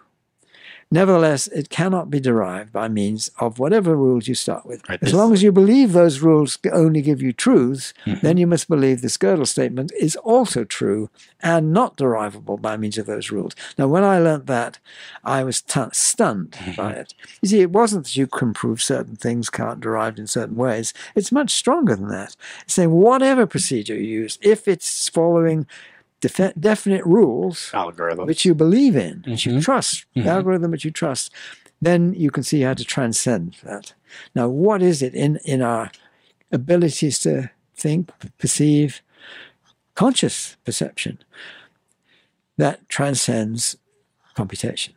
Nevertheless, 0.92 1.48
it 1.48 1.70
cannot 1.70 2.12
be 2.12 2.20
derived 2.20 2.72
by 2.72 2.88
means 2.88 3.32
of 3.40 3.58
whatever 3.58 3.96
rules 3.96 4.28
you 4.28 4.36
start 4.36 4.66
with. 4.68 4.88
Right, 4.88 5.00
As 5.02 5.14
long 5.16 5.34
as 5.34 5.42
you 5.42 5.52
believe 5.52 5.94
those 5.94 6.20
rules 6.20 6.60
only 6.72 7.02
give 7.02 7.22
you 7.24 7.34
truths, 7.34 7.94
Mhm. 8.06 8.22
then 8.22 8.38
you 8.38 8.46
must 8.46 8.70
believe 8.70 9.02
this 9.02 9.18
Gödel 9.18 9.48
statement 9.48 9.92
is 10.00 10.16
also 10.18 10.64
true 10.64 11.10
and 11.42 11.74
not 11.74 11.98
derivable 11.98 12.58
by 12.58 12.78
means 12.78 13.00
of 13.00 13.08
those 13.08 13.32
rules. 13.32 13.54
Now, 13.80 13.88
when 13.88 14.04
I 14.04 14.20
learnt 14.20 14.46
that, 14.46 14.78
I 15.24 15.44
was 15.44 15.60
t- 15.62 15.82
stunned 15.92 16.56
by 16.78 16.92
it. 16.92 17.14
You 17.42 17.50
see, 17.50 17.62
it 17.62 17.72
wasn't 17.72 18.06
that 18.06 18.16
you 18.16 18.28
can 18.28 18.54
prove 18.54 18.82
certain 18.82 19.16
things 19.16 19.50
can't 19.50 19.82
derived 19.82 20.20
in 20.20 20.28
certain 20.28 20.56
ways. 20.56 20.94
It's 21.16 21.32
much 21.32 21.50
stronger 21.52 21.96
than 21.96 22.10
that. 22.10 22.36
It's 22.64 22.76
saying 22.76 22.92
whatever 22.92 23.48
procedure 23.48 23.96
you 23.96 24.22
use, 24.22 24.38
if 24.42 24.68
it's 24.68 25.10
following 25.10 25.66
defi- 26.28 26.54
definite 26.60 27.06
rules, 27.06 27.70
Algorithm. 27.74 28.26
which 28.26 28.46
you 28.46 28.56
believe 28.56 28.96
in, 28.96 29.24
which 29.28 29.46
you 29.46 29.54
Mhm. 29.54 29.64
trust, 29.64 30.06
the 30.16 30.22
Mhm. 30.22 30.36
algorithm 30.36 30.72
which 30.72 30.86
you 30.86 30.92
trust, 30.92 31.32
then 31.82 32.14
you 32.14 32.32
can 32.32 32.44
see 32.44 32.62
how 32.62 32.74
to 32.74 32.84
transcend 32.84 33.56
that. 33.64 33.94
Now, 34.34 34.48
what 34.50 34.82
is 34.82 35.02
it 35.02 35.14
in, 35.14 35.38
in 35.46 35.62
our 35.62 35.92
abilities 36.52 37.20
to 37.20 37.50
think, 37.76 38.10
perceive, 38.38 39.02
conscious 39.94 40.58
perception 40.66 41.18
that 42.58 42.88
transcends 42.90 43.76
computation? 44.36 44.94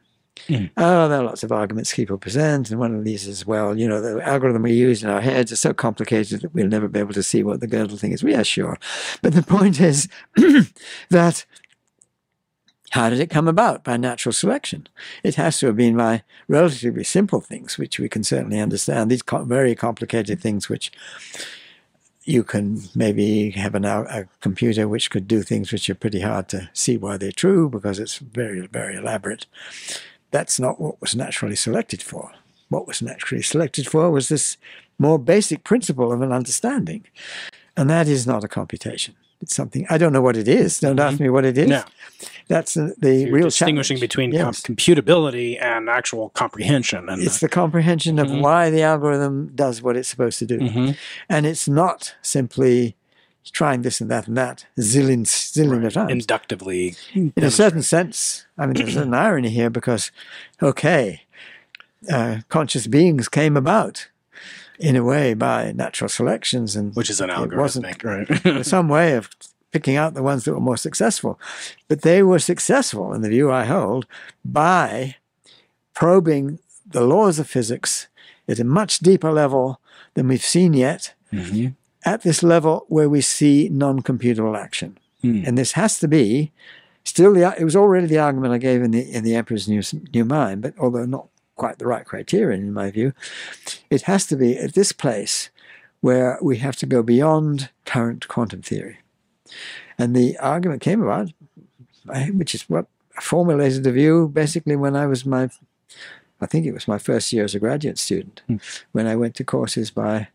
Mm. 0.47 0.71
Oh, 0.77 1.09
there 1.09 1.21
are 1.21 1.25
lots 1.25 1.43
of 1.43 1.53
arguments 1.53 1.95
people 1.95 2.19
present, 2.19 2.71
and 2.71 2.79
one 2.79 2.95
of 2.95 3.05
these 3.05 3.27
is, 3.27 3.47
well, 3.47 3.77
you 3.77 3.89
know, 3.89 4.01
the 4.01 4.27
algorithm 4.27 4.63
we 4.63 4.73
use 4.73 5.03
in 5.03 5.11
our 5.11 5.21
heads 5.21 5.53
is 5.53 5.61
so 5.61 5.73
complicated 5.75 6.41
that 6.41 6.55
we'll 6.55 6.69
never 6.69 6.89
be 6.89 7.01
able 7.01 7.15
to 7.15 7.23
see 7.23 7.43
what 7.43 7.61
the 7.61 7.69
Gödel 7.69 7.99
thing 7.99 8.13
is. 8.13 8.23
Well, 8.23 8.33
yeah, 8.33 8.43
sure. 8.43 8.79
But 9.23 9.35
the 9.35 9.43
point 9.57 9.81
is 9.81 10.09
that 11.11 11.45
how 12.91 13.11
did 13.11 13.21
it 13.21 13.31
come 13.31 13.49
about? 13.49 13.85
By 13.85 13.97
natural 13.97 14.33
selection. 14.33 14.89
It 15.23 15.35
has 15.35 15.59
to 15.59 15.67
have 15.67 15.77
been 15.77 15.97
by 15.97 16.23
relatively 16.49 17.05
simple 17.05 17.41
things, 17.41 17.77
which 17.77 17.99
we 17.99 18.09
can 18.09 18.25
certainly 18.25 18.61
understand. 18.61 19.11
These 19.11 19.23
co- 19.23 19.45
very 19.45 19.75
complicated 19.75 20.41
things, 20.41 20.69
which 20.69 20.91
you 22.25 22.45
can 22.45 22.83
maybe 22.95 23.51
have 23.51 23.75
an, 23.75 23.85
a 23.85 24.27
computer 24.41 24.87
which 24.87 25.11
could 25.11 25.27
do 25.27 25.43
things 25.43 25.73
which 25.73 25.89
are 25.89 25.95
pretty 25.95 26.21
hard 26.21 26.49
to 26.51 26.69
see 26.73 26.97
why 26.97 27.17
they're 27.17 27.33
true 27.33 27.69
because 27.69 27.99
it's 27.99 28.19
very, 28.19 28.67
very 28.67 28.97
elaborate. 28.97 29.47
That's 30.31 30.61
not 30.61 30.81
what 30.81 31.01
was 31.01 31.15
naturally 31.17 31.57
selected 31.57 32.03
for. 32.03 32.31
What 32.69 32.87
was 32.87 33.01
naturally 33.01 33.43
selected 33.43 33.87
for 33.87 34.11
was 34.11 34.29
this 34.29 34.57
more 34.99 35.19
basic 35.19 35.65
principle 35.65 36.13
of 36.13 36.21
an 36.23 36.33
understanding. 36.33 37.05
And 37.77 37.89
that 37.89 38.09
is 38.09 38.27
not 38.27 38.45
a 38.45 38.49
computation. 38.49 39.15
It's 39.41 39.55
something 39.55 39.87
I 39.89 39.99
don't 39.99 40.13
know 40.13 40.21
what 40.21 40.37
it 40.37 40.49
is. 40.49 40.81
Don't 40.81 40.99
ask 40.99 41.21
me 41.21 41.31
what 41.31 41.45
it 41.45 41.57
is. 41.57 41.69
No. 41.69 41.85
That's 42.49 42.75
the 42.75 42.97
You're 43.03 43.33
real 43.33 43.45
distinguishing 43.45 43.97
challenge. 43.99 44.01
between 44.11 44.33
com- 44.33 44.53
computability 44.53 45.63
and 45.63 45.89
actual 45.89 46.31
comprehension. 46.31 47.09
And 47.09 47.23
It's 47.23 47.39
the 47.39 47.49
comprehension 47.49 48.19
of 48.19 48.27
Mhm. 48.27 48.41
why 48.41 48.69
the 48.71 48.83
algorithm 48.83 49.53
does 49.55 49.81
what 49.81 49.97
it's 49.97 50.09
supposed 50.09 50.41
to 50.41 50.47
do. 50.47 50.59
Mhm. 50.59 50.97
And 51.29 51.47
it's 51.47 51.69
not 51.69 52.17
simply 52.21 52.97
trying 53.45 53.83
this 53.83 54.01
and 54.01 54.11
that 54.11 54.27
and 54.29 54.37
that 54.37 54.67
zillion, 54.79 55.25
zillion 55.25 55.87
of 55.87 55.93
times. 55.95 56.11
inductively. 56.13 56.95
in 57.15 57.33
a 57.37 57.51
certain 57.51 57.83
sense, 57.83 58.47
I 58.59 58.67
mean, 58.67 58.75
there's 58.75 58.97
an 58.97 59.15
irony 59.15 59.49
here 59.51 59.71
because, 59.71 60.11
okay, 60.63 61.23
uh, 62.13 62.41
conscious 62.49 62.87
beings 62.87 63.29
came 63.29 63.57
about 63.57 64.09
in 64.79 64.95
a 64.97 65.03
way 65.03 65.35
by 65.35 65.73
natural 65.73 66.09
selections, 66.09 66.77
and 66.77 66.95
which 66.95 67.11
is 67.11 67.21
an 67.21 67.31
algorithmic, 67.31 68.05
right? 68.05 68.65
some 68.67 68.89
way 68.89 69.15
of 69.17 69.29
picking 69.73 69.97
out 69.97 70.15
the 70.15 70.23
ones 70.23 70.45
that 70.45 70.53
were 70.55 70.61
more 70.61 70.77
successful. 70.77 71.39
But 71.89 72.03
they 72.03 72.23
were 72.23 72.39
successful, 72.39 73.13
in 73.13 73.23
the 73.23 73.29
view 73.29 73.51
I 73.51 73.65
hold, 73.65 74.07
by 74.45 75.17
probing 75.95 76.59
the 76.87 77.03
laws 77.03 77.39
of 77.39 77.49
physics 77.49 78.07
at 78.49 78.59
a 78.61 78.65
much 78.65 79.01
deeper 79.01 79.33
level 79.33 79.81
than 80.15 80.29
we've 80.29 80.45
seen 80.45 80.73
yet, 80.75 81.15
Mhm. 81.33 81.75
At 82.09 82.23
this 82.23 82.43
level 82.43 82.85
where 82.89 83.09
we 83.09 83.21
see 83.21 83.69
non-computable 83.69 84.57
action. 84.57 84.97
Hmm. 85.23 85.43
And 85.47 85.59
this 85.59 85.73
has 85.73 85.99
to 85.99 86.09
be 86.09 86.53
still 87.05 87.33
the 87.35 87.55
it 87.59 87.65
was 87.65 87.77
already 87.77 88.07
the 88.07 88.19
argument 88.19 88.55
I 88.55 88.59
gave 88.59 88.83
in 88.83 88.93
the 88.93 89.03
in 89.17 89.25
the 89.25 89.35
Emperor's 89.35 89.69
New 89.69 89.83
New 90.15 90.25
Mind, 90.25 90.63
but 90.63 90.75
although 90.79 91.07
not 91.07 91.27
quite 91.57 91.79
the 91.79 91.87
right 91.87 92.07
criterion 92.07 92.61
in 92.61 92.73
my 92.73 92.91
view, 92.91 93.13
it 93.91 94.03
has 94.03 94.27
to 94.27 94.37
be 94.37 94.57
at 94.57 94.75
this 94.75 94.93
place 94.93 95.51
where 96.01 96.39
we 96.41 96.59
have 96.59 96.77
to 96.77 96.87
go 96.87 97.03
beyond 97.03 97.71
current 97.85 98.29
quantum 98.29 98.63
theory. 98.63 98.99
And 99.99 100.15
the 100.15 100.39
argument 100.39 100.81
came 100.81 101.03
about, 101.03 101.33
which 102.33 102.55
is 102.55 102.63
what 102.71 102.87
I 103.19 103.21
formulated 103.21 103.83
the 103.83 103.93
view 103.93 104.29
basically 104.29 104.77
when 104.77 104.95
I 104.95 105.07
was 105.07 105.27
my, 105.27 105.51
I 106.41 106.47
think 106.47 106.67
it 106.67 106.75
was 106.75 106.87
my 106.87 106.99
first 106.99 107.33
year 107.33 107.45
as 107.45 107.55
a 107.57 107.59
graduate 107.59 107.99
student, 107.99 108.43
Hmm. 108.47 108.57
when 108.93 109.07
I 109.09 109.17
went 109.17 109.35
to 109.37 109.45
courses 109.45 109.91
by 109.91 110.29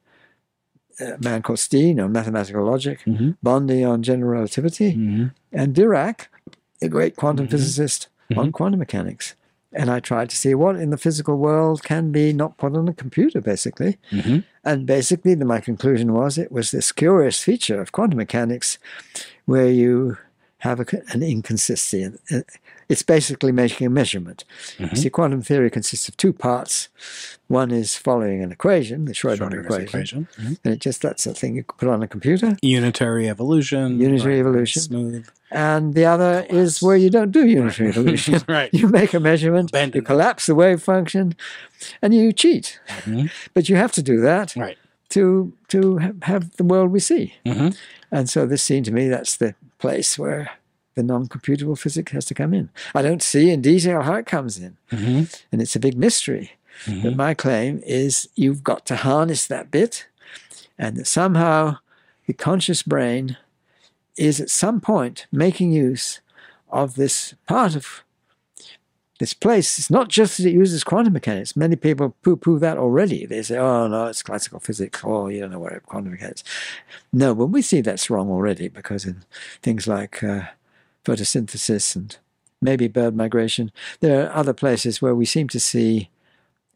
a 1.00 1.18
man 1.24 1.42
called 1.42 1.60
Steen 1.60 2.00
on 2.00 2.12
mathematical 2.12 2.64
logic, 2.66 3.00
Mhm. 3.06 3.38
Bondi 3.42 3.84
on 3.84 4.04
general 4.04 4.32
relativity, 4.32 4.94
Mhm. 4.96 5.32
and 5.52 5.74
Dirac, 5.76 6.28
a 6.82 6.88
great 6.90 7.16
quantum 7.16 7.48
Mhm. 7.48 7.52
physicist, 7.52 8.08
on 8.36 8.52
quantum 8.52 8.80
mechanics. 8.80 9.36
And 9.76 9.90
I 9.90 10.00
tried 10.00 10.30
to 10.30 10.36
see 10.36 10.54
what 10.56 10.76
in 10.76 10.90
the 10.92 10.98
physical 10.98 11.38
world 11.38 11.84
can 11.84 12.12
be 12.12 12.32
not 12.34 12.58
put 12.58 12.76
on 12.76 12.88
a 12.88 12.94
computer, 12.94 13.42
basically. 13.42 13.98
Mhm. 14.12 14.44
And 14.64 14.86
basically, 14.86 15.34
the, 15.36 15.46
my 15.46 15.60
conclusion 15.60 16.14
was 16.14 16.38
it 16.38 16.52
was 16.52 16.70
this 16.72 16.92
curious 16.92 17.42
feature 17.42 17.82
of 17.82 17.92
quantum 17.92 18.18
mechanics 18.18 18.78
where 19.46 19.70
you 19.72 20.18
have 20.60 20.80
a, 20.80 20.86
an 21.14 21.24
inconsistency. 21.24 22.12
It's 22.94 23.02
basically 23.04 23.52
making 23.52 23.88
a 23.88 23.90
measurement. 23.90 24.46
You 24.78 24.86
Mhm. 24.88 24.98
See, 24.98 25.10
quantum 25.10 25.42
theory 25.42 25.70
consists 25.72 26.08
of 26.08 26.16
two 26.16 26.32
parts. 26.32 26.90
One 27.48 27.72
is 27.72 27.96
following 27.96 28.44
an 28.44 28.52
equation, 28.52 29.06
the 29.06 29.14
Schrodinger 29.14 29.50
Schrodinger's 29.50 29.66
equation, 29.66 29.88
equation. 29.88 30.28
Mhm. 30.40 30.58
and 30.64 30.74
it 30.76 30.80
just 30.80 31.02
that's 31.02 31.26
a 31.26 31.34
thing 31.34 31.56
you 31.56 31.64
put 31.64 31.90
on 31.90 32.04
a 32.04 32.08
computer. 32.08 32.56
Unitary 32.62 33.28
evolution. 33.28 34.00
Unitary 34.00 34.40
evolution. 34.40 34.82
Smooth. 34.84 35.26
And 35.52 35.94
the 35.96 36.06
other 36.06 36.46
is 36.50 36.82
where 36.82 36.96
you 37.04 37.10
don't 37.10 37.32
do 37.32 37.46
unitary 37.46 37.90
evolution. 37.90 38.40
right. 38.48 38.70
you 38.74 38.88
make 38.88 39.14
a 39.16 39.20
measurement, 39.20 39.70
Abandon 39.72 40.00
you 40.00 40.06
collapse 40.06 40.46
the 40.46 40.56
wave 40.56 40.82
function, 40.82 41.36
and 42.02 42.14
you 42.14 42.32
cheat. 42.32 42.80
Mhm. 43.06 43.30
But 43.56 43.70
you 43.70 43.76
have 43.76 43.92
to 43.94 44.04
do 44.04 44.22
that 44.22 44.56
Right. 44.56 44.78
to 45.10 45.52
to 45.74 45.80
have 46.24 46.44
the 46.58 46.64
world 46.64 46.92
we 46.92 47.00
see. 47.00 47.34
Mhm. 47.46 47.76
And 48.12 48.30
so 48.30 48.46
this 48.46 48.62
seemed 48.62 48.86
to 48.86 48.92
me 48.92 49.08
that's 49.10 49.36
the 49.38 49.56
place 49.80 50.18
where 50.20 50.44
the 50.96 51.04
non-computable 51.04 51.78
physics 51.78 52.12
has 52.12 52.26
to 52.26 52.34
come 52.34 52.54
in. 52.54 52.70
I 52.94 53.02
don't 53.02 53.22
see 53.24 53.50
in 53.50 53.62
detail 53.62 54.02
how 54.02 54.14
it 54.16 54.26
comes 54.26 54.58
in, 54.60 54.78
Mhm. 54.92 55.34
and 55.52 55.62
it's 55.62 55.76
a 55.76 55.80
big 55.80 55.98
mystery. 55.98 56.52
But 56.86 56.94
Mhm. 56.96 57.16
my 57.16 57.34
claim 57.34 57.82
is 57.86 58.28
you've 58.36 58.64
got 58.64 58.86
to 58.88 58.96
harness 58.98 59.46
that 59.48 59.72
bit, 59.72 60.08
and 60.78 60.98
that 60.98 61.08
somehow 61.08 61.78
the 62.28 62.34
conscious 62.34 62.84
brain 62.84 63.38
is 64.18 64.40
at 64.40 64.50
some 64.50 64.80
point 64.82 65.26
making 65.32 65.72
use 65.72 66.20
of 66.70 66.96
this 66.96 67.34
part 67.48 67.76
of 67.76 68.04
this 69.20 69.34
place. 69.34 69.78
It's 69.80 69.90
not 69.92 70.10
just 70.10 70.38
that 70.38 70.48
it 70.48 70.54
uses 70.54 70.84
quantum 70.84 71.14
mechanics. 71.14 71.56
Many 71.56 71.76
people 71.76 72.16
poo-poo 72.24 72.60
that 72.60 72.78
already. 72.78 73.26
They 73.26 73.42
say, 73.44 73.58
"Oh 73.58 73.88
no, 73.88 74.08
it's 74.08 74.24
classical 74.24 74.60
physics." 74.60 75.02
Oh, 75.04 75.28
you 75.28 75.40
don't 75.42 75.52
know 75.52 75.60
what 75.60 75.84
quantum 75.86 76.12
mechanics. 76.12 76.44
No, 77.14 77.34
but 77.36 77.48
we 77.48 77.62
see 77.62 77.82
that's 77.82 78.10
wrong 78.10 78.30
already 78.30 78.68
because 78.68 79.06
in 79.06 79.24
things 79.62 79.88
like 79.88 80.24
uh, 80.24 80.46
photosynthesis 81.06 81.96
and 81.96 82.18
maybe 82.62 82.88
bird 82.88 83.16
migration, 83.16 83.72
there 84.00 84.26
are 84.28 84.34
other 84.36 84.54
places 84.54 85.02
where 85.02 85.16
we 85.16 85.26
seem 85.26 85.48
to 85.50 85.60
see 85.60 86.10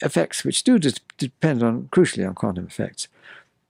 effects 0.02 0.44
which 0.44 0.64
do 0.64 0.78
de- 0.78 0.94
depend 1.18 1.64
on 1.64 1.90
crucially 1.92 2.28
on 2.28 2.36
quantum 2.36 2.66
effects. 2.68 3.08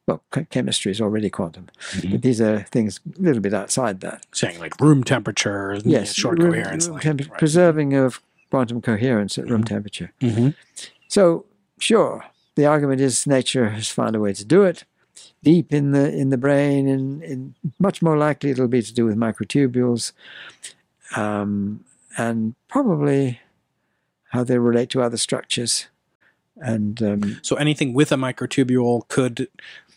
Well, 0.07 0.23
chemistry 0.49 0.91
is 0.91 1.01
already 1.01 1.29
quantum, 1.29 1.67
Mhm. 1.91 2.11
but 2.11 2.21
these 2.21 2.39
are 2.39 2.63
things 2.71 3.01
a 3.17 3.21
little 3.21 3.41
bit 3.41 3.53
outside 3.53 3.99
that. 4.01 4.25
Saying 4.33 4.57
like 4.59 4.79
room 4.79 5.03
temperature, 5.03 5.79
Yes, 5.83 6.13
short 6.13 6.39
room- 6.39 6.53
coherence. 6.53 6.87
room 6.87 6.99
temp- 6.99 7.29
right. 7.29 7.37
preserving 7.39 7.93
of 7.93 8.21
quantum 8.49 8.81
coherence 8.81 9.37
at 9.37 9.49
room 9.49 9.65
temperature. 9.65 10.11
Mhm. 10.21 10.55
So, 11.09 11.45
sure, 11.77 12.23
the 12.55 12.65
argument 12.65 13.01
is 13.01 13.27
nature 13.27 13.69
has 13.71 13.89
found 13.89 14.15
a 14.15 14.19
way 14.21 14.31
to 14.33 14.45
do 14.45 14.63
it. 14.63 14.85
Deep 15.43 15.73
in 15.73 15.91
the 15.91 16.11
in 16.13 16.29
the 16.29 16.37
brain, 16.37 16.87
and, 16.87 17.23
and 17.23 17.53
much 17.79 18.01
more 18.01 18.17
likely 18.17 18.49
it'll 18.49 18.67
be 18.67 18.81
to 18.81 18.93
do 18.93 19.05
with 19.05 19.15
microtubules, 19.15 20.11
um, 21.15 21.83
and 22.17 22.55
probably 22.67 23.39
how 24.29 24.43
they 24.43 24.57
relate 24.57 24.89
to 24.91 25.01
other 25.01 25.17
structures. 25.17 25.87
And 26.57 27.01
um, 27.03 27.39
So 27.43 27.55
anything 27.55 27.93
with 27.93 28.11
a 28.11 28.15
microtubule 28.15 29.07
could 29.07 29.47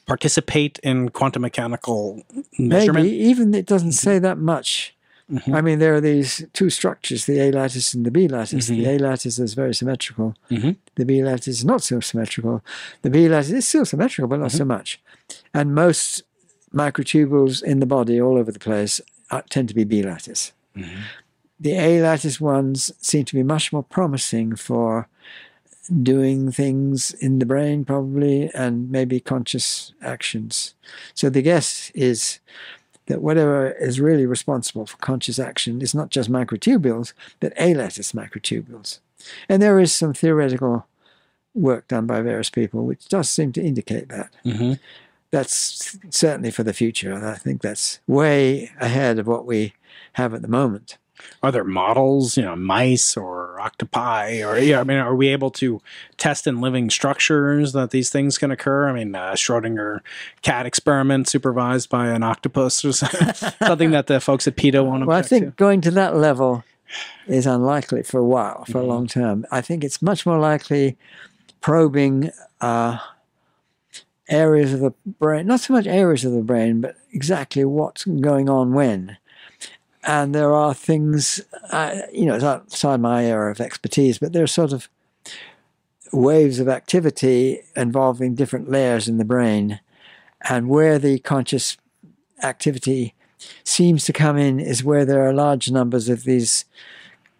participate 0.07 0.79
in 0.83 1.09
quantum 1.11 1.43
mechanical 1.43 2.23
measurement. 2.59 3.07
maybe 3.07 3.17
even 3.17 3.55
it 3.55 3.67
doesn't 3.67 3.93
say 3.93 4.19
that 4.19 4.39
much. 4.39 4.95
Mhm. 5.31 5.55
I 5.55 5.61
mean, 5.61 5.79
there 5.79 5.95
are 5.95 6.01
these 6.01 6.45
two 6.53 6.71
structures, 6.71 7.25
the 7.27 7.39
A 7.41 7.53
lattice 7.53 7.95
and 7.95 8.05
the 8.05 8.11
B 8.11 8.27
lattice. 8.27 8.69
Mhm. 8.69 8.77
The 8.77 8.87
A 8.91 8.99
lattice 8.99 9.39
is 9.39 9.55
very 9.55 9.73
symmetrical. 9.75 10.35
Mhm. 10.51 10.77
The 10.97 11.05
B 11.05 11.23
lattice 11.23 11.47
is 11.61 11.65
not 11.65 11.83
so 11.85 12.01
symmetrical. 12.01 12.63
The 13.03 13.11
B 13.11 13.29
lattice 13.29 13.53
is 13.53 13.69
still 13.69 13.85
symmetrical, 13.87 14.27
but 14.29 14.41
not 14.41 14.51
so 14.53 14.65
much. 14.65 15.01
And 15.55 15.75
most 15.75 16.23
microtubules 16.73 17.63
in 17.63 17.81
the 17.81 17.87
body 17.87 18.21
all 18.21 18.39
over 18.39 18.53
the 18.53 18.59
place 18.59 19.01
are, 19.31 19.43
tend 19.51 19.69
to 19.69 19.75
be 19.75 19.85
B 19.85 20.03
lattice. 20.03 20.53
Mhm. 20.77 21.01
The 21.59 21.73
A 21.73 22.01
lattice 22.03 22.41
ones 22.41 22.93
seem 23.01 23.25
to 23.27 23.35
be 23.35 23.43
much 23.43 23.73
more 23.73 23.83
promising 23.83 24.57
for 24.57 25.09
doing 26.03 26.53
things 26.53 27.13
in 27.15 27.39
the 27.41 27.47
brain, 27.47 27.85
probably, 27.85 28.51
and 28.55 28.91
maybe 28.91 29.19
conscious 29.19 29.93
actions. 30.01 30.75
So 31.15 31.29
the 31.29 31.43
guess 31.43 31.91
is 31.95 32.39
that 33.07 33.21
whatever 33.21 33.73
is 33.73 34.01
really 34.01 34.25
responsible 34.25 34.87
for 34.87 34.97
conscious 34.99 35.39
action 35.41 35.83
is 35.83 35.95
not 35.95 36.11
just 36.11 36.31
microtubules, 36.31 37.13
but 37.41 37.53
A 37.59 37.75
lattice 37.75 38.13
microtubules. 38.13 39.01
And 39.49 39.61
there 39.61 39.81
is 39.81 39.93
some 39.93 40.15
theoretical 40.15 40.87
work 41.55 41.89
done 41.89 42.07
by 42.07 42.21
various 42.23 42.51
people 42.51 42.87
which 42.87 43.09
does 43.09 43.29
seem 43.29 43.53
to 43.53 43.63
indicate 43.63 44.09
that. 44.11 44.31
Mhm. 44.45 44.79
That's 45.31 45.97
certainly 46.11 46.51
for 46.51 46.63
the 46.63 46.73
future. 46.73 47.13
And 47.13 47.25
I 47.25 47.35
think 47.35 47.63
that's 47.63 48.01
way 48.07 48.73
ahead 48.81 49.19
of 49.19 49.27
what 49.27 49.47
we 49.47 49.75
have 50.15 50.35
at 50.35 50.43
the 50.43 50.49
moment. 50.49 50.99
Are 51.43 51.53
there 51.53 51.65
models, 51.65 52.37
you 52.37 52.43
know, 52.43 52.57
mice 52.57 53.17
or 53.17 53.61
octopi, 53.61 54.43
or 54.43 54.59
yeah? 54.59 54.81
I 54.81 54.85
mean, 54.85 54.97
are 54.97 55.15
we 55.15 55.29
able 55.29 55.51
to 55.53 55.81
test 56.17 56.47
in 56.47 56.61
living 56.61 56.91
structures 56.91 57.73
that 57.73 57.91
these 57.91 58.11
things 58.11 58.39
can 58.39 58.51
occur? 58.51 58.89
I 58.89 58.93
mean, 58.93 59.15
uh, 59.15 59.33
Schrodinger 59.33 60.01
cat 60.43 60.67
experiment 60.67 61.29
supervised 61.29 61.91
by 61.91 62.09
an 62.09 62.23
octopus 62.23 62.85
or 62.85 62.93
something, 62.93 63.35
something 63.67 63.91
that 63.91 64.07
the 64.07 64.21
folks 64.21 64.47
at 64.47 64.57
PETA 64.57 64.83
want 64.83 65.03
to. 65.03 65.07
Well, 65.07 65.19
I 65.19 65.23
think 65.23 65.57
going 65.57 65.81
to 65.83 65.91
that 65.93 66.17
level 66.17 66.65
is 67.27 67.47
unlikely 67.47 68.03
for 68.03 68.19
a 68.19 68.25
while, 68.25 68.65
for 68.65 68.79
a 68.79 68.85
long 68.85 69.07
term. 69.07 69.47
I 69.51 69.61
think 69.61 69.85
it's 69.85 70.03
much 70.03 70.27
more 70.27 70.39
likely 70.39 70.97
probing 71.61 72.31
uh, 72.61 72.99
areas 74.31 74.73
of 74.73 74.81
the 74.81 74.95
brain, 75.19 75.47
not 75.47 75.61
so 75.61 75.75
much 75.75 75.87
areas 75.87 76.25
of 76.25 76.33
the 76.33 76.43
brain, 76.43 76.81
but 76.81 76.97
exactly 77.13 77.65
what's 77.65 78.05
going 78.05 78.49
on 78.49 78.73
when. 78.73 79.19
And 80.05 80.35
there 80.35 80.55
are 80.55 80.73
things, 80.73 81.43
uh, 81.71 82.01
you 82.13 82.25
know, 82.25 82.37
it's 82.37 82.45
outside 82.45 83.01
my 83.01 83.27
area 83.27 83.51
of 83.51 83.61
expertise, 83.61 84.19
but 84.19 84.33
there 84.33 84.45
are 84.45 84.47
sort 84.47 84.73
of 84.73 84.89
waves 86.13 86.59
of 86.59 86.69
activity 86.69 87.61
involving 87.77 88.35
different 88.35 88.71
layers 88.71 89.09
in 89.09 89.19
the 89.19 89.25
brain. 89.25 89.81
And 90.49 90.71
where 90.71 90.99
the 90.99 91.19
conscious 91.19 91.77
activity 92.43 93.15
seems 93.63 94.05
to 94.05 94.13
come 94.13 94.39
in 94.39 94.59
is 94.59 94.85
where 94.85 95.05
there 95.05 95.27
are 95.29 95.35
large 95.35 95.71
numbers 95.71 96.09
of 96.09 96.25
these 96.25 96.65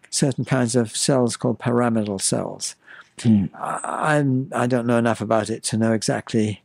certain 0.09 0.45
kinds 0.45 0.75
of 0.75 0.95
cells 0.95 1.37
called 1.37 1.57
pyramidal 1.57 2.19
cells. 2.19 2.75
Hmm. 3.19 3.45
I, 3.55 4.17
I'm, 4.17 4.51
I 4.53 4.67
don't 4.67 4.85
know 4.85 4.97
enough 4.97 5.21
about 5.21 5.49
it 5.49 5.63
to 5.63 5.77
know 5.77 5.93
exactly 5.93 6.60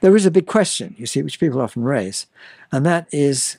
There 0.00 0.16
is 0.16 0.26
a 0.26 0.30
big 0.30 0.46
question, 0.46 0.94
you 0.98 1.06
see, 1.06 1.22
which 1.22 1.40
people 1.40 1.60
often 1.60 1.82
raise, 1.84 2.26
and 2.72 2.84
that 2.86 3.06
is 3.12 3.58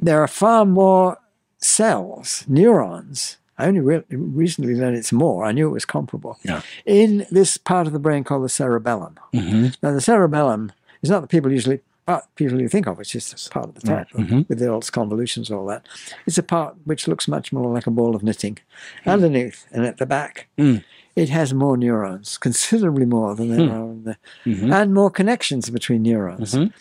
there 0.00 0.22
are 0.22 0.28
far 0.28 0.64
more 0.64 1.18
cells, 1.58 2.44
neurons. 2.48 3.36
I 3.58 3.66
only 3.66 3.80
re- 3.80 4.02
recently 4.10 4.74
learned 4.74 4.96
it's 4.96 5.12
more. 5.12 5.44
I 5.44 5.52
knew 5.52 5.68
it 5.68 5.72
was 5.72 5.84
comparable. 5.84 6.38
Yeah. 6.42 6.62
In 6.86 7.26
this 7.30 7.58
part 7.58 7.86
of 7.86 7.92
the 7.92 7.98
brain 7.98 8.24
called 8.24 8.44
the 8.44 8.48
cerebellum. 8.48 9.18
Mm-hmm. 9.34 9.66
Now, 9.82 9.92
the 9.92 10.00
cerebellum 10.00 10.72
is 11.02 11.10
not 11.10 11.20
the 11.20 11.26
people 11.28 11.52
usually 11.52 11.80
part 12.06 12.24
people 12.36 12.58
you 12.58 12.68
think 12.68 12.86
of, 12.86 12.96
which 12.96 13.14
is 13.14 13.48
part 13.52 13.66
of 13.68 13.74
the 13.74 13.82
type 13.82 14.08
Mhm. 14.12 14.48
with 14.48 14.58
the 14.58 14.74
its 14.74 14.88
convolutions, 14.88 15.50
all 15.50 15.66
that. 15.66 15.86
It's 16.26 16.38
a 16.38 16.42
part 16.42 16.74
which 16.84 17.06
looks 17.06 17.28
much 17.28 17.52
more 17.52 17.70
like 17.74 17.86
a 17.86 17.90
ball 17.90 18.16
of 18.16 18.22
knitting. 18.22 18.58
Underneath 19.04 19.66
and 19.72 19.84
at 19.84 19.98
the 19.98 20.06
back, 20.06 20.48
Mm. 20.58 20.82
It 21.22 21.28
has 21.28 21.52
more 21.52 21.76
neurons, 21.76 22.38
considerably 22.46 23.06
more 23.06 23.34
than 23.36 23.48
there 23.50 23.66
Hmm. 23.66 23.72
are 23.78 23.90
in 23.92 24.04
the, 24.04 24.16
Mhm. 24.46 24.72
and 24.78 24.94
more 24.94 25.10
connections 25.10 25.70
between 25.70 26.02
neurons. 26.02 26.54
Mhm. 26.54 26.72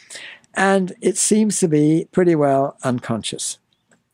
And 0.56 0.94
it 1.02 1.18
seems 1.18 1.60
to 1.60 1.68
be 1.68 2.08
pretty 2.12 2.36
well 2.36 2.64
unconscious. 2.84 3.58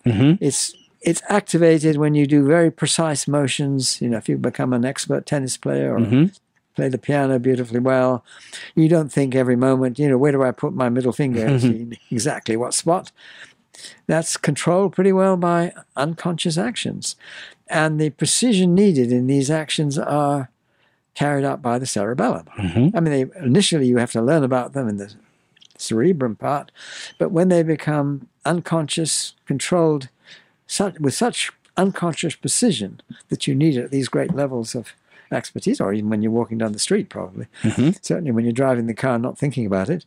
Mhm. 0.06 0.38
It's 0.42 0.74
it's 1.12 1.22
activated 1.30 1.98
when 1.98 2.16
you 2.16 2.26
do 2.26 2.44
very 2.56 2.72
precise 2.72 3.28
motions. 3.28 4.02
You 4.02 4.10
know, 4.10 4.18
if 4.18 4.28
you 4.28 4.38
become 4.38 4.74
an 4.74 4.84
expert 4.84 5.28
tennis 5.28 5.56
player 5.56 5.94
or 5.96 6.00
Mhm. 6.00 6.32
play 6.76 6.90
the 6.90 6.98
piano 6.98 7.38
beautifully 7.38 7.80
well, 7.80 8.24
you 8.76 8.88
don't 8.90 9.12
think 9.14 9.36
every 9.36 9.56
moment, 9.56 10.00
you 10.00 10.10
know, 10.10 10.18
where 10.18 10.32
do 10.32 10.42
I 10.42 10.52
put 10.52 10.74
my 10.74 10.90
middle 10.90 11.14
finger 11.14 11.46
in 11.46 11.96
exactly 12.12 12.58
what 12.58 12.74
spot? 12.74 13.12
That's 14.08 14.38
controlled 14.38 14.94
pretty 14.94 15.12
well 15.12 15.38
by 15.38 15.74
unconscious 15.96 16.58
actions. 16.58 17.16
And 17.68 18.00
the 18.00 18.12
precision 18.12 18.76
needed 18.76 19.12
in 19.12 19.28
these 19.28 19.50
actions 19.50 19.98
are 19.98 20.50
carried 21.16 21.46
out 21.46 21.62
by 21.62 21.80
the 21.80 21.86
cerebellum. 21.86 22.46
Mhm. 22.58 22.92
I 22.96 23.00
mean, 23.00 23.12
they, 23.12 23.40
initially 23.44 23.88
you 23.88 23.98
have 23.98 24.12
to 24.12 24.22
learn 24.22 24.44
about 24.44 24.74
them 24.74 24.88
in 24.88 24.98
the 24.98 25.14
cerebrum 25.78 26.36
part, 26.36 26.72
but 27.18 27.32
when 27.32 27.50
they 27.50 27.64
become 27.64 28.28
unconscious, 28.46 29.34
controlled 29.46 30.10
such, 30.68 31.00
with 31.00 31.14
such 31.14 31.52
unconscious 31.78 32.36
precision 32.36 33.02
that 33.30 33.48
you 33.48 33.56
need 33.56 33.78
at 33.78 33.92
these 33.92 34.08
great 34.08 34.34
levels 34.34 34.76
of 34.76 34.94
expertise, 35.32 35.82
or 35.82 35.94
even 35.94 36.10
when 36.10 36.22
you're 36.22 36.32
walking 36.32 36.58
down 36.58 36.72
the 36.72 36.80
street, 36.80 37.10
probably, 37.10 37.48
Mhm. 37.64 37.98
certainly 38.02 38.32
when 38.32 38.46
you're 38.46 38.54
driving 38.54 38.86
the 38.88 38.94
car 38.94 39.18
not 39.18 39.38
thinking 39.38 39.66
about 39.66 39.90
it, 39.90 40.06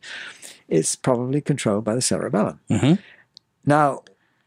it's 0.69 0.95
probably 0.95 1.41
controlled 1.41 1.85
by 1.85 1.95
the 1.95 2.01
cerebellum. 2.03 2.61
Mhm. 2.71 2.99
Now, 3.69 4.03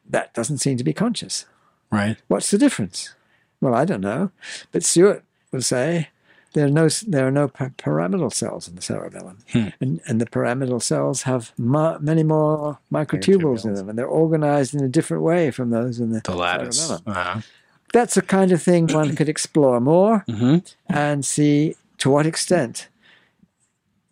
that 0.09 0.33
doesn't 0.33 0.57
seem 0.57 0.77
to 0.77 0.83
be 0.83 0.93
conscious. 0.93 1.45
Right. 1.91 2.17
What's 2.27 2.49
the 2.51 2.57
difference? 2.57 3.13
Well, 3.61 3.75
I 3.75 3.85
don't 3.85 4.01
know, 4.01 4.31
but 4.71 4.83
Stuart 4.83 5.23
will 5.51 5.61
say 5.61 6.09
there 6.53 6.65
are 6.65 6.69
no 6.69 6.89
there 7.07 7.27
are 7.27 7.31
no 7.31 7.47
py- 7.47 7.69
pyramidal 7.77 8.31
cells 8.31 8.67
in 8.67 8.75
the 8.75 8.81
cerebellum, 8.81 9.37
Hmm. 9.53 9.67
and, 9.79 10.01
and 10.07 10.19
the 10.19 10.25
pyramidal 10.25 10.79
cells 10.79 11.21
have 11.23 11.51
mu- 11.57 11.99
many 11.99 12.23
more 12.23 12.79
microtubules 12.91 13.63
in 13.63 13.75
them, 13.75 13.87
and 13.89 13.97
they're 13.99 14.07
organized 14.23 14.73
in 14.73 14.83
a 14.83 14.89
different 14.89 15.21
way 15.23 15.51
from 15.51 15.69
those 15.69 15.99
in 15.99 16.11
the, 16.11 16.21
The 16.23 16.35
lattice. 16.35 16.79
cerebellum. 16.87 17.03
Uh-huh. 17.05 17.41
That's 17.93 18.15
the 18.15 18.21
kind 18.23 18.51
of 18.51 18.61
thing 18.63 18.87
one 18.87 19.15
could 19.15 19.29
explore 19.29 19.79
more 19.79 20.23
Mhm. 20.27 20.63
and 20.89 21.23
see 21.23 21.75
to 21.99 22.09
what 22.09 22.25
extent 22.25 22.87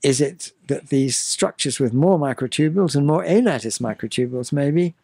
is 0.03 0.21
it 0.21 0.51
that 0.69 0.87
these 0.87 1.15
structures 1.17 1.79
with 1.79 1.93
more 1.93 2.17
microtubules 2.17 2.95
and 2.95 3.05
more 3.05 3.23
A 3.25 3.41
lattice 3.41 3.79
microtubules 3.79 4.51
maybe 4.53 4.95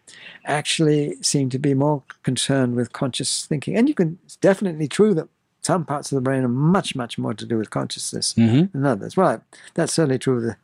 actually 0.45 1.15
seem 1.21 1.49
to 1.49 1.59
be 1.59 1.73
more 1.73 2.03
concerned 2.23 2.75
with 2.75 2.93
conscious 2.93 3.45
thinking 3.45 3.75
and 3.75 3.87
you 3.89 3.95
can 3.95 4.17
it's 4.23 4.35
definitely 4.37 4.87
true 4.87 5.13
that 5.13 5.27
some 5.61 5.83
parts 5.85 6.11
of 6.11 6.15
the 6.15 6.21
brain 6.21 6.43
are 6.43 6.47
much 6.47 6.95
much 6.95 7.17
more 7.17 7.33
to 7.33 7.45
do 7.45 7.57
with 7.57 7.69
consciousness 7.69 8.33
Mhm. 8.35 8.71
than 8.71 8.85
others 8.85 9.17
right 9.17 9.39
that's 9.73 9.93
certainly 9.93 10.19
true 10.19 10.35
with 10.35 10.43
the 10.45 10.55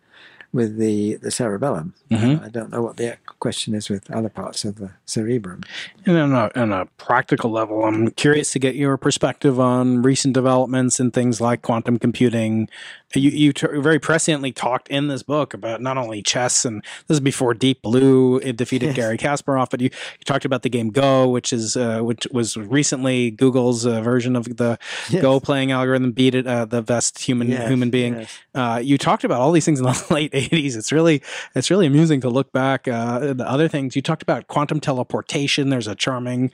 with 0.54 0.78
the, 0.78 1.16
the 1.16 1.32
cerebellum 1.32 1.94
Mhm. 2.12 2.44
i 2.46 2.50
don't 2.50 2.72
know 2.72 2.82
what 2.82 2.98
the 2.98 3.18
question 3.40 3.74
is 3.74 3.90
with 3.90 4.12
other 4.12 4.28
parts 4.30 4.66
of 4.66 4.76
the 4.76 4.92
cerebrum 5.06 5.62
And 6.06 6.18
on 6.18 6.34
a, 6.34 6.52
on 6.60 6.72
a 6.74 6.86
practical 6.98 7.50
level, 7.52 7.84
I'm 7.86 8.12
curious 8.12 8.52
to 8.52 8.60
get 8.60 8.76
your 8.76 8.98
perspective 8.98 9.60
on 9.60 10.02
recent 10.02 10.34
developments 10.34 11.00
in 11.00 11.10
things 11.12 11.40
like 11.42 11.62
quantum 11.62 11.98
computing. 11.98 12.68
You, 13.16 13.30
you 13.32 13.54
t- 13.54 13.68
very 13.74 14.00
presciently 14.00 14.54
talked 14.56 14.88
in 14.88 15.08
this 15.08 15.24
book 15.24 15.54
about 15.54 15.82
not 15.82 15.98
only 15.98 16.22
chess, 16.22 16.66
and 16.66 16.84
this 17.08 17.16
is 17.16 17.20
before 17.20 17.54
Deep 17.54 17.82
Blue 17.82 18.38
it 18.38 18.58
defeated 18.58 18.88
Yes. 18.88 18.96
Garry 18.96 19.18
Kasparov, 19.18 19.70
but 19.70 19.82
you, 19.82 19.86
you 19.90 20.24
talked 20.26 20.46
about 20.46 20.62
the 20.64 20.70
game 20.70 20.90
Go, 20.90 21.28
which 21.28 21.52
is 21.54 21.76
uh, 21.78 22.00
which 22.02 22.28
was 22.32 22.56
recently 22.58 23.32
Google's 23.32 23.86
uh, 23.86 24.02
version 24.02 24.36
of 24.36 24.46
the 24.58 24.78
Yes. 25.10 25.22
Go 25.22 25.40
playing 25.40 25.72
algorithm 25.72 26.12
beat 26.12 26.36
it, 26.36 26.48
uh, 26.48 26.66
the 26.66 26.82
best 26.82 27.20
human 27.20 27.50
Yes, 27.50 27.68
human 27.68 27.90
being. 27.90 28.26
uh, 28.56 28.80
you 28.84 28.98
talked 28.98 29.24
about 29.24 29.42
all 29.42 29.52
these 29.52 29.66
things 29.66 29.80
in 29.80 29.86
the 29.86 30.08
late 30.14 30.32
80s 30.32 30.76
it's 30.78 30.92
really 30.92 31.22
it's 31.56 31.70
really 31.70 31.86
amusing 31.88 32.22
to 32.22 32.30
look 32.30 32.52
back 32.52 32.88
uh, 32.88 33.34
the 33.34 33.48
other 33.50 33.68
things. 33.68 33.96
You 33.96 34.02
talked 34.02 34.22
about 34.24 34.48
quantum 34.48 34.80
teleportation. 34.80 35.70
There's 35.70 35.88
a 35.88 35.96
charming 35.96 36.52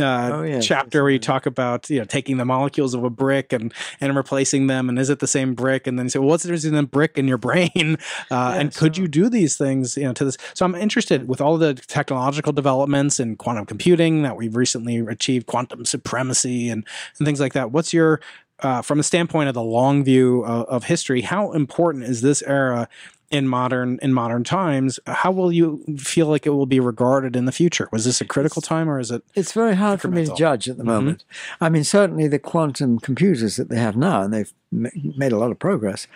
uh, 0.00 0.30
Oh, 0.34 0.42
yes, 0.42 0.64
chapter 0.66 1.02
where 1.02 1.10
you 1.10 1.18
talk 1.18 1.46
about 1.46 1.88
you 1.90 1.98
know 1.98 2.04
taking 2.04 2.36
the 2.36 2.44
molecules 2.44 2.94
of 2.94 3.02
a 3.04 3.10
brick 3.10 3.52
and 3.52 3.72
and 4.00 4.14
replacing 4.16 4.66
them 4.66 4.88
and 4.88 4.98
is 4.98 5.10
it 5.10 5.18
the 5.18 5.26
same 5.26 5.54
brick? 5.54 5.86
And 5.86 5.98
then 5.98 6.06
you 6.06 6.10
say 6.10 6.18
well, 6.18 6.28
what's 6.28 6.42
the 6.44 6.48
difference 6.48 6.64
in 6.64 6.74
the 6.74 6.82
brick 6.84 7.18
in 7.18 7.26
your 7.28 7.38
brain? 7.48 7.98
Uh, 8.30 8.54
and 8.56 8.72
Yeah, 8.72 8.78
could 8.78 8.96
sure. 8.96 9.02
you 9.04 9.08
do 9.08 9.28
these 9.28 9.56
things 9.56 9.96
you 9.96 10.04
know 10.04 10.12
to 10.14 10.24
this? 10.24 10.36
So 10.54 10.64
i'm 10.64 10.74
interested 10.74 11.28
with 11.28 11.40
all 11.40 11.58
the 11.58 11.74
technological 11.74 12.52
developments 12.52 13.18
in 13.20 13.36
quantum 13.36 13.66
computing 13.66 14.22
that 14.22 14.36
we've 14.36 14.56
recently 14.56 14.98
achieved 14.98 15.46
quantum 15.46 15.84
supremacy 15.84 16.68
and 16.68 16.86
and 17.18 17.26
things 17.26 17.40
like 17.40 17.52
that. 17.54 17.72
What's 17.72 17.92
your 17.92 18.20
uh, 18.60 18.82
from 18.82 18.98
the 18.98 19.04
standpoint 19.04 19.48
of 19.48 19.54
the 19.54 19.62
long 19.62 20.02
view 20.02 20.44
of, 20.44 20.66
of 20.66 20.84
history, 20.84 21.20
how 21.20 21.52
important 21.52 22.04
is 22.04 22.22
this 22.22 22.42
era 22.42 22.88
in 23.30 23.46
modern 23.46 23.98
in 24.02 24.12
modern 24.12 24.44
times? 24.44 24.98
How 25.06 25.30
will 25.30 25.52
you 25.52 25.84
feel 25.98 26.26
like 26.26 26.46
it 26.46 26.50
will 26.50 26.66
be 26.66 26.80
regarded 26.80 27.36
in 27.36 27.44
the 27.44 27.52
future? 27.52 27.88
Was 27.92 28.04
this 28.04 28.20
a 28.20 28.24
critical 28.24 28.62
time, 28.62 28.88
or 28.88 28.98
is 28.98 29.10
it? 29.10 29.22
It's 29.34 29.52
very 29.52 29.74
hard 29.76 30.00
for 30.00 30.08
me 30.08 30.24
to 30.24 30.34
judge 30.34 30.68
at 30.68 30.78
the 30.78 30.82
Mhm. 30.84 30.86
moment. 30.86 31.24
I 31.60 31.68
mean, 31.68 31.84
certainly 31.84 32.26
the 32.28 32.38
quantum 32.38 32.98
computers 32.98 33.56
that 33.56 33.68
they 33.68 33.78
have 33.78 33.96
now, 33.96 34.22
and 34.22 34.32
they've 34.32 34.52
made 34.70 35.32
a 35.32 35.38
lot 35.38 35.50
of 35.50 35.58
progress, 35.58 36.06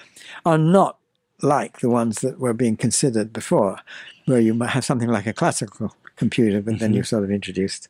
are 0.46 0.58
not 0.58 0.96
like 1.42 1.80
the 1.80 1.90
ones 1.90 2.20
that 2.20 2.38
were 2.38 2.54
being 2.54 2.76
considered 2.76 3.32
before, 3.32 3.78
where 4.26 4.40
you 4.40 4.54
might 4.54 4.70
have 4.70 4.84
something 4.84 5.08
like 5.08 5.26
a 5.26 5.32
classical 5.32 5.94
computer, 6.16 6.62
but 6.62 6.78
then 6.78 6.94
you 6.94 7.02
sort 7.02 7.24
of 7.24 7.30
introduced 7.30 7.88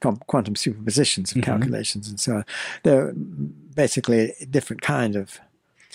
quantum 0.00 0.54
superpositions 0.54 1.32
and 1.34 1.42
Mhm. 1.42 1.46
calculations 1.46 2.08
and 2.08 2.18
so 2.18 2.36
on. 2.36 2.44
They're 2.82 3.12
basically 3.14 4.34
a 4.40 4.46
different 4.46 4.82
kind 4.82 5.14
of 5.16 5.38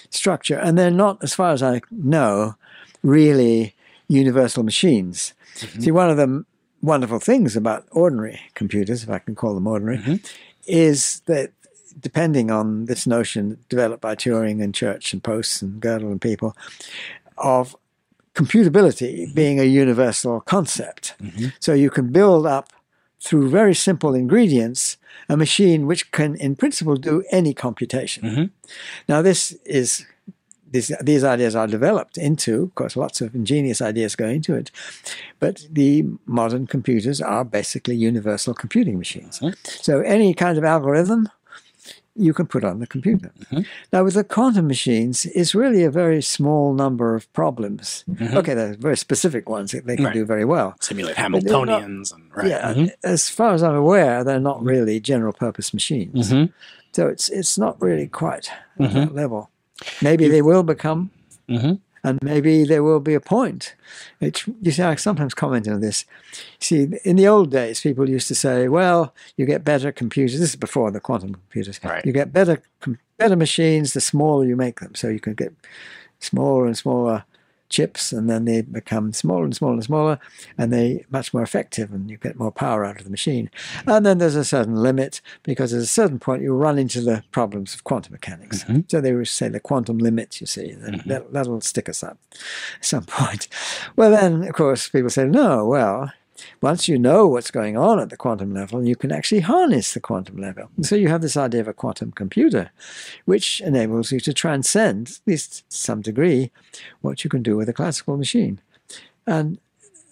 structure, 0.09 0.57
and 0.57 0.77
they're 0.77 0.91
not, 0.91 1.23
as 1.23 1.33
far 1.33 1.51
as 1.51 1.61
I 1.63 1.81
know, 1.91 2.55
really 3.03 3.75
universal 4.07 4.63
machines. 4.63 5.33
See, 5.79 5.91
one 5.91 6.09
of 6.09 6.17
the 6.17 6.45
wonderful 6.81 7.19
things 7.19 7.55
about 7.55 7.87
ordinary 7.91 8.39
computers, 8.53 9.03
if 9.03 9.09
I 9.09 9.19
can 9.19 9.35
call 9.35 9.53
them 9.55 9.67
ordinary, 9.67 9.97
Mhm. 9.97 10.25
is 10.67 11.21
that 11.25 11.51
depending 11.99 12.51
on 12.51 12.85
this 12.85 13.07
notion 13.07 13.57
developed 13.69 14.01
by 14.01 14.15
Turing 14.15 14.61
and 14.63 14.73
Church 14.73 15.13
and 15.13 15.23
Post 15.23 15.61
and 15.63 15.81
Gödel 15.81 16.11
and 16.11 16.21
people 16.21 16.55
of 17.37 17.75
computability 18.35 19.33
being 19.33 19.59
a 19.59 19.63
universal 19.63 20.41
concept. 20.41 21.15
Mhm. 21.19 21.53
So 21.59 21.73
you 21.73 21.89
can 21.89 22.11
build 22.11 22.45
up 22.45 22.71
through 23.19 23.49
very 23.49 23.73
simple 23.73 24.13
ingredients 24.13 24.97
a 25.29 25.35
machine 25.35 25.87
which 25.87 26.11
can, 26.11 26.35
in 26.35 26.55
principle, 26.55 26.95
do 26.95 27.23
any 27.31 27.53
computation. 27.53 28.23
Mhm. 28.23 28.49
Now, 29.09 29.21
this 29.21 29.51
is 29.65 30.05
these, 30.71 30.91
these 31.01 31.23
ideas 31.23 31.55
are 31.55 31.67
developed 31.67 32.17
into, 32.17 32.63
of 32.63 32.75
course, 32.75 32.97
lots 32.97 33.21
of 33.21 33.33
ingenious 33.33 33.81
ideas 33.81 34.15
go 34.15 34.27
into 34.27 34.53
it, 34.53 34.69
but 35.39 35.65
the 35.71 36.03
modern 36.25 36.67
computers 36.67 37.21
are 37.21 37.45
basically 37.45 37.95
universal 37.95 38.53
computing 38.53 38.97
machines. 38.97 39.39
Mhm. 39.39 39.55
So 39.63 40.01
any 40.01 40.33
kind 40.33 40.57
of 40.57 40.63
algorithm 40.65 41.29
you 42.17 42.33
can 42.33 42.45
put 42.47 42.63
on 42.63 42.79
the 42.79 42.87
computer. 42.87 43.31
Mhm. 43.51 43.65
Now, 43.93 44.03
with 44.03 44.15
the 44.15 44.23
quantum 44.23 44.67
machines, 44.67 45.25
it's 45.35 45.53
really 45.53 45.83
a 45.83 45.91
very 45.91 46.21
small 46.21 46.73
number 46.73 47.15
of 47.15 47.31
problems. 47.33 48.03
Mhm. 48.09 48.33
Okay, 48.35 48.53
there's 48.53 48.75
very 48.77 48.97
specific 48.97 49.47
ones 49.49 49.71
that 49.71 49.85
they 49.85 49.95
can 49.95 50.05
Right. 50.05 50.13
do 50.13 50.25
very 50.25 50.45
well. 50.45 50.75
Simulate 50.81 51.15
they're 51.15 51.29
not- 51.29 51.43
Hamiltonians 51.43 52.13
and 52.13 52.23
right. 52.35 52.47
Yeah, 52.47 52.73
Mhm. 52.73 52.91
as 53.03 53.29
far 53.29 53.53
as 53.53 53.61
I'm 53.63 53.75
aware, 53.75 54.23
they're 54.23 54.39
not 54.39 54.63
really 54.63 54.99
general 54.99 55.33
purpose 55.33 55.73
machines. 55.73 56.31
Mhm. 56.31 56.51
So 56.93 57.07
it's 57.07 57.29
it's 57.29 57.57
not 57.57 57.79
really 57.81 58.07
quite 58.07 58.49
at 58.79 58.93
that 58.93 59.13
level. 59.13 59.49
Maybe 60.01 60.27
they 60.27 60.41
will 60.41 60.63
become. 60.63 61.11
And 62.07 62.19
maybe 62.21 62.63
there 62.63 62.83
will 62.83 62.99
be 62.99 63.13
a 63.13 63.19
point. 63.19 63.75
It, 64.19 64.45
you 64.61 64.71
see, 64.71 64.81
I 64.81 64.95
sometimes 64.95 65.33
comment 65.33 65.67
on 65.67 65.81
this. 65.81 66.05
See, 66.59 66.87
in 67.03 67.15
the 67.17 67.27
old 67.27 67.51
days, 67.51 67.81
people 67.81 68.09
used 68.09 68.27
to 68.29 68.35
say, 68.35 68.67
"Well, 68.67 69.13
you 69.35 69.45
get 69.45 69.63
better 69.63 69.91
computers." 69.91 70.39
This 70.39 70.49
is 70.49 70.55
before 70.55 70.91
the 70.91 70.99
quantum 70.99 71.33
computers. 71.33 71.79
Right. 71.83 72.05
You 72.05 72.13
get 72.13 72.33
better 72.33 72.61
com- 72.79 72.99
better 73.17 73.35
machines 73.35 73.93
the 73.93 74.01
smaller 74.01 74.45
you 74.45 74.55
make 74.55 74.79
them, 74.79 74.95
so 74.95 75.09
you 75.09 75.19
can 75.19 75.33
get 75.33 75.53
smaller 76.19 76.65
and 76.65 76.77
smaller 76.77 77.25
chips, 77.69 78.11
and 78.11 78.29
then 78.29 78.45
they 78.45 78.61
become 78.61 79.13
smaller 79.13 79.43
and 79.43 79.55
smaller 79.55 79.73
and 79.73 79.83
smaller, 79.83 80.19
and 80.57 80.71
they 80.71 81.05
much 81.09 81.33
more 81.33 81.43
effective, 81.43 81.91
and 81.91 82.09
you 82.09 82.17
get 82.17 82.39
more 82.39 82.51
power 82.51 82.85
out 82.85 82.97
of 82.97 83.03
the 83.03 83.09
machine. 83.09 83.49
Mm-hmm. 83.79 83.89
And 83.89 84.05
then 84.05 84.17
there's 84.17 84.35
a 84.35 84.45
certain 84.45 84.75
limit 84.75 85.21
because 85.43 85.73
at 85.73 85.81
a 85.81 85.85
certain 85.85 86.19
point 86.19 86.41
you 86.41 86.53
run 86.53 86.77
into 86.77 87.01
the 87.01 87.23
problems 87.31 87.73
of 87.73 87.83
quantum 87.83 88.13
mechanics. 88.13 88.63
Mm-hmm. 88.63 88.81
So 88.87 89.01
they 89.01 89.23
say 89.23 89.49
the 89.49 89.59
quantum 89.59 89.97
limit. 89.97 90.39
You 90.41 90.47
see, 90.47 90.73
that, 90.73 91.05
mm-hmm. 91.05 91.33
that'll 91.33 91.61
stick 91.61 91.89
us 91.89 92.03
up 92.03 92.17
at 92.31 92.85
some 92.85 93.03
point. 93.07 93.47
Well, 93.95 94.11
then 94.11 94.43
of 94.43 94.53
course 94.53 94.89
people 94.89 95.09
say, 95.09 95.25
no, 95.25 95.65
well. 95.65 96.11
Once 96.61 96.87
you 96.87 96.97
know 96.97 97.27
what's 97.27 97.51
going 97.51 97.77
on 97.77 97.99
at 97.99 98.09
the 98.09 98.17
quantum 98.17 98.53
level, 98.53 98.85
you 98.85 98.95
can 98.95 99.11
actually 99.11 99.41
harness 99.41 99.93
the 99.93 99.99
quantum 99.99 100.37
level. 100.37 100.69
And 100.75 100.85
so 100.85 100.95
you 100.95 101.07
have 101.07 101.21
this 101.21 101.37
idea 101.37 101.61
of 101.61 101.67
a 101.67 101.73
quantum 101.73 102.11
computer, 102.11 102.71
which 103.25 103.61
enables 103.61 104.11
you 104.11 104.19
to 104.21 104.33
transcend, 104.33 105.07
at 105.07 105.19
least 105.27 105.69
to 105.69 105.77
some 105.77 106.01
degree, 106.01 106.51
what 107.01 107.23
you 107.23 107.29
can 107.29 107.43
do 107.43 107.55
with 107.55 107.69
a 107.69 107.73
classical 107.73 108.17
machine. 108.17 108.59
And 109.25 109.59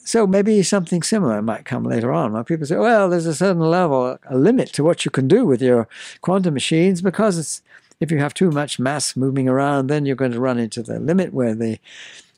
so 0.03 0.27
maybe 0.27 0.61
something 0.61 1.01
similar 1.01 1.41
might 1.41 1.65
come 1.65 1.83
later 1.83 2.11
on, 2.11 2.33
where 2.33 2.43
people 2.43 2.67
say, 2.67 2.77
well, 2.77 3.09
there's 3.09 3.25
a 3.25 3.33
certain 3.33 3.61
level, 3.61 4.19
a 4.29 4.37
limit 4.37 4.71
to 4.73 4.83
what 4.83 5.03
you 5.03 5.09
can 5.09 5.27
do 5.27 5.45
with 5.45 5.63
your 5.63 5.87
quantum 6.21 6.53
machines, 6.53 7.01
because 7.01 7.63
if 7.99 8.11
you 8.11 8.19
have 8.19 8.35
too 8.35 8.51
much 8.51 8.77
mass 8.77 9.15
moving 9.15 9.49
around, 9.49 9.87
then 9.87 10.05
you're 10.05 10.15
going 10.15 10.33
to 10.33 10.39
run 10.39 10.59
into 10.59 10.83
the 10.83 10.99
limit 10.99 11.33
where 11.33 11.55
the 11.55 11.79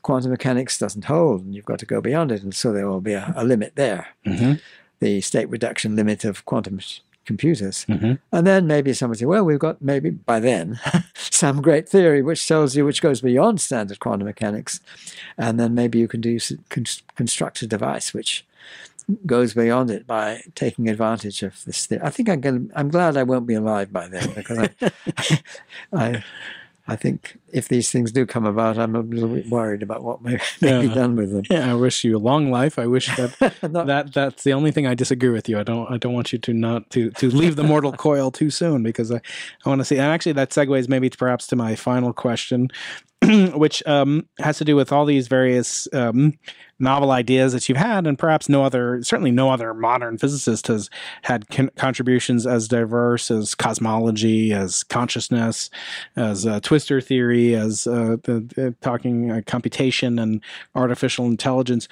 quantum 0.08 0.32
mechanics 0.32 0.80
doesn't 0.80 1.06
hold, 1.06 1.44
and 1.44 1.54
you've 1.54 1.66
got 1.72 1.80
to 1.80 1.86
go 1.86 2.00
beyond 2.02 2.32
it, 2.32 2.42
and 2.44 2.56
so 2.56 2.72
there 2.72 2.88
will 2.90 3.02
be 3.02 3.14
a, 3.14 3.34
a 3.36 3.44
limit 3.44 3.74
there, 3.76 4.08
Mhm. 4.26 4.60
the 5.00 5.22
state 5.22 5.50
reduction 5.50 5.96
limit 5.96 6.24
of 6.26 6.46
quantum 6.46 6.80
computers. 7.26 7.86
Mhm. 7.90 8.18
And 8.32 8.48
then 8.48 8.68
maybe 8.68 8.94
somebody 8.94 9.20
say, 9.20 9.26
well, 9.26 9.44
we've 9.44 9.60
got 9.68 9.82
maybe 9.82 10.10
by 10.12 10.40
then 10.40 10.80
some 11.16 11.62
great 11.62 11.90
theory 11.90 12.22
which 12.22 12.48
tells 12.48 12.76
you 12.76 12.86
which 12.86 13.02
goes 13.02 13.20
beyond 13.22 13.60
standard 13.60 14.00
quantum 14.00 14.26
mechanics, 14.28 14.80
and 15.38 15.60
then 15.60 15.74
maybe 15.76 16.00
you 16.00 16.08
can 16.08 16.22
do 16.22 16.40
con- 16.70 16.86
construct 17.16 17.62
a 17.62 17.68
device 17.68 18.14
which 18.14 18.46
goes 19.26 19.54
beyond 19.54 19.90
it 19.92 20.08
by 20.08 20.42
taking 20.56 20.88
advantage 20.90 21.44
of 21.44 21.64
this 21.66 21.86
theory. 21.86 22.02
I 22.04 22.10
think 22.10 22.28
I'm 22.30 22.42
going. 22.42 22.72
I'm 22.76 22.90
glad 22.90 23.18
I 23.18 23.24
won't 23.24 23.46
be 23.48 23.56
alive 23.56 23.92
by 23.92 24.08
then 24.08 24.30
because 24.36 24.58
I, 24.60 24.70
I, 25.94 26.24
I 26.90 26.96
think 26.96 27.38
if 27.52 27.68
these 27.68 27.92
things 27.92 28.12
do 28.12 28.26
come 28.26 28.46
about, 28.46 28.78
I'm 28.78 28.96
a 28.96 29.02
little 29.02 29.30
bit 29.30 29.50
worried 29.50 29.84
about 29.84 30.04
what 30.04 30.22
may, 30.22 30.40
may 30.62 30.88
be 30.88 30.94
done 30.94 31.16
with 31.16 31.32
them. 31.32 31.44
Yeah, 31.50 31.70
I 31.70 31.74
wish 31.74 32.04
you 32.04 32.16
a 32.16 32.20
long 32.20 32.50
life. 32.50 32.80
I 32.80 32.88
wish 32.88 33.14
that 33.18 33.54
Not- 33.72 33.88
that 33.88 34.14
that's 34.14 34.44
the 34.44 34.54
only 34.54 34.72
thing 34.72 34.88
I 34.88 34.94
disagree 34.96 35.30
with 35.30 35.50
you. 35.50 35.60
I 35.60 35.64
don't 35.64 35.92
I 35.92 35.98
don't 35.98 36.14
want 36.14 36.32
you 36.32 36.40
to 36.40 36.54
not 36.54 36.90
to 36.92 37.12
to 37.12 37.30
leave 37.30 37.56
the 37.56 37.64
mortal 37.64 37.92
coil 38.08 38.32
too 38.32 38.50
soon 38.50 38.84
because 38.84 39.12
I, 39.12 39.22
I 39.66 39.70
want 39.70 39.80
to 39.80 39.86
see 39.86 39.98
and 39.98 40.06
actually 40.06 40.34
that 40.34 40.52
segues 40.52 40.88
maybe 40.88 41.10
to 41.10 41.18
perhaps 41.18 41.48
to 41.48 41.56
my 41.56 41.76
final 41.76 42.14
question, 42.14 42.70
which 43.54 43.86
um, 43.86 44.26
has 44.40 44.58
to 44.60 44.66
do 44.66 44.76
with 44.76 44.92
all 44.92 45.06
these 45.06 45.28
various 45.28 45.88
um, 45.94 46.38
novel 46.80 47.12
ideas 47.12 47.54
that 47.54 47.68
you've 47.68 47.78
had 47.78 48.06
and 48.06 48.20
perhaps 48.20 48.48
no 48.48 48.64
other 48.64 49.02
certainly 49.04 49.32
no 49.32 49.50
other 49.50 49.74
modern 49.74 50.18
physicist 50.18 50.68
has 50.68 50.90
had 51.24 51.50
con- 51.50 51.72
contributions 51.76 52.46
as 52.46 52.68
diverse 52.68 53.32
as 53.32 53.56
cosmology 53.56 54.54
as 54.54 54.84
consciousness 54.84 55.70
as 56.16 56.46
uh, 56.46 56.60
twistor 56.60 57.04
theory 57.04 57.56
as 57.56 57.88
uh, 57.88 58.18
the, 58.24 58.42
the 58.56 58.76
talking 58.82 59.32
uh, 59.32 59.42
computation 59.46 60.20
and 60.20 60.42
artificial 60.76 61.26
intelligence 61.26 61.88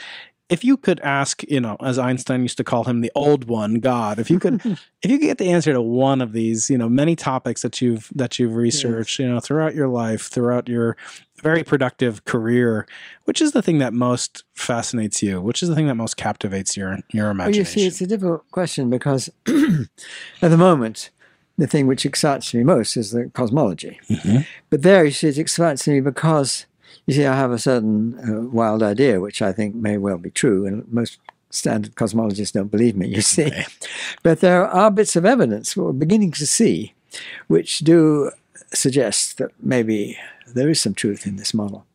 if 0.50 0.64
you 0.64 0.78
could 0.78 1.00
ask, 1.00 1.42
you 1.44 1.60
know, 1.60 1.76
as 1.82 1.98
Einstein 1.98 2.42
used 2.44 2.58
to 2.58 2.64
call 2.64 2.84
him, 2.84 3.02
the 3.02 3.12
old 3.16 3.46
one, 3.46 3.76
God, 3.76 4.20
if 4.20 4.30
you 4.30 4.40
could, 4.40 4.62
if 5.02 5.10
you 5.12 5.18
could 5.18 5.26
get 5.26 5.38
the 5.40 5.50
answer 5.52 5.74
to 5.74 5.82
one 5.82 6.22
of 6.22 6.34
these, 6.34 6.70
you 6.70 6.78
know, 6.78 6.88
many 6.88 7.16
topics 7.16 7.62
that 7.64 7.82
you've 7.82 8.10
that 8.16 8.38
you've 8.38 8.56
researched, 8.56 9.18
you 9.20 9.28
know, 9.28 9.40
throughout 9.40 9.74
your 9.76 9.88
life, 9.88 10.24
throughout 10.28 10.68
your 10.70 10.96
very 11.42 11.64
productive 11.64 12.26
career, 12.26 12.88
which 13.26 13.42
is 13.42 13.52
the 13.54 13.62
thing 13.62 13.80
that 13.80 13.94
most 13.94 14.44
fascinates 14.54 15.22
you? 15.24 15.42
Which 15.42 15.62
is 15.64 15.70
the 15.70 15.76
thing 15.76 15.88
that 15.88 15.96
most 15.96 16.16
captivates 16.18 16.78
your 16.78 17.00
your 17.12 17.26
Well, 17.26 17.32
imagination? 17.32 17.60
you 17.60 17.66
see, 17.66 17.88
it's 17.88 18.02
a 18.02 18.08
difficult 18.08 18.50
question 18.52 18.90
because 18.90 19.30
at 19.48 20.50
the 20.52 20.58
moment, 20.58 21.10
the 21.58 21.68
thing 21.68 21.88
which 21.88 22.06
excites 22.06 22.54
me 22.54 22.64
most 22.64 22.98
is 22.98 23.12
the 23.12 23.30
cosmology. 23.34 24.00
Mhm. 24.10 24.46
But 24.70 24.82
there, 24.84 25.06
you 25.06 25.12
see, 25.12 25.30
it 25.30 25.38
excites 25.38 25.88
me 25.88 26.02
because, 26.02 26.66
you 27.06 27.14
see, 27.14 27.26
I 27.26 27.36
have 27.36 27.52
a 27.52 27.60
certain 27.60 28.18
uh, 28.20 28.50
wild 28.50 28.82
idea, 28.84 29.20
which 29.20 29.42
I 29.42 29.52
think 29.52 29.76
may 29.76 29.98
well 29.98 30.18
be 30.18 30.32
true, 30.32 30.66
and 30.66 30.88
most 30.92 31.20
standard 31.50 31.96
cosmologists 31.96 32.54
don't 32.54 32.72
believe 32.72 32.96
me, 32.96 33.08
you 33.08 33.22
see. 33.22 33.46
Okay. 33.46 33.66
But 34.24 34.40
there 34.42 34.66
are 34.68 34.92
bits 34.92 35.16
of 35.16 35.26
evidence 35.26 35.76
we're 35.78 35.94
beginning 35.94 36.32
to 36.34 36.46
see 36.46 36.94
which 37.48 37.80
do 37.80 38.32
suggest 38.74 39.38
that 39.38 39.52
maybe 39.62 40.18
there 40.54 40.70
is 40.70 40.82
some 40.82 40.94
truth 40.94 41.26
in 41.26 41.38
this 41.38 41.54
model. 41.54 41.86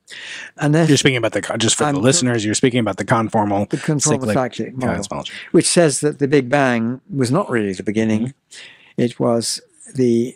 And 0.56 0.74
then 0.74 0.88
You're 0.88 0.96
speaking 0.96 1.18
about 1.18 1.32
the 1.32 1.42
just 1.58 1.76
for 1.76 1.84
I'm- 1.84 1.94
the 1.94 2.00
listeners. 2.00 2.44
You're 2.44 2.54
speaking 2.54 2.80
about 2.80 2.96
the 2.96 3.04
conformal 3.04 3.68
the 3.68 3.76
conformal 3.76 4.32
cyclic 4.32 4.76
model. 4.76 4.96
cosmology. 4.96 5.32
which 5.52 5.66
says 5.66 6.00
that 6.00 6.18
the 6.18 6.26
Big 6.26 6.48
Bang 6.48 7.00
was 7.14 7.30
not 7.30 7.48
really 7.50 7.72
the 7.74 7.82
beginning. 7.82 8.34
It 8.96 9.20
was 9.20 9.60
the 9.94 10.34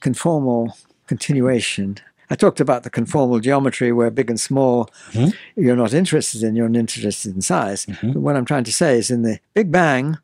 conformal 0.00 0.72
continuation. 1.06 1.98
I 2.30 2.34
talked 2.34 2.60
about 2.60 2.82
the 2.82 2.90
conformal 2.90 3.40
geometry 3.40 3.92
where 3.92 4.10
big 4.10 4.30
and 4.30 4.40
small 4.40 4.90
Mhm. 5.12 5.32
you're 5.56 5.76
not 5.76 5.94
interested 5.94 6.42
in, 6.42 6.56
you're 6.56 6.68
not 6.68 6.80
interested 6.80 7.34
in 7.34 7.40
size. 7.42 7.86
Mhm. 7.86 8.14
But 8.14 8.20
what 8.20 8.36
I'm 8.36 8.44
trying 8.44 8.64
to 8.64 8.72
say 8.72 8.98
is 8.98 9.10
in 9.10 9.22
the 9.22 9.38
Big 9.54 9.70
Bang, 9.70 10.18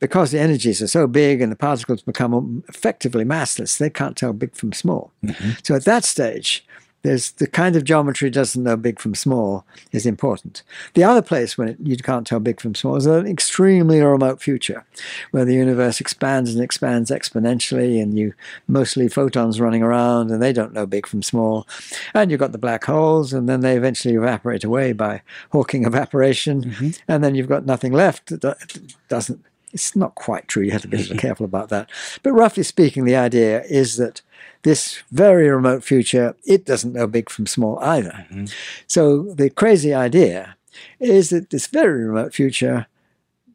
because 0.00 0.32
the 0.32 0.40
energies 0.40 0.82
are 0.82 0.86
so 0.88 1.06
big 1.06 1.40
and 1.40 1.50
the 1.52 1.56
particles 1.56 2.02
become 2.02 2.62
effectively 2.68 3.24
massless, 3.24 3.78
they 3.78 3.90
can't 3.90 4.16
tell 4.16 4.32
big 4.32 4.54
from 4.54 4.72
small. 4.72 5.12
Mhm. 5.24 5.64
So 5.66 5.74
at 5.76 5.84
that 5.84 6.04
stage, 6.04 6.66
there's 7.04 7.32
the 7.32 7.46
kind 7.46 7.76
of 7.76 7.84
geometry 7.84 8.30
doesn't 8.30 8.62
know 8.62 8.76
big 8.76 8.98
from 8.98 9.14
small 9.14 9.64
is 9.92 10.06
important. 10.06 10.62
The 10.94 11.04
other 11.04 11.20
place 11.20 11.56
when 11.56 11.68
it, 11.68 11.76
you 11.82 11.96
can't 11.98 12.26
tell 12.26 12.40
big 12.40 12.60
from 12.60 12.74
small 12.74 12.96
is 12.96 13.04
an 13.04 13.26
extremely 13.26 14.00
remote 14.00 14.40
future, 14.40 14.84
where 15.30 15.44
the 15.44 15.54
universe 15.54 16.00
expands 16.00 16.54
and 16.54 16.64
expands 16.64 17.10
exponentially, 17.10 18.02
and 18.02 18.18
you 18.18 18.32
mostly 18.66 19.08
photons 19.08 19.60
running 19.60 19.82
around, 19.82 20.30
and 20.30 20.42
they 20.42 20.52
don't 20.52 20.72
know 20.72 20.86
big 20.86 21.06
from 21.06 21.22
small. 21.22 21.68
And 22.14 22.30
you've 22.30 22.40
got 22.40 22.52
the 22.52 22.58
black 22.58 22.84
holes, 22.84 23.34
and 23.34 23.48
then 23.48 23.60
they 23.60 23.76
eventually 23.76 24.14
evaporate 24.14 24.64
away 24.64 24.94
by 24.94 25.20
Hawking 25.52 25.84
evaporation, 25.84 26.64
mm-hmm. 26.64 26.90
and 27.06 27.22
then 27.22 27.34
you've 27.34 27.48
got 27.48 27.66
nothing 27.66 27.92
left 27.92 28.28
that 28.40 28.96
doesn't. 29.08 29.44
It's 29.74 29.94
not 29.96 30.14
quite 30.14 30.48
true. 30.48 30.62
You 30.62 30.70
have 30.70 30.82
to 30.82 30.88
be 30.88 31.04
careful 31.18 31.44
about 31.44 31.68
that. 31.68 31.90
But 32.22 32.32
roughly 32.32 32.62
speaking, 32.62 33.04
the 33.04 33.16
idea 33.16 33.62
is 33.64 33.96
that 33.96 34.22
this 34.62 35.02
very 35.10 35.50
remote 35.50 35.84
future, 35.84 36.34
it 36.44 36.64
doesn't 36.64 36.94
know 36.94 37.06
big 37.06 37.28
from 37.28 37.46
small 37.46 37.78
either. 37.80 38.26
So 38.86 39.34
the 39.34 39.50
crazy 39.50 39.92
idea 39.92 40.56
is 41.00 41.30
that 41.30 41.50
this 41.50 41.66
very 41.66 42.04
remote 42.04 42.32
future 42.32 42.86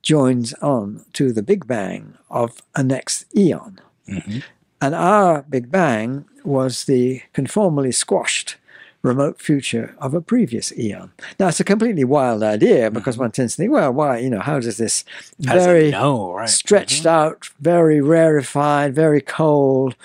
joins 0.01 0.53
on 0.55 1.05
to 1.13 1.34
the 1.34 1.41
Big 1.41 1.65
Bang 1.67 2.15
of 2.30 2.61
a 2.76 2.84
next 2.84 3.26
eon. 3.36 3.80
Mhm. 4.07 4.43
And 4.82 4.95
our 4.95 5.41
Big 5.43 5.72
Bang 5.72 6.26
was 6.43 6.86
the 6.86 7.22
conformally 7.34 7.93
squashed 7.93 8.57
remote 9.02 9.41
future 9.41 9.95
of 10.00 10.14
a 10.14 10.22
previous 10.22 10.78
eon. 10.78 11.12
Now, 11.39 11.47
it's 11.47 11.60
a 11.60 11.64
completely 11.64 12.04
wild 12.04 12.43
idea 12.43 12.91
because 12.91 13.18
one 13.18 13.32
tends 13.32 13.56
to 13.56 13.62
think, 13.62 13.72
well, 13.72 13.93
why, 13.93 14.18
you 14.18 14.30
know, 14.30 14.41
how 14.41 14.60
does 14.60 14.78
this 14.78 15.06
How 15.45 15.54
does 15.54 15.66
very 15.66 15.91
know, 15.91 16.34
right? 16.34 16.50
stretched 16.50 17.06
out, 17.06 17.50
very 17.60 18.02
rarefied, 18.02 18.93
very 18.93 19.22
cold, 19.22 19.95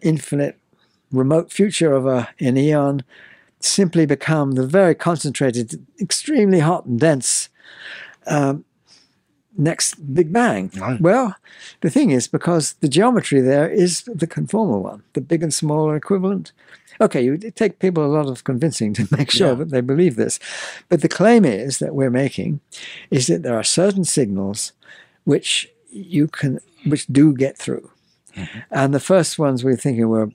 infinite, 0.00 0.58
remote 1.12 1.52
future 1.52 1.92
of 1.92 2.06
a, 2.06 2.28
an 2.40 2.56
eon 2.56 3.04
simply 3.60 4.06
become 4.06 4.52
the 4.52 4.66
very 4.66 4.94
concentrated, 4.94 5.84
extremely 6.00 6.60
hot 6.60 6.86
and 6.86 6.98
dense 6.98 7.50
um, 8.26 8.64
next 9.56 10.14
Big 10.14 10.32
Bang? 10.32 10.70
Right. 10.76 11.00
Well, 11.00 11.36
the 11.82 11.90
thing 11.90 12.10
is, 12.10 12.26
because 12.26 12.74
the 12.74 12.88
geometry 12.88 13.40
there 13.40 13.68
is 13.68 14.02
the 14.02 14.26
conformal 14.26 14.80
one, 14.80 15.02
the 15.12 15.20
big 15.20 15.42
and 15.42 15.52
small 15.52 15.88
are 15.88 15.96
equivalent. 15.96 16.52
Okay, 17.00 17.22
you 17.22 17.34
it 17.42 17.56
take 17.56 17.78
people 17.78 18.04
a 18.04 18.14
lot 18.18 18.28
of 18.28 18.44
convincing 18.44 18.92
to 18.94 19.08
make 19.16 19.30
sure 19.30 19.48
Yeah. 19.48 19.54
that 19.54 19.70
they 19.70 19.80
believe 19.80 20.16
this. 20.16 20.38
But 20.88 21.00
the 21.02 21.08
claim 21.08 21.44
is 21.44 21.78
that 21.78 21.94
we're 21.94 22.10
making 22.10 22.60
is 23.10 23.26
that 23.28 23.42
there 23.42 23.56
are 23.56 23.64
certain 23.64 24.04
signals 24.04 24.72
which 25.24 25.68
you 25.90 26.28
can 26.28 26.60
which 26.86 27.06
do 27.06 27.32
get 27.34 27.56
through. 27.58 27.90
And 28.70 28.94
the 28.94 29.00
first 29.00 29.38
ones 29.38 29.64
we 29.64 29.72
we're 29.72 29.76
thinking 29.76 30.08
were 30.08 30.30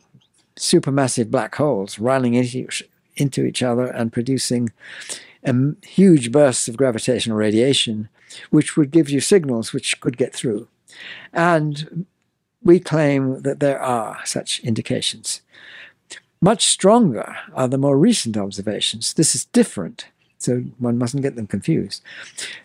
supermassive 0.59 1.31
black 1.31 1.55
holes 1.55 1.97
running 1.97 2.33
into 2.33 2.57
each, 2.59 2.83
into 3.15 3.45
each 3.45 3.63
other 3.63 3.85
and 3.87 4.11
producing 4.11 4.69
um, 5.47 5.77
huge 5.81 6.31
bursts 6.31 6.67
of 6.67 6.75
gravitational 6.77 7.37
radiation, 7.37 8.09
which 8.49 8.75
would 8.75 8.91
give 8.91 9.09
you 9.09 9.21
signals 9.21 9.71
which 9.73 9.99
could 10.01 10.17
get 10.17 10.33
through. 10.33 10.67
And 11.33 12.05
we 12.61 12.79
claim 12.79 13.41
that 13.43 13.59
there 13.59 13.79
are 13.81 14.19
such 14.25 14.59
indications. 14.59 15.41
Much 16.41 16.65
stronger 16.65 17.35
are 17.53 17.67
the 17.67 17.77
more 17.77 17.97
recent 17.97 18.37
observations. 18.37 19.13
This 19.13 19.35
is 19.35 19.45
different, 19.45 20.07
so 20.37 20.63
one 20.77 20.97
mustn't 20.97 21.23
get 21.23 21.35
them 21.35 21.47
confused. 21.47 22.01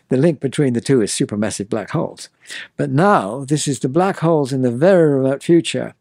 The 0.08 0.16
link 0.16 0.40
between 0.40 0.74
the 0.74 0.80
two 0.80 1.00
is 1.00 1.12
supermassive 1.12 1.68
black 1.68 1.90
holes. 1.90 2.28
But 2.76 2.90
now, 2.90 3.44
this 3.44 3.66
is 3.66 3.80
the 3.80 3.88
black 3.88 4.18
holes 4.18 4.52
in 4.52 4.62
the 4.62 4.70
very 4.70 5.14
remote 5.14 5.42
future, 5.42 5.94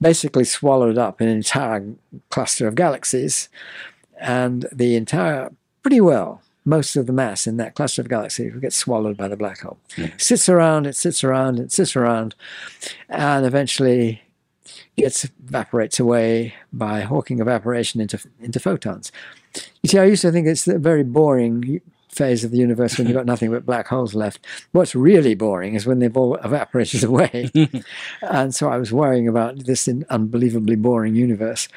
basically 0.00 0.44
swallowed 0.44 0.98
up 0.98 1.20
an 1.20 1.28
entire 1.28 1.84
cluster 2.30 2.66
of 2.66 2.74
galaxies. 2.74 3.48
and 4.20 4.66
the 4.72 4.96
entire, 4.96 5.50
pretty 5.82 6.00
well, 6.00 6.40
most 6.64 6.96
of 6.96 7.06
the 7.06 7.12
mass 7.12 7.46
in 7.46 7.58
that 7.58 7.74
cluster 7.74 8.00
of 8.00 8.08
galaxies 8.08 8.52
will 8.52 8.60
get 8.60 8.72
swallowed 8.72 9.16
by 9.16 9.28
the 9.28 9.36
black 9.36 9.60
hole. 9.60 9.78
it 9.96 10.20
Sits 10.20 10.48
around, 10.48 10.86
it 10.86 10.96
sits 10.96 11.22
around, 11.22 11.58
it 11.58 11.72
sits 11.72 11.94
around, 11.94 12.34
and 13.08 13.44
eventually 13.44 14.22
gets 14.96 15.24
evaporates 15.46 15.98
away 16.00 16.54
by 16.72 17.00
Hawking 17.02 17.40
evaporation 17.40 18.00
into 18.00 18.18
into 18.40 18.60
photons. 18.60 19.12
You 19.82 19.88
see, 19.88 19.98
I 19.98 20.04
used 20.04 20.22
to 20.22 20.32
think 20.32 20.46
it's 20.46 20.64
the 20.64 20.78
very 20.78 21.04
boring 21.04 21.80
phase 22.14 22.44
of 22.44 22.52
the 22.52 22.58
universe 22.58 22.96
when 22.96 23.06
you've 23.08 23.16
got 23.16 23.26
nothing 23.26 23.50
but 23.50 23.66
black 23.66 23.88
holes 23.88 24.14
left. 24.14 24.46
What's 24.72 24.94
really 24.94 25.34
boring 25.34 25.74
is 25.74 25.84
when 25.84 25.98
they've 25.98 26.16
all 26.16 26.36
evaporated 26.36 27.02
away. 27.10 27.50
and 28.22 28.54
so 28.54 28.68
I 28.68 28.78
was 28.78 28.92
worrying 28.92 29.26
about 29.26 29.64
this 29.64 29.88
unbelievably 30.10 30.76
boring 30.76 31.14
universe. 31.16 31.68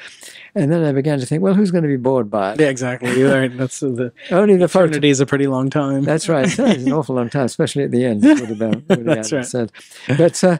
And 0.54 0.72
then 0.72 0.84
I 0.84 0.92
began 0.92 1.18
to 1.18 1.26
think, 1.26 1.42
well, 1.42 1.54
who's 1.54 1.70
going 1.70 1.82
to 1.82 1.88
be 1.88 1.96
bored 1.96 2.30
by 2.30 2.52
it? 2.52 2.60
Yeah, 2.60 2.68
exactly. 2.68 3.20
Right. 3.22 3.54
That's 3.56 3.80
the 3.80 4.12
Only 4.30 4.56
the 4.56 4.64
eternity 4.66 5.10
is 5.10 5.20
a 5.20 5.26
pretty 5.26 5.46
long 5.46 5.70
time. 5.70 6.04
That's 6.04 6.28
right. 6.28 6.46
It's 6.46 6.58
an 6.58 6.92
awful 6.92 7.16
long 7.16 7.30
time, 7.30 7.46
especially 7.46 7.84
at 7.84 7.90
the 7.90 8.04
end. 8.04 8.22
Would 8.22 8.38
have 8.40 8.58
been, 8.58 8.84
would 8.88 8.98
have 8.98 9.04
That's 9.06 9.32
right. 9.32 9.44
said. 9.46 9.72
But 10.16 10.42
uh, 10.44 10.58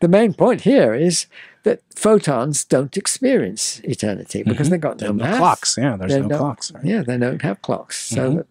the 0.00 0.08
main 0.08 0.32
point 0.34 0.62
here 0.62 0.94
is 0.94 1.26
that 1.64 1.80
photons 1.94 2.64
don't 2.64 2.96
experience 2.96 3.80
eternity 3.84 4.42
because 4.42 4.68
they've 4.70 4.80
got 4.80 5.00
no, 5.00 5.08
Mm-hmm. 5.12 5.30
no 5.30 5.36
clocks. 5.38 5.76
Yeah, 5.78 5.96
there's 5.96 6.12
They 6.12 6.20
no 6.20 6.28
don't- 6.28 6.38
clocks. 6.38 6.72
right? 6.72 6.84
Yeah, 6.84 7.02
they 7.02 7.18
don't 7.18 7.42
have 7.42 7.62
clocks. 7.62 7.98
So 8.08 8.30
Mhm. 8.32 8.36
that 8.38 8.46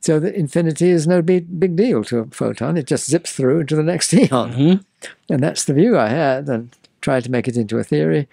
so 0.00 0.20
that 0.20 0.34
infinity 0.34 0.90
is 0.90 1.06
no 1.06 1.22
big 1.22 1.58
big 1.58 1.76
deal 1.76 2.04
to 2.04 2.18
a 2.18 2.26
photon. 2.26 2.76
It 2.76 2.86
just 2.86 3.08
zips 3.08 3.32
through 3.32 3.60
into 3.60 3.74
the 3.76 3.82
next 3.82 4.12
eon. 4.20 4.52
Mhm. 4.52 4.84
And 5.30 5.42
that's 5.42 5.64
the 5.64 5.72
view 5.74 5.96
I 5.98 6.08
had 6.08 6.48
and 6.48 6.76
tried 7.00 7.24
to 7.24 7.30
make 7.30 7.48
it 7.48 7.56
into 7.56 7.78
a 7.78 7.84
theory. 7.84 8.28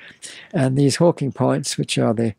And 0.54 0.78
these 0.78 0.98
Hawking 0.98 1.32
points, 1.32 1.78
which 1.78 1.98
are 1.98 2.14
the 2.14 2.34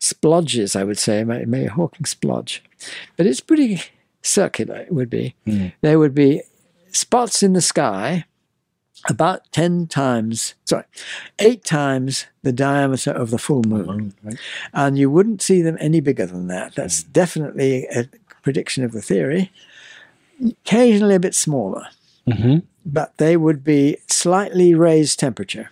splodges, 0.00 0.76
I 0.76 0.84
would 0.84 0.98
say, 0.98 1.24
may, 1.24 1.44
may 1.44 1.66
Hawking 1.66 2.04
splodge. 2.04 2.60
But 3.16 3.26
it's 3.26 3.40
pretty 3.40 3.82
circular, 4.22 4.76
it 4.80 4.92
would 4.92 5.10
be. 5.10 5.34
Mm. 5.46 5.72
There 5.80 5.98
would 5.98 6.14
be 6.14 6.42
spots 6.92 7.42
in 7.42 7.52
the 7.54 7.60
sky 7.62 8.24
about 9.08 9.50
10 9.52 9.86
times, 9.88 10.54
sorry, 10.64 10.84
eight 11.38 11.64
times 11.64 12.26
the 12.42 12.52
diameter 12.52 13.10
of 13.10 13.30
the 13.30 13.38
full 13.38 13.62
moon. 13.62 14.14
Right. 14.22 14.38
And 14.72 14.98
you 14.98 15.10
wouldn't 15.10 15.42
see 15.42 15.62
them 15.62 15.76
any 15.80 16.00
bigger 16.00 16.26
than 16.26 16.46
that. 16.48 16.74
That's 16.74 17.02
definitely 17.02 17.86
a 17.94 18.08
prediction 18.42 18.84
of 18.84 18.92
the 18.92 19.02
theory. 19.02 19.50
Occasionally 20.42 21.14
a 21.14 21.20
bit 21.20 21.34
smaller, 21.34 21.86
Mhm. 22.26 22.62
but 22.84 23.16
they 23.18 23.36
would 23.36 23.62
be 23.62 23.98
slightly 24.08 24.74
raised 24.74 25.18
temperature. 25.18 25.70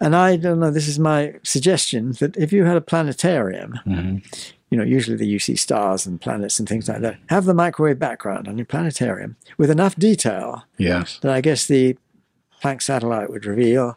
And 0.00 0.14
I 0.14 0.36
don't 0.36 0.60
know, 0.60 0.70
this 0.70 0.88
is 0.88 0.98
my 0.98 1.34
suggestion 1.42 2.12
that 2.20 2.36
if 2.36 2.52
you 2.52 2.64
had 2.64 2.76
a 2.76 2.80
planetarium, 2.82 3.78
Mhm. 3.86 4.22
you 4.70 4.76
know, 4.76 4.84
usually 4.84 5.24
you 5.24 5.38
see 5.38 5.56
stars 5.56 6.04
and 6.06 6.20
planets 6.20 6.58
and 6.58 6.68
things 6.68 6.88
like 6.88 7.00
that, 7.00 7.16
have 7.28 7.44
the 7.46 7.54
microwave 7.54 7.98
background 7.98 8.48
on 8.48 8.58
your 8.58 8.66
planetarium 8.66 9.36
with 9.56 9.70
enough 9.70 9.94
detail 9.96 10.64
Yes. 10.76 11.18
that 11.22 11.32
I 11.32 11.40
guess 11.40 11.66
the 11.66 11.96
Planck 12.66 12.82
satellite 12.82 13.30
would 13.30 13.46
reveal, 13.46 13.96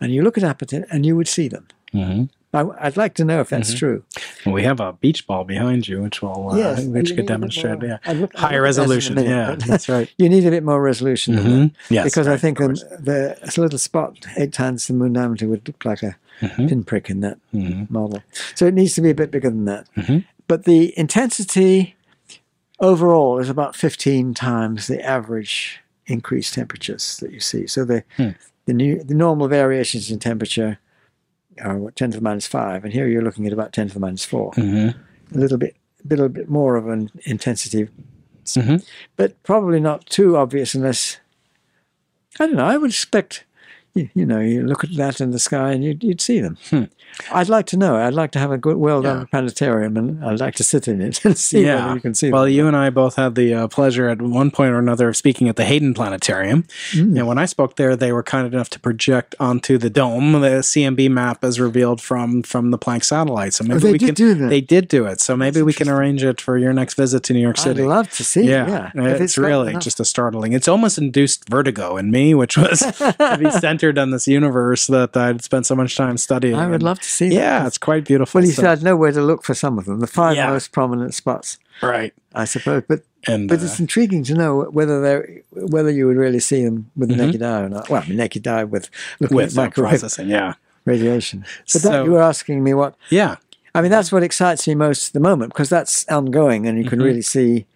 and 0.00 0.12
you 0.12 0.22
look 0.22 0.36
at 0.36 0.72
it 0.72 0.84
and 0.90 1.06
you 1.06 1.16
would 1.16 1.28
see 1.28 1.48
them. 1.48 1.66
Mhm. 1.94 2.28
I, 2.52 2.64
I'd 2.80 2.96
like 2.96 3.14
to 3.14 3.24
know 3.24 3.40
if 3.40 3.48
that's 3.48 3.72
Mhm. 3.72 3.78
true. 3.78 4.02
Well, 4.44 4.54
we 4.54 4.64
have 4.64 4.78
a 4.80 4.92
beach 4.92 5.26
ball 5.26 5.44
behind 5.44 5.86
you, 5.88 6.02
which 6.02 6.20
will 6.20 6.50
uh, 6.50 6.56
Yes, 6.56 6.84
which 6.84 7.14
could 7.16 7.26
demonstrate. 7.26 7.80
Yeah. 7.82 7.98
Look- 8.12 8.12
Higher 8.12 8.20
look 8.20 8.30
at 8.32 8.36
that 8.36 8.44
in 8.50 8.54
a 8.56 8.60
resolution, 8.60 9.14
minute, 9.14 9.30
yeah, 9.30 9.54
that's 9.66 9.88
right. 9.88 10.10
You 10.18 10.28
need 10.28 10.44
a 10.46 10.50
bit 10.50 10.64
more 10.64 10.82
resolution 10.82 11.36
than 11.36 11.44
that. 11.44 11.50
Mhm. 11.68 11.74
Yes, 11.90 12.04
because 12.04 12.26
I 12.28 12.36
think 12.36 12.60
of 12.60 12.68
the, 12.68 12.74
course. 13.38 13.54
the 13.54 13.60
a 13.60 13.60
little 13.62 13.78
spot 13.78 14.26
eight 14.36 14.52
times 14.52 14.86
the 14.86 14.92
moon 14.94 15.12
diameter 15.14 15.46
would 15.48 15.66
look 15.66 15.82
like 15.84 16.02
a 16.02 16.16
Mhm. 16.42 16.68
pinprick 16.68 17.08
in 17.08 17.20
that 17.20 17.38
Mhm. 17.54 17.88
model. 17.90 18.22
So 18.54 18.66
it 18.66 18.74
needs 18.74 18.94
to 18.96 19.00
be 19.00 19.10
a 19.10 19.14
bit 19.14 19.30
bigger 19.30 19.48
than 19.48 19.64
that. 19.66 19.86
Mhm. 19.96 20.24
But 20.48 20.64
the 20.64 20.92
intensity 20.98 21.94
overall 22.80 23.38
is 23.38 23.48
about 23.48 23.76
15 23.76 24.34
times 24.34 24.88
the 24.88 25.02
average 25.04 25.80
increased 26.10 26.54
temperatures 26.54 27.16
that 27.18 27.30
you 27.32 27.40
see. 27.40 27.66
So 27.66 27.84
the 27.84 28.02
Hmm. 28.16 28.30
the 28.66 28.74
new 28.74 29.02
the 29.02 29.14
normal 29.14 29.48
variations 29.48 30.10
in 30.10 30.18
temperature 30.18 30.78
are 31.60 31.76
what, 31.78 31.96
10 31.96 32.12
to 32.12 32.18
the 32.18 32.22
minus 32.22 32.46
5, 32.46 32.84
and 32.84 32.92
here 32.92 33.06
you're 33.08 33.22
looking 33.22 33.46
at 33.46 33.52
about 33.52 33.72
10 33.72 33.88
to 33.88 33.94
the 33.94 34.00
minus 34.00 34.24
4. 34.24 34.52
Mhm. 34.52 34.94
A 35.34 35.38
little 35.38 35.58
bit 35.58 35.76
a 36.04 36.08
little 36.08 36.28
bit 36.28 36.48
more 36.48 36.76
of 36.76 36.88
an 36.88 37.10
intensity 37.24 37.88
Mhm. 38.46 38.82
but 39.16 39.40
probably 39.42 39.78
not 39.80 40.06
too 40.06 40.36
obvious 40.36 40.74
unless 40.74 41.18
I 42.38 42.46
don't 42.46 42.56
know. 42.56 42.64
I 42.64 42.76
would 42.78 42.90
expect 42.90 43.44
you, 43.94 44.08
you 44.14 44.24
know 44.26 44.40
you 44.40 44.62
look 44.66 44.82
at 44.84 44.94
that 44.96 45.20
in 45.20 45.30
the 45.30 45.38
sky 45.38 45.72
and 45.72 45.84
you'd, 45.84 46.02
you'd 46.02 46.20
see 46.20 46.40
them. 46.40 46.56
Hmm. 46.70 46.84
I'd 47.32 47.48
like 47.48 47.66
to 47.66 47.76
know. 47.76 47.96
I'd 47.96 48.14
like 48.14 48.30
to 48.32 48.38
have 48.38 48.50
a 48.50 48.58
good, 48.58 48.76
well 48.76 49.02
done 49.02 49.18
Yeah. 49.20 49.24
planetarium, 49.30 49.96
and 49.96 50.24
I'd 50.24 50.40
like 50.40 50.54
to 50.56 50.64
sit 50.64 50.88
in 50.88 51.00
it 51.00 51.24
and 51.24 51.36
see 51.36 51.64
Yeah. 51.64 51.84
whether 51.84 51.94
you 51.94 52.00
can 52.00 52.14
see 52.14 52.30
Well, 52.30 52.44
them. 52.44 52.52
you 52.52 52.66
and 52.66 52.76
I 52.76 52.90
both 52.90 53.16
had 53.16 53.34
the 53.34 53.54
uh, 53.54 53.68
pleasure 53.68 54.08
at 54.08 54.20
one 54.22 54.50
point 54.50 54.72
or 54.72 54.78
another 54.78 55.08
of 55.08 55.16
speaking 55.16 55.48
at 55.48 55.56
the 55.56 55.64
Hayden 55.64 55.94
Planetarium. 55.94 56.64
Mm. 56.92 57.18
And 57.18 57.26
when 57.26 57.38
I 57.38 57.44
spoke 57.46 57.76
there, 57.76 57.94
they 57.96 58.12
were 58.12 58.22
kind 58.22 58.52
enough 58.52 58.70
to 58.70 58.80
project 58.80 59.34
onto 59.38 59.78
the 59.78 59.90
dome 59.90 60.32
the 60.40 60.62
CMB 60.62 61.10
map 61.10 61.44
as 61.44 61.58
revealed 61.60 62.00
from 62.00 62.42
from 62.42 62.70
the 62.70 62.78
Planck 62.78 63.04
satellite. 63.04 63.52
So 63.54 63.64
maybe 63.64 63.76
Oh, 63.76 63.80
they 63.80 63.92
we 63.92 63.98
did 63.98 64.06
can. 64.06 64.14
do 64.14 64.34
that. 64.34 64.48
They 64.48 64.60
did 64.60 64.88
do 64.88 65.06
it. 65.06 65.20
So 65.20 65.36
maybe 65.36 65.62
we 65.62 65.72
can 65.72 65.88
arrange 65.88 66.24
it 66.24 66.40
for 66.40 66.56
your 66.58 66.72
next 66.72 66.94
visit 66.94 67.22
to 67.24 67.32
New 67.32 67.40
York 67.40 67.58
City. 67.58 67.82
I'd 67.82 67.88
love 67.88 68.10
to 68.12 68.24
see. 68.24 68.42
yeah, 68.48 68.90
Yeah, 68.94 69.06
If 69.08 69.20
it's, 69.20 69.36
really 69.38 69.70
enough- 69.70 69.82
just 69.82 70.00
a 70.00 70.04
startling. 70.04 70.52
It's 70.52 70.68
almost 70.68 70.98
induced 70.98 71.48
vertigo 71.48 71.96
in 71.96 72.10
me, 72.10 72.34
which 72.34 72.56
was 72.56 72.80
to 72.98 73.36
be 73.38 73.50
centered 73.50 73.98
on 73.98 74.10
this 74.10 74.26
universe 74.28 74.86
that 74.88 75.16
I'd 75.16 75.42
spent 75.42 75.66
so 75.66 75.74
much 75.74 75.96
time 75.96 76.16
studying. 76.16 76.54
I 76.56 76.66
would 76.66 76.74
And 76.74 76.82
love 76.82 76.99
to 77.00 77.08
see. 77.08 77.28
Yeah, 77.28 77.66
it's 77.66 77.78
quite 77.78 78.04
beautiful. 78.04 78.40
Well, 78.40 78.46
you 78.46 78.52
So- 78.52 78.62
said 78.62 78.70
I'd 78.78 78.82
know 78.82 78.96
where 78.96 79.12
to 79.12 79.22
look 79.22 79.42
for 79.44 79.54
some 79.54 79.78
of 79.78 79.84
them. 79.86 80.00
The 80.00 80.06
five 80.06 80.36
Yeah. 80.36 80.50
most 80.50 80.72
prominent 80.72 81.14
spots, 81.14 81.58
right. 81.82 82.12
I 82.34 82.44
suppose. 82.44 82.82
But 82.88 83.02
And 83.26 83.48
but 83.48 83.60
uh, 83.60 83.64
it's 83.64 83.78
intriguing 83.80 84.24
to 84.24 84.34
know 84.34 84.62
whether 84.70 85.00
they 85.02 85.42
whether 85.52 85.90
you 85.90 86.06
would 86.06 86.16
really 86.16 86.40
see 86.40 86.64
them 86.64 86.90
with 86.96 87.08
the 87.10 87.14
Mhm. 87.16 87.26
naked 87.26 87.42
eye 87.42 87.60
or 87.62 87.68
not. 87.68 87.88
Well, 87.90 88.02
I 88.04 88.08
mean, 88.08 88.16
naked 88.16 88.46
eye 88.46 88.64
with 88.64 88.88
looking 89.20 89.36
with 89.36 89.52
at 89.52 89.58
uh, 89.58 89.62
microwave 89.64 89.90
processing, 90.00 90.28
yeah, 90.28 90.54
radiation. 90.84 91.44
But 91.72 91.82
So- 91.82 91.88
that, 91.90 92.04
you 92.04 92.12
were 92.12 92.22
asking 92.22 92.62
me 92.64 92.74
what 92.74 92.94
yeah. 93.10 93.36
I 93.74 93.82
mean, 93.82 93.90
that's 93.92 94.10
what 94.10 94.22
excites 94.24 94.66
me 94.66 94.74
most 94.74 95.08
at 95.08 95.12
the 95.12 95.20
moment 95.20 95.52
because 95.52 95.68
that's 95.68 96.04
ongoing, 96.08 96.66
and 96.66 96.76
you 96.82 96.88
can 96.90 96.98
Mhm. 96.98 97.04
really 97.04 97.22
see 97.22 97.66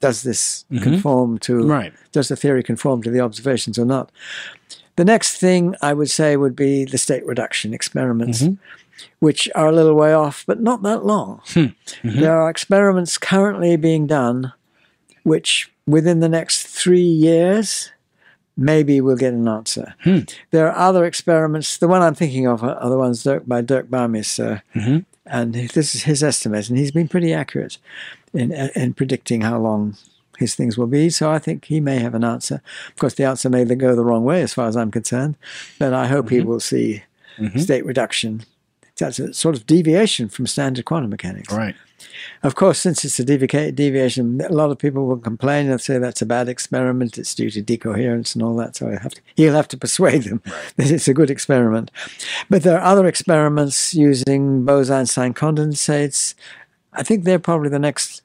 does 0.00 0.22
this 0.22 0.64
Mhm. 0.72 0.82
conform 0.82 1.38
to 1.38 1.64
Right. 1.66 1.92
does 2.10 2.26
the 2.28 2.34
theory 2.36 2.62
conform 2.64 3.02
to 3.04 3.10
the 3.10 3.20
observations 3.20 3.78
or 3.78 3.84
not. 3.84 4.10
The 4.96 5.04
next 5.04 5.38
thing 5.38 5.74
I 5.80 5.92
would 5.94 6.10
say 6.10 6.36
would 6.36 6.54
be 6.56 6.84
the 6.84 6.98
state 6.98 7.24
reduction 7.26 7.72
experiments, 7.72 8.42
Mhm. 8.42 8.58
which 9.20 9.48
are 9.54 9.68
a 9.68 9.72
little 9.72 9.94
way 9.94 10.12
off, 10.12 10.44
but 10.46 10.60
not 10.60 10.82
that 10.82 11.04
long. 11.04 11.40
Mhm. 11.46 11.74
There 12.04 12.38
are 12.40 12.50
experiments 12.50 13.16
currently 13.18 13.76
being 13.76 14.06
done, 14.06 14.52
which 15.22 15.70
within 15.86 16.20
the 16.20 16.28
next 16.28 16.66
three 16.66 17.00
years, 17.00 17.90
maybe 18.56 19.00
we'll 19.00 19.16
get 19.16 19.32
an 19.32 19.48
answer. 19.48 19.94
Hmm. 20.04 20.20
There 20.50 20.68
are 20.70 20.76
other 20.88 21.04
experiments. 21.06 21.78
The 21.78 21.88
one 21.88 22.02
I'm 22.02 22.14
thinking 22.14 22.46
of 22.46 22.62
are 22.62 22.88
the 22.90 22.98
ones 22.98 23.22
Dirk, 23.22 23.44
by 23.46 23.62
Dirk 23.62 23.88
Bouwmeester, 23.88 24.58
uh, 24.76 24.78
Mhm. 24.78 25.04
and 25.24 25.54
this 25.54 25.94
is 25.94 26.02
his 26.02 26.22
estimate, 26.22 26.68
and 26.68 26.78
he's 26.78 26.90
been 26.92 27.08
pretty 27.08 27.32
accurate 27.32 27.78
in 28.34 28.52
in 28.52 28.92
predicting 28.94 29.40
how 29.40 29.58
long 29.58 29.96
his 30.42 30.54
things 30.54 30.76
will 30.78 30.86
be. 30.98 31.08
So 31.10 31.30
I 31.30 31.38
think 31.38 31.64
he 31.64 31.80
may 31.80 31.98
have 32.00 32.14
an 32.14 32.24
answer. 32.24 32.60
Of 32.88 32.96
course, 32.96 33.14
the 33.14 33.24
answer 33.24 33.48
may 33.48 33.64
go 33.64 33.94
the 33.94 34.04
wrong 34.04 34.24
way, 34.24 34.42
as 34.42 34.52
far 34.54 34.66
as 34.68 34.76
I'm 34.76 34.90
concerned, 34.90 35.34
but 35.78 35.92
I 35.94 36.06
hope 36.06 36.28
he 36.30 36.40
will 36.40 36.60
see 36.60 37.02
Mhm. 37.38 37.58
state 37.60 37.84
reduction. 37.86 38.42
That's 38.98 39.18
a 39.18 39.32
sort 39.32 39.56
of 39.56 39.66
deviation 39.66 40.28
from 40.28 40.46
standard 40.46 40.84
quantum 40.84 41.10
mechanics. 41.10 41.52
Right. 41.52 41.74
Of 42.42 42.54
course, 42.54 42.78
since 42.78 43.04
it's 43.06 43.18
a 43.18 43.24
devica- 43.24 43.74
deviation, 43.74 44.40
a 44.42 44.52
lot 44.52 44.70
of 44.70 44.78
people 44.78 45.06
will 45.06 45.16
complain 45.30 45.70
and 45.70 45.80
say 45.80 45.98
that's 45.98 46.22
a 46.22 46.26
bad 46.26 46.48
experiment. 46.48 47.16
It's 47.18 47.34
due 47.34 47.50
to 47.50 47.62
decoherence 47.62 48.34
and 48.34 48.42
all 48.44 48.54
that. 48.56 48.76
So 48.76 48.88
I 48.88 48.96
have 49.02 49.14
to, 49.14 49.20
he'll 49.34 49.54
have 49.54 49.68
to 49.68 49.76
persuade 49.76 50.24
them 50.24 50.40
that 50.76 50.90
it's 50.90 51.08
a 51.08 51.14
good 51.14 51.30
experiment. 51.30 51.90
But 52.50 52.62
there 52.64 52.78
are 52.78 52.84
other 52.92 53.06
experiments 53.06 53.94
using 53.94 54.64
Bose-Einstein 54.64 55.32
condensates. 55.34 56.34
I 56.92 57.02
think 57.02 57.24
they're 57.24 57.38
probably 57.50 57.70
the 57.70 57.78
next. 57.78 58.22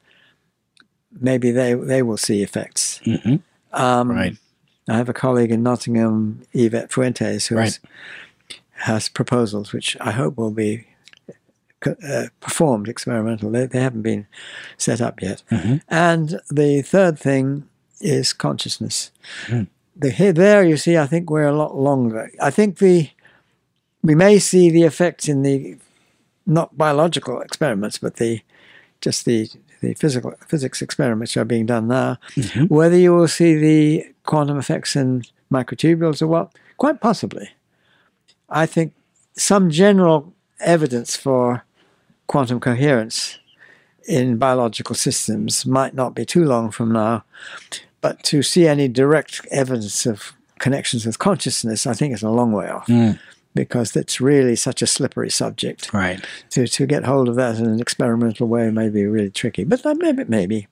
Maybe 1.12 1.52
they 1.52 1.74
they 1.74 2.02
will 2.02 2.18
see 2.18 2.44
effects. 2.44 3.00
hmm 3.04 3.36
Um, 3.74 4.12
Right. 4.12 4.38
I 4.90 4.96
have 4.98 5.10
a 5.10 5.14
colleague 5.14 5.52
in 5.52 5.64
Nottingham, 5.64 6.42
Ivette 6.54 6.92
Fuentes, 6.92 7.48
who 7.48 7.58
has, 7.58 7.80
Right. 7.84 8.60
has 8.86 9.10
proposals 9.10 9.74
which 9.74 9.98
I 10.00 10.12
hope 10.12 10.38
will 10.38 10.52
be 10.52 10.88
uh, 11.86 12.28
performed 12.40 12.88
experimental. 12.88 13.52
They, 13.52 13.66
they 13.68 13.82
haven't 13.82 14.02
been 14.02 14.26
set 14.78 15.02
up 15.02 15.22
yet. 15.22 15.44
Mhm. 15.52 15.82
And 15.90 16.40
the 16.50 16.82
third 16.82 17.20
thing 17.20 17.64
is 18.02 18.34
consciousness. 18.34 19.12
Mm. 19.48 19.68
The, 19.96 20.10
here, 20.12 20.34
there, 20.34 20.64
you 20.64 20.78
see, 20.78 20.98
I 20.98 21.06
think 21.08 21.30
we're 21.30 21.48
a 21.48 21.56
lot 21.56 21.76
longer. 21.76 22.32
I 22.42 22.50
think 22.52 22.78
the 22.80 23.10
we 24.04 24.16
may 24.16 24.40
see 24.40 24.70
the 24.70 24.84
effects 24.84 25.28
in 25.28 25.42
the 25.44 25.78
not 26.46 26.78
biological 26.78 27.42
experiments, 27.42 27.98
but 27.98 28.16
the 28.16 28.42
just 29.02 29.26
the 29.26 29.50
the 29.82 29.94
physical 29.94 30.34
physics 30.48 30.82
experiments 30.82 31.36
are 31.38 31.46
being 31.46 31.66
done 31.66 31.88
now. 31.88 32.18
Mhm. 32.36 32.70
Whether 32.70 32.98
you 32.98 33.14
will 33.14 33.28
see 33.28 33.56
the 33.56 34.06
quantum 34.26 34.58
effects 34.58 34.96
in 34.96 35.24
microtubules 35.52 36.22
or 36.22 36.28
what, 36.28 36.52
quite 36.78 37.00
possibly. 37.02 37.50
I 38.50 38.66
think 38.66 38.94
some 39.36 39.70
general 39.70 40.34
evidence 40.60 41.16
for 41.16 41.64
quantum 42.28 42.60
coherence 42.60 43.40
in 44.08 44.38
biological 44.38 44.96
systems 44.96 45.66
might 45.66 45.94
not 45.94 46.16
be 46.16 46.26
too 46.26 46.44
long 46.44 46.72
from 46.72 46.92
now. 46.92 47.24
But 48.02 48.24
to 48.24 48.42
see 48.44 48.68
any 48.68 48.88
direct 48.88 49.46
evidence 49.52 50.06
of 50.06 50.34
connections 50.60 51.06
with 51.06 51.20
consciousness, 51.20 51.86
I 51.86 51.94
think 51.94 52.14
is 52.14 52.24
a 52.24 52.30
long 52.30 52.52
way 52.52 52.70
off. 52.70 52.88
Because 53.58 53.96
it's 53.96 54.22
really 54.22 54.56
such 54.56 54.82
a 54.82 54.88
slippery 54.88 55.30
subject. 55.30 55.92
Right. 55.94 56.24
To, 56.52 56.68
to 56.68 56.86
get 56.86 57.06
hold 57.06 57.28
of 57.28 57.36
that 57.36 57.58
in 57.58 57.66
an 57.66 57.80
experimental 57.80 58.48
way 58.48 58.70
may 58.70 58.90
be 58.90 59.06
really 59.06 59.32
tricky. 59.32 59.64
But 59.64 59.84
maybe, 59.98 60.24
maybe. 60.26 60.68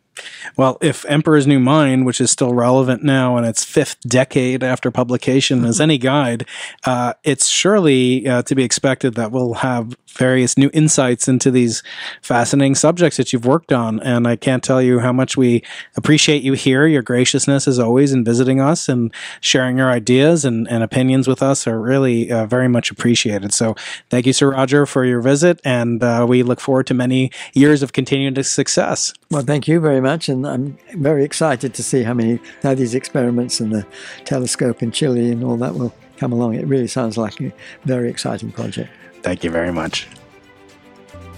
Well, 0.58 0.78
if 0.82 1.06
Emperor's 1.06 1.48
New 1.48 1.60
Mind, 1.60 2.06
which 2.06 2.22
is 2.22 2.32
still 2.32 2.54
relevant 2.54 3.04
now 3.04 3.38
in 3.38 3.44
its 3.44 3.64
fifth 3.64 4.00
decade 4.02 4.64
after 4.64 4.92
publication, 4.92 5.66
is 5.66 5.82
any 5.82 5.98
guide, 5.98 6.48
uh, 6.86 7.14
it's 7.24 7.48
surely 7.48 8.28
uh, 8.28 8.42
to 8.44 8.56
be 8.56 8.64
expected 8.64 9.16
that 9.16 9.32
we'll 9.32 9.56
have 9.56 9.96
various 10.16 10.58
new 10.58 10.70
insights 10.74 11.28
into 11.28 11.52
these 11.52 11.84
fascinating 12.22 12.76
subjects 12.76 13.18
that 13.18 13.34
you've 13.34 13.46
worked 13.46 13.74
on. 13.74 14.00
And 14.00 14.28
I 14.28 14.36
can't 14.36 14.64
tell 14.64 14.82
you 14.82 15.00
how 15.00 15.12
much 15.12 15.36
we 15.36 15.64
appreciate 15.98 16.42
you 16.42 16.54
here. 16.54 16.88
Your 16.88 17.02
graciousness, 17.02 17.68
as 17.68 17.80
always, 17.80 18.14
in 18.14 18.24
visiting 18.24 18.62
us 18.62 18.88
and 18.88 19.14
sharing 19.42 19.78
your 19.78 19.90
ideas 19.90 20.46
and, 20.46 20.70
and 20.70 20.84
opinions 20.84 21.28
with 21.28 21.44
us 21.44 21.68
are 21.68 21.80
really 21.82 22.32
uh, 22.32 22.46
very 22.46 22.70
much 22.70 22.92
appreciated. 22.92 23.54
So 23.54 23.76
thank 24.10 24.26
you, 24.26 24.34
Sir 24.34 24.52
Roger, 24.52 24.86
for 24.86 25.04
your 25.04 25.22
visit. 25.22 25.60
And 25.66 26.02
uh, 26.02 26.26
we 26.28 26.44
look 26.44 26.62
forward 26.62 26.88
to 26.88 26.94
many 26.94 27.32
years 27.54 27.84
of 27.84 27.92
continued 27.92 28.44
success. 28.46 29.14
Well, 29.30 29.44
thank 29.44 29.68
you 29.68 29.80
very 29.80 30.02
much, 30.06 30.30
and 30.30 30.46
I'm 30.46 30.78
very 30.94 31.24
excited 31.26 31.74
to 31.74 31.84
see 31.84 32.04
how 32.04 32.14
many 32.14 32.40
how 32.64 32.76
these 32.76 32.96
experiments 32.96 33.60
and 33.60 33.72
the 33.72 33.86
telescope 34.24 34.84
in 34.84 34.92
Chile 34.92 35.32
and 35.32 35.44
all 35.44 35.58
that 35.58 35.74
will 35.74 35.94
come 36.18 36.32
along. 36.32 36.56
It 36.56 36.68
really 36.68 36.88
sounds 36.88 37.18
like 37.18 37.42
a 37.42 37.52
very 37.86 38.10
exciting 38.10 38.52
project. 38.52 38.90
Thank 39.24 39.44
you 39.44 39.50
very 39.50 39.72
much. 39.72 40.08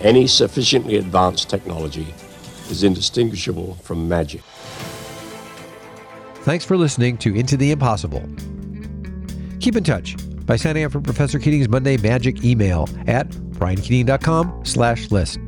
Any 0.01 0.28
sufficiently 0.28 0.97
advanced 0.97 1.49
technology 1.49 2.07
is 2.70 2.84
indistinguishable 2.84 3.76
from 3.76 4.07
magic. 4.07 4.41
Thanks 6.43 6.65
for 6.65 6.78
listening 6.78 7.18
to 7.20 7.36
Into 7.36 7.57
the 7.57 7.72
Impossible. 7.72 8.24
Keep 9.59 9.76
in 9.76 9.84
touch 9.84 10.15
by 10.45 10.55
signing 10.55 10.84
up 10.84 10.91
for 10.91 11.01
Professor 11.01 11.39
Keating's 11.39 11.68
Monday 11.68 11.97
Magic 11.97 12.43
email 12.43 12.88
at 13.07 13.30
briankeating.com 13.30 14.61
slash 14.63 15.11
list. 15.11 15.39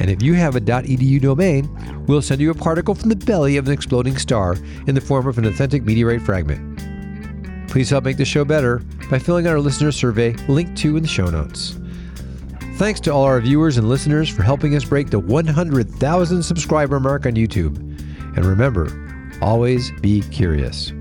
And 0.00 0.10
if 0.10 0.22
you 0.22 0.34
have 0.34 0.56
a 0.56 0.60
.edu 0.60 1.20
domain, 1.20 1.68
we'll 2.06 2.22
send 2.22 2.40
you 2.40 2.50
a 2.50 2.54
particle 2.54 2.94
from 2.94 3.08
the 3.08 3.16
belly 3.16 3.56
of 3.56 3.66
an 3.66 3.72
exploding 3.72 4.16
star 4.16 4.56
in 4.86 4.94
the 4.94 5.00
form 5.00 5.26
of 5.26 5.38
an 5.38 5.46
authentic 5.46 5.84
meteorite 5.84 6.22
fragment. 6.22 7.70
Please 7.70 7.90
help 7.90 8.04
make 8.04 8.16
the 8.16 8.24
show 8.24 8.44
better 8.44 8.78
by 9.10 9.18
filling 9.18 9.46
out 9.46 9.52
our 9.52 9.60
listener 9.60 9.92
survey 9.92 10.32
linked 10.48 10.76
to 10.78 10.96
in 10.96 11.02
the 11.02 11.08
show 11.08 11.30
notes. 11.30 11.76
Thanks 12.76 13.00
to 13.00 13.12
all 13.12 13.22
our 13.22 13.40
viewers 13.40 13.76
and 13.76 13.88
listeners 13.88 14.28
for 14.28 14.42
helping 14.42 14.74
us 14.74 14.84
break 14.84 15.10
the 15.10 15.18
100,000 15.18 16.42
subscriber 16.42 16.98
mark 16.98 17.24
on 17.26 17.32
YouTube. 17.32 17.76
And 18.36 18.44
remember, 18.44 18.88
always 19.40 19.92
be 20.00 20.22
curious. 20.22 20.92